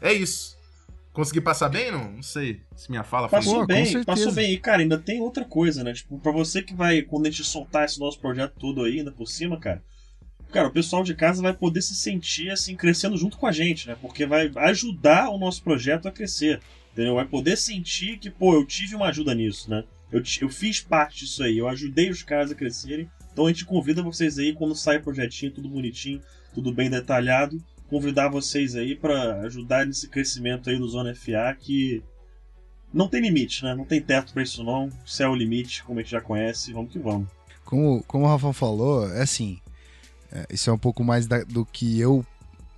[0.00, 0.58] é isso.
[1.12, 2.10] Consegui passar bem, não?
[2.10, 4.52] Não sei se minha fala foi Passou bem, passou bem.
[4.52, 5.92] E, cara, ainda tem outra coisa, né?
[5.92, 9.12] Tipo, pra você que vai, quando a gente soltar esse nosso projeto todo aí, ainda
[9.12, 9.80] por cima, cara,
[10.52, 13.86] cara, o pessoal de casa vai poder se sentir, assim, crescendo junto com a gente,
[13.86, 13.96] né?
[14.00, 16.60] Porque vai ajudar o nosso projeto a crescer,
[16.98, 17.14] entendeu?
[17.14, 19.84] Vai poder sentir que, pô, eu tive uma ajuda nisso, né?
[20.10, 23.08] Eu, eu fiz parte disso aí, eu ajudei os caras a crescerem.
[23.32, 26.20] Então a gente convida vocês aí, quando sai o projetinho, tudo bonitinho,
[26.52, 32.02] tudo bem detalhado, convidar vocês aí para ajudar nesse crescimento aí do Zona FA que
[32.92, 33.76] não tem limite, né?
[33.76, 34.90] Não tem teto para isso não.
[35.06, 37.28] Céu é o limite, como a gente já conhece, vamos que vamos.
[37.64, 39.60] Como, como o Rafa falou, é assim,
[40.32, 42.26] é, isso é um pouco mais da, do que eu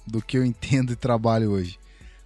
[0.06, 1.79] do que eu entendo e trabalho hoje.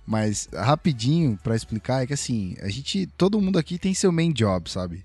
[0.07, 4.33] Mas rapidinho para explicar é que assim, a gente, todo mundo aqui tem seu main
[4.33, 5.05] job, sabe?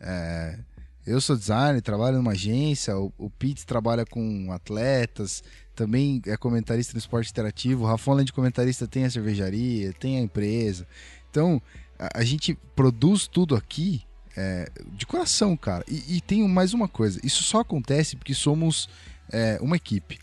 [0.00, 0.58] É,
[1.06, 5.42] eu sou designer, trabalho numa agência, o, o Pete trabalha com atletas,
[5.74, 7.84] também é comentarista no esporte interativo.
[7.84, 10.86] O Rafão, além de comentarista, tem a cervejaria, tem a empresa.
[11.30, 11.62] Então,
[11.98, 14.02] a, a gente produz tudo aqui
[14.36, 15.84] é, de coração, cara.
[15.88, 18.88] E, e, tem mais uma coisa: isso só acontece porque somos
[19.30, 20.18] é, uma equipe.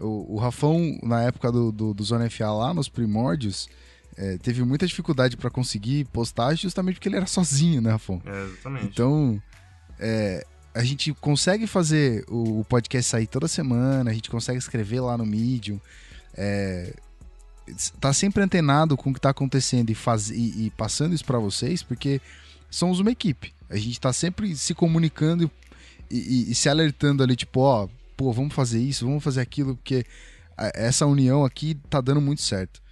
[0.00, 3.68] O, o Rafão, na época do, do, do Zona FA lá, nos primórdios,
[4.16, 8.20] é, teve muita dificuldade para conseguir postar justamente porque ele era sozinho, né, Rafão?
[8.24, 8.86] É, exatamente.
[8.86, 9.42] Então,
[9.98, 15.16] é, a gente consegue fazer o, podcast sair toda semana, a gente consegue escrever lá
[15.16, 15.80] no Medium,
[16.34, 16.94] é,
[18.00, 21.38] tá sempre antenado com o que está acontecendo e, faz, e, e passando isso para
[21.38, 22.20] vocês, porque
[22.70, 23.52] somos uma equipe.
[23.68, 25.50] A gente está sempre se comunicando
[26.10, 27.88] e, e, e, se alertando ali, tipo, ó,
[28.20, 30.04] pô, vamos fazer isso, vamos fazer aquilo, porque
[30.74, 32.82] essa união aqui tá dando muito certo.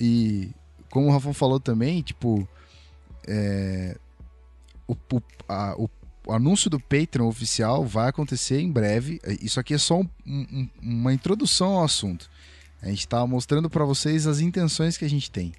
[0.00, 0.52] E
[0.88, 2.48] como o Rafão falou também, tipo,
[3.26, 3.98] é,
[4.86, 5.90] o, o, a, o
[6.26, 9.20] o anúncio do Patreon oficial vai acontecer em breve.
[9.40, 12.30] Isso aqui é só um, um, uma introdução ao assunto.
[12.80, 15.52] A gente está mostrando para vocês as intenções que a gente tem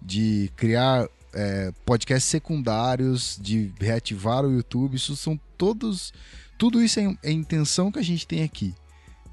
[0.00, 4.94] de criar é, podcasts secundários, de reativar o YouTube.
[4.94, 6.12] Isso são todos.
[6.58, 8.74] Tudo isso é, é intenção que a gente tem aqui.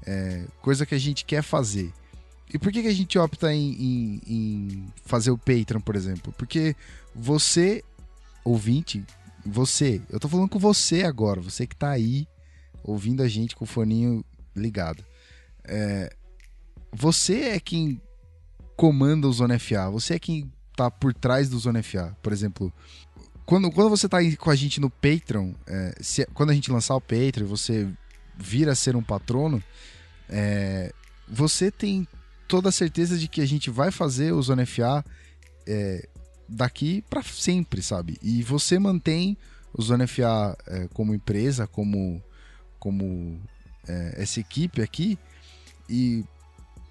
[0.04, 1.92] É, coisa que a gente quer fazer.
[2.52, 6.34] E por que, que a gente opta em, em, em fazer o Patreon, por exemplo?
[6.36, 6.76] Porque
[7.14, 7.82] você,
[8.44, 9.02] ouvinte,
[9.44, 12.26] você, eu tô falando com você agora, você que tá aí
[12.84, 14.24] ouvindo a gente com o foninho
[14.54, 15.04] ligado.
[15.64, 16.14] É,
[16.92, 18.00] você é quem
[18.76, 22.16] comanda o Zona FA, você é quem tá por trás do Zona FA.
[22.22, 22.72] Por exemplo,
[23.44, 26.70] quando, quando você tá aí com a gente no Patreon, é, se, quando a gente
[26.70, 27.88] lançar o Patreon, você
[28.36, 29.62] vira a ser um patrono,
[30.28, 30.92] é,
[31.28, 32.06] você tem
[32.48, 35.04] toda a certeza de que a gente vai fazer o Zona FA
[35.66, 36.08] é,
[36.48, 38.18] daqui para sempre, sabe?
[38.22, 39.36] E você mantém
[39.72, 42.22] o Zona FA é, como empresa, como,
[42.78, 43.40] como
[43.88, 45.18] é, essa equipe aqui
[45.88, 46.24] e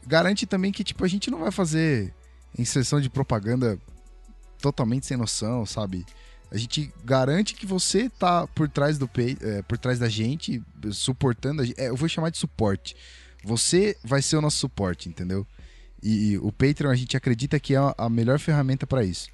[0.06, 2.14] garante também que tipo a gente não vai fazer
[2.58, 3.80] inserção de propaganda
[4.62, 6.06] totalmente sem noção, sabe?
[6.52, 9.10] A gente garante que você tá por trás do
[9.42, 10.62] é, por trás da gente,
[10.92, 11.80] suportando a gente.
[11.80, 12.94] É, eu vou chamar de suporte.
[13.42, 15.48] Você vai ser o nosso suporte, entendeu?
[16.04, 19.30] E, e o Patreon a gente acredita que é a melhor ferramenta para isso.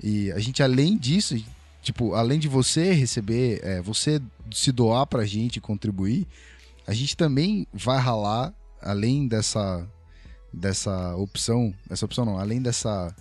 [0.00, 1.34] E a gente, além disso,
[1.82, 4.22] tipo, além de você receber, é, você
[4.52, 6.24] se doar pra gente contribuir,
[6.86, 9.84] a gente também vai ralar, além dessa,
[10.52, 13.14] dessa opção, essa opção não, além dessa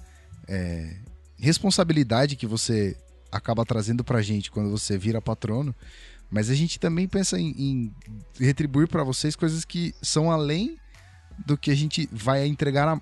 [0.47, 0.97] é,
[1.37, 2.95] responsabilidade que você
[3.33, 5.75] acaba trazendo pra gente quando você vira patrono,
[6.29, 7.95] mas a gente também pensa em, em
[8.39, 10.77] retribuir para vocês coisas que são além
[11.45, 13.01] do que a gente vai entregar a,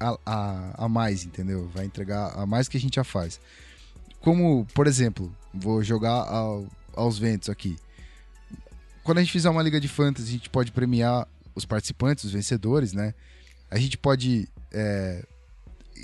[0.00, 1.68] a, a, a, mais, entendeu?
[1.74, 3.38] Vai entregar a mais que a gente já faz.
[4.20, 7.76] Como, por exemplo, vou jogar ao, aos ventos aqui.
[9.04, 12.32] Quando a gente fizer uma liga de fantasy, a gente pode premiar os participantes, os
[12.32, 13.14] vencedores, né?
[13.70, 15.24] A gente pode é,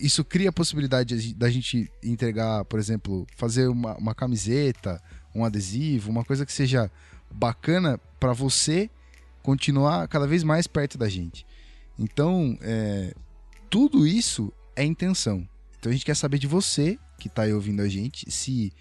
[0.01, 5.03] isso cria a possibilidade da gente entregar, por exemplo, fazer uma, uma camiseta,
[5.35, 6.91] um adesivo, uma coisa que seja
[7.31, 8.91] bacana para você
[9.43, 11.47] continuar cada vez mais perto da gente.
[11.99, 13.15] Então, é,
[13.69, 15.47] tudo isso é intenção.
[15.79, 18.73] Então a gente quer saber de você que está aí ouvindo a gente se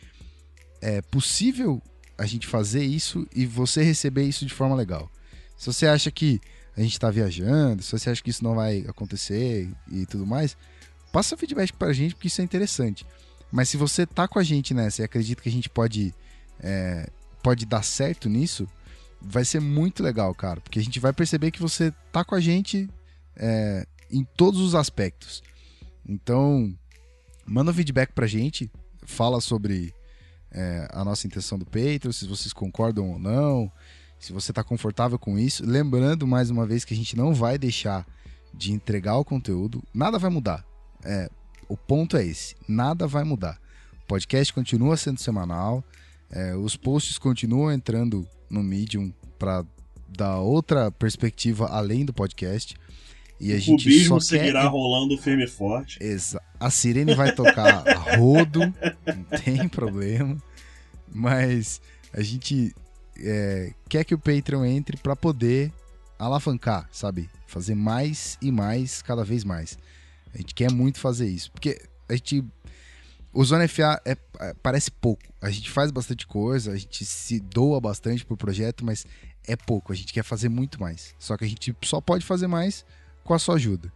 [0.82, 1.82] é possível
[2.18, 5.12] a gente fazer isso e você receber isso de forma legal.
[5.58, 6.40] Se você acha que
[6.76, 10.56] a gente está viajando, se você acha que isso não vai acontecer e tudo mais,
[11.12, 13.06] passa feedback para a gente porque isso é interessante.
[13.52, 16.14] Mas se você tá com a gente nessa e acredita que a gente pode
[16.60, 17.10] é,
[17.44, 18.68] pode dar certo nisso,
[19.22, 22.40] vai ser muito legal, cara, porque a gente vai perceber que você tá com a
[22.40, 22.90] gente
[23.36, 25.44] é, em todos os aspectos.
[26.08, 26.74] Então,
[27.46, 28.70] manda um feedback pra gente,
[29.04, 29.94] fala sobre
[30.52, 33.72] é, a nossa intenção do Patreon, se vocês concordam ou não,
[34.20, 35.66] se você está confortável com isso.
[35.66, 38.06] Lembrando mais uma vez que a gente não vai deixar
[38.54, 40.66] de entregar o conteúdo, nada vai mudar.
[41.04, 41.30] É,
[41.68, 43.60] o ponto é esse: nada vai mudar.
[44.04, 45.84] O podcast continua sendo semanal,
[46.30, 49.66] é, os posts continuam entrando no Medium para
[50.08, 52.76] dar outra perspectiva além do podcast.
[53.40, 54.68] E a o gente cubismo só seguirá quer...
[54.68, 55.98] rolando firme e forte.
[56.00, 60.38] Exa a sirene vai tocar a rodo, não tem problema.
[61.12, 61.82] Mas
[62.14, 62.74] a gente
[63.18, 65.72] é, quer que o Patreon entre para poder
[66.20, 67.30] alavancar, sabe?
[67.48, 69.78] Fazer mais e mais, cada vez mais.
[70.34, 71.52] A gente quer muito fazer isso.
[71.52, 72.44] Porque a gente.
[73.34, 75.24] O Zona FA é, é, parece pouco.
[75.42, 79.06] A gente faz bastante coisa, a gente se doa bastante pro projeto, mas
[79.48, 79.94] é pouco.
[79.94, 81.16] A gente quer fazer muito mais.
[81.18, 82.86] Só que a gente só pode fazer mais
[83.24, 83.92] com a sua ajuda.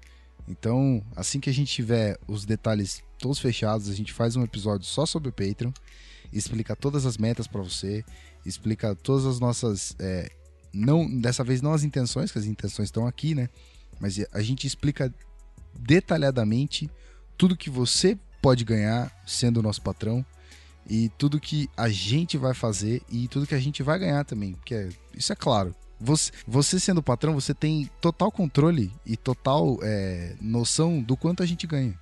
[0.47, 4.85] Então, assim que a gente tiver os detalhes todos fechados, a gente faz um episódio
[4.85, 5.71] só sobre o Patreon,
[6.31, 8.05] explica todas as metas para você,
[8.45, 9.95] explica todas as nossas.
[9.99, 10.29] É,
[10.73, 13.49] não Dessa vez não as intenções, que as intenções estão aqui, né?
[13.99, 15.13] Mas a gente explica
[15.77, 16.89] detalhadamente
[17.37, 20.25] tudo que você pode ganhar sendo nosso patrão
[20.87, 24.53] e tudo que a gente vai fazer e tudo que a gente vai ganhar também,
[24.53, 25.75] porque é, isso é claro.
[25.99, 31.45] Você, você sendo patrão, você tem total controle e total é, noção do quanto a
[31.45, 31.97] gente ganha.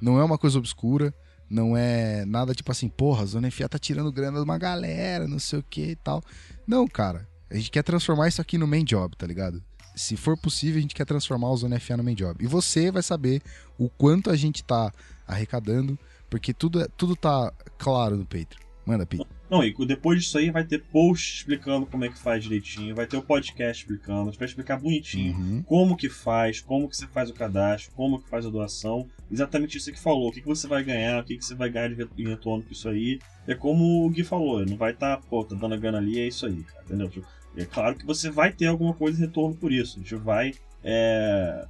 [0.00, 1.14] Não é uma coisa obscura,
[1.48, 5.28] não é nada tipo assim, porra, a Zona FA tá tirando grana de uma galera,
[5.28, 6.22] não sei o que e tal.
[6.66, 9.62] Não, cara, a gente quer transformar isso aqui no main job, tá ligado?
[9.98, 12.42] Se for possível, a gente quer transformar o Zona FA no main job.
[12.42, 13.42] E você vai saber
[13.78, 14.92] o quanto a gente tá
[15.26, 15.98] arrecadando,
[16.30, 18.68] porque tudo, é, tudo tá claro no Patreon.
[18.86, 19.20] Manda, Pi.
[19.50, 23.06] Não, e depois disso aí vai ter post explicando como é que faz direitinho, vai
[23.06, 25.62] ter o podcast explicando, a gente vai explicar bonitinho Uhum.
[25.62, 29.76] como que faz, como que você faz o cadastro, como que faz a doação, exatamente
[29.76, 31.88] isso que falou, o que, que você vai ganhar, o que, que você vai ganhar
[31.88, 33.18] de em retorno com isso aí.
[33.46, 36.26] É como o Gui falou, não vai estar, pô, tá dando a grana ali, é
[36.26, 37.08] isso aí, cara, entendeu?
[37.10, 37.26] Tipo,
[37.56, 40.52] É claro que você vai ter alguma coisa em retorno por isso, a gente vai
[40.84, 41.66] é,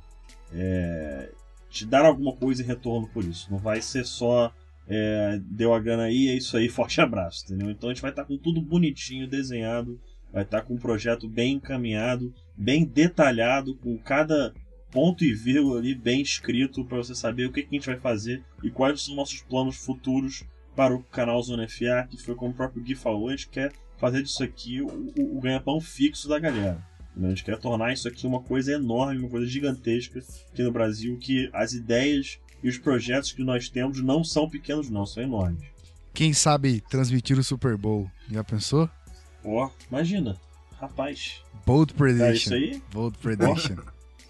[0.53, 1.31] é,
[1.71, 4.53] te dar alguma coisa em retorno por isso, não vai ser só
[4.89, 7.71] é, deu a grana aí, é isso aí, forte abraço, entendeu?
[7.71, 10.01] Então a gente vai estar com tudo bonitinho, desenhado,
[10.33, 14.55] vai estar com um projeto bem encaminhado, bem detalhado, com cada
[14.91, 17.99] ponto e vírgula ali bem escrito para você saber o que, que a gente vai
[17.99, 20.45] fazer e quais são nossos planos futuros
[20.75, 23.73] para o canal Zona FA, que foi como o próprio Gui falou, a gente quer
[23.99, 26.83] fazer disso aqui o, o, o ganha-pão fixo da galera.
[27.11, 27.27] entendeu?
[27.27, 30.23] A gente quer tornar isso aqui uma coisa enorme, uma coisa gigantesca
[30.53, 34.89] aqui no Brasil, que as ideias e os projetos que nós temos não são pequenos,
[34.91, 35.63] não, são enormes.
[36.15, 38.11] Quem sabe transmitir o Super Bowl?
[38.31, 38.89] Já pensou?
[39.45, 40.37] Ó, imagina,
[40.81, 42.55] rapaz, Bold tá isso Prediction.
[42.55, 42.83] aí?
[42.93, 43.77] Bold Prediction.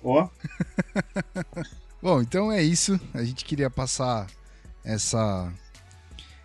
[0.03, 0.29] Ó,
[2.01, 2.99] Bom, então é isso.
[3.13, 4.29] A gente queria passar
[4.85, 5.53] essa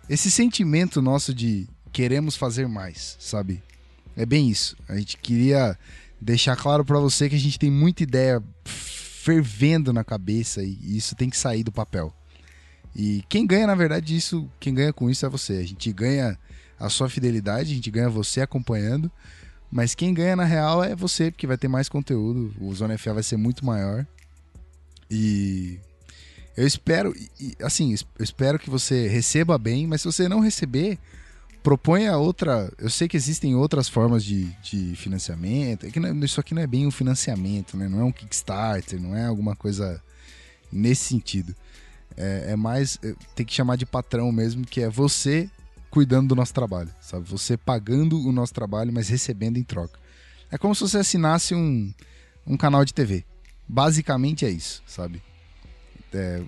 [0.08, 3.62] esse sentimento nosso de queremos fazer mais, sabe?
[4.16, 4.76] É bem isso.
[4.88, 5.78] A gente queria
[6.20, 11.14] deixar claro pra você que a gente tem muita ideia fervendo na cabeça e isso
[11.14, 12.12] tem que sair do papel.
[12.96, 15.54] E quem ganha, na verdade, isso, quem ganha com isso é você.
[15.54, 16.36] A gente ganha
[16.78, 19.10] a sua fidelidade, a gente ganha você acompanhando,
[19.70, 23.14] mas quem ganha na real é você, porque vai ter mais conteúdo, o Zona FA
[23.14, 24.04] vai ser muito maior.
[25.08, 25.78] E
[26.56, 27.14] eu espero,
[27.62, 30.98] assim, eu espero que você receba bem, mas se você não receber,
[31.64, 32.70] proponha outra.
[32.78, 35.86] Eu sei que existem outras formas de, de financiamento.
[35.86, 37.88] É que não- isso aqui não é bem um financiamento, né?
[37.88, 40.00] Não é um Kickstarter, não é alguma coisa
[40.70, 41.56] nesse sentido.
[42.16, 42.98] É, é mais.
[43.02, 45.50] é, Tem que chamar de patrão mesmo, que é você
[45.90, 47.26] cuidando do nosso trabalho, sabe?
[47.30, 49.98] Você pagando o nosso trabalho, mas recebendo em troca.
[50.50, 51.92] É como se você assinasse um,
[52.46, 53.24] um canal de TV.
[53.66, 55.22] Basicamente é isso, sabe?
[56.12, 56.42] É,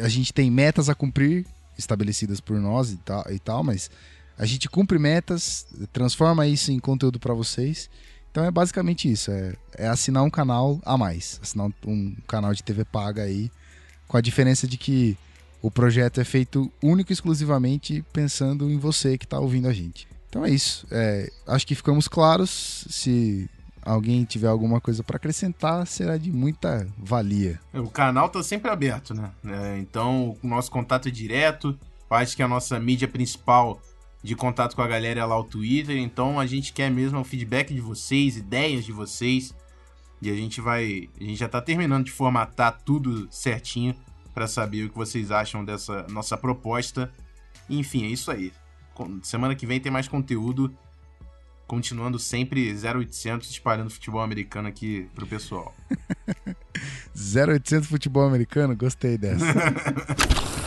[0.00, 1.46] a gente tem metas a cumprir,
[1.78, 3.90] estabelecidas por nós e tal, e tal, mas
[4.38, 7.88] a gente cumpre metas, transforma isso em conteúdo para vocês.
[8.30, 12.62] Então é basicamente isso, é, é assinar um canal a mais, assinar um, canal de
[12.62, 13.50] TV paga aí
[14.08, 15.18] com a diferença de que
[15.60, 20.08] o projeto é feito único e exclusivamente pensando em você que está ouvindo a gente.
[20.28, 20.86] Então é isso.
[20.90, 22.86] É, acho que ficamos claros.
[22.88, 23.48] Se
[23.82, 27.60] alguém tiver alguma coisa para acrescentar, será de muita valia.
[27.74, 29.30] O canal tá sempre aberto, né?
[29.44, 31.78] É, então, o nosso contato é direto.
[32.08, 33.80] Acho que a nossa mídia principal
[34.22, 35.96] de contato com a galera lá o Twitter.
[35.96, 39.54] Então, a gente quer mesmo o feedback de vocês, ideias de vocês.
[40.20, 41.08] E a gente vai.
[41.20, 43.94] A gente já tá terminando de formatar tudo certinho
[44.32, 47.12] para saber o que vocês acham dessa nossa proposta.
[47.68, 48.52] Enfim, é isso aí.
[49.22, 50.72] Semana que vem tem mais conteúdo
[51.66, 55.74] continuando sempre 0800 espalhando futebol americano aqui pro pessoal.
[57.16, 58.76] 0800 futebol americano?
[58.76, 59.44] Gostei dessa.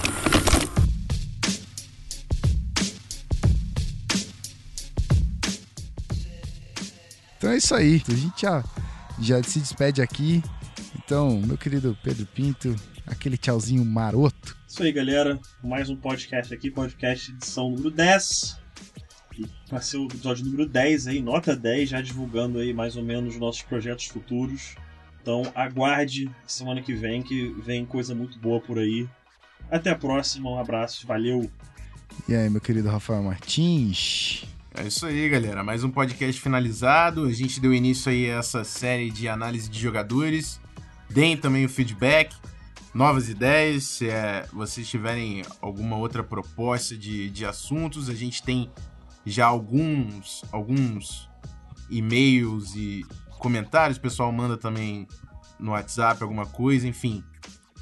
[7.38, 8.02] então é isso aí.
[8.08, 8.64] A gente já,
[9.20, 10.44] já se despede aqui.
[10.98, 12.76] Então, meu querido Pedro Pinto,
[13.06, 14.58] aquele tchauzinho maroto.
[14.68, 15.40] Isso aí, galera.
[15.64, 18.66] Mais um podcast aqui, podcast edição número 10
[19.70, 23.38] vai ser o episódio número 10 aí, nota 10, já divulgando aí mais ou menos
[23.38, 24.76] nossos projetos futuros.
[25.22, 29.08] Então aguarde semana que vem, que vem coisa muito boa por aí.
[29.70, 31.50] Até a próxima, um abraço, valeu!
[32.30, 34.46] E aí, meu querido Rafael Martins?
[34.78, 35.64] É isso aí, galera.
[35.64, 37.24] Mais um podcast finalizado.
[37.24, 40.60] A gente deu início aí a essa série de análise de jogadores.
[41.10, 42.36] Deem também o feedback,
[42.94, 43.86] novas ideias.
[43.86, 48.70] Se é, vocês tiverem alguma outra proposta de, de assuntos, a gente tem
[49.26, 51.30] já alguns alguns
[51.90, 53.06] e-mails e
[53.40, 55.08] comentários, o pessoal manda também
[55.58, 57.24] no WhatsApp alguma coisa, enfim.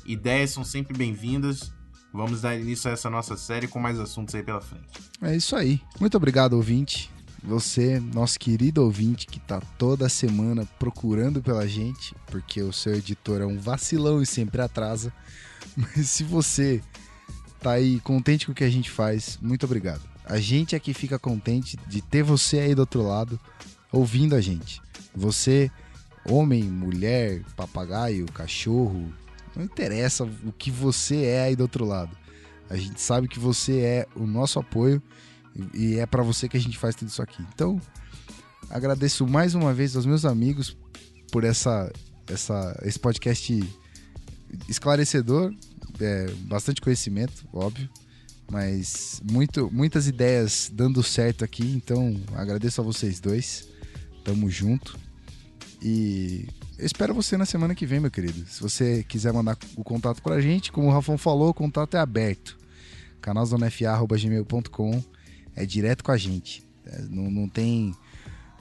[0.06, 1.74] Ideias são sempre bem-vindas.
[2.14, 4.86] Vamos dar início a essa nossa série com mais assuntos aí pela frente.
[5.20, 5.82] É isso aí.
[6.00, 7.10] Muito obrigado, ouvinte.
[7.44, 13.42] Você, nosso querido ouvinte, que tá toda semana procurando pela gente, porque o seu editor
[13.42, 15.12] é um vacilão e sempre atrasa.
[15.76, 16.82] Mas se você
[17.60, 20.02] tá aí contente com o que a gente faz, muito obrigado.
[20.24, 23.40] A gente aqui fica contente de ter você aí do outro lado
[23.92, 24.82] ouvindo a gente.
[25.16, 25.70] Você,
[26.30, 29.12] homem, mulher, papagaio, cachorro,
[29.56, 32.16] não interessa o que você é aí do outro lado.
[32.70, 35.02] A gente sabe que você é o nosso apoio
[35.74, 37.46] e é para você que a gente faz tudo isso aqui.
[37.54, 37.80] Então,
[38.70, 40.76] agradeço mais uma vez aos meus amigos
[41.32, 41.92] por essa,
[42.28, 43.64] essa esse podcast
[44.68, 45.54] esclarecedor,
[46.00, 47.90] é, bastante conhecimento, óbvio
[48.54, 53.68] mas muito, muitas ideias dando certo aqui, então agradeço a vocês dois.
[54.24, 54.98] Tamo junto.
[55.82, 56.48] E
[56.78, 58.46] eu espero você na semana que vem, meu querido.
[58.48, 62.00] Se você quiser mandar o contato pra gente, como o Rafão falou, o contato é
[62.00, 62.58] aberto.
[63.22, 65.04] canalzonefa.gmail.com
[65.56, 66.64] é direto com a gente.
[66.86, 67.94] É, não, não tem,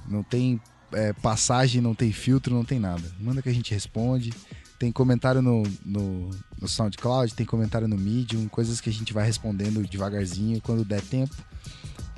[0.09, 0.61] não tem
[0.93, 3.03] é, passagem, não tem filtro, não tem nada.
[3.19, 4.33] Manda que a gente responde.
[4.79, 6.31] Tem comentário no, no,
[6.61, 11.01] no SoundCloud, tem comentário no Medium, coisas que a gente vai respondendo devagarzinho quando der
[11.01, 11.35] tempo.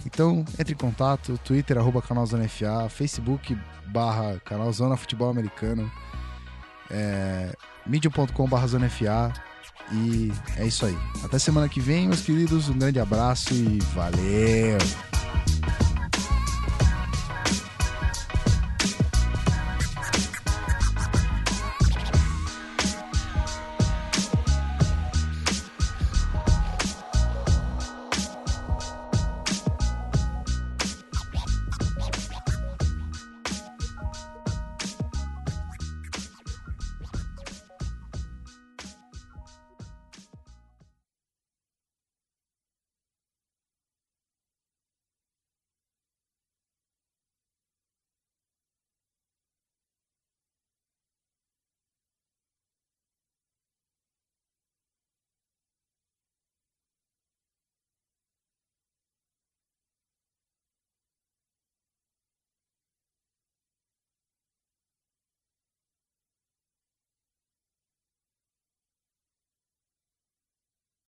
[0.06, 3.56] Então, entre em contato, Twitter, arroba canalzonefa, Facebook,
[3.86, 5.90] barra canalzona futebol americano,
[6.90, 7.54] é,
[7.86, 9.32] medium.com barra zonefa
[9.92, 10.96] e é isso aí.
[11.24, 14.78] Até semana que vem, meus queridos, um grande abraço e valeu!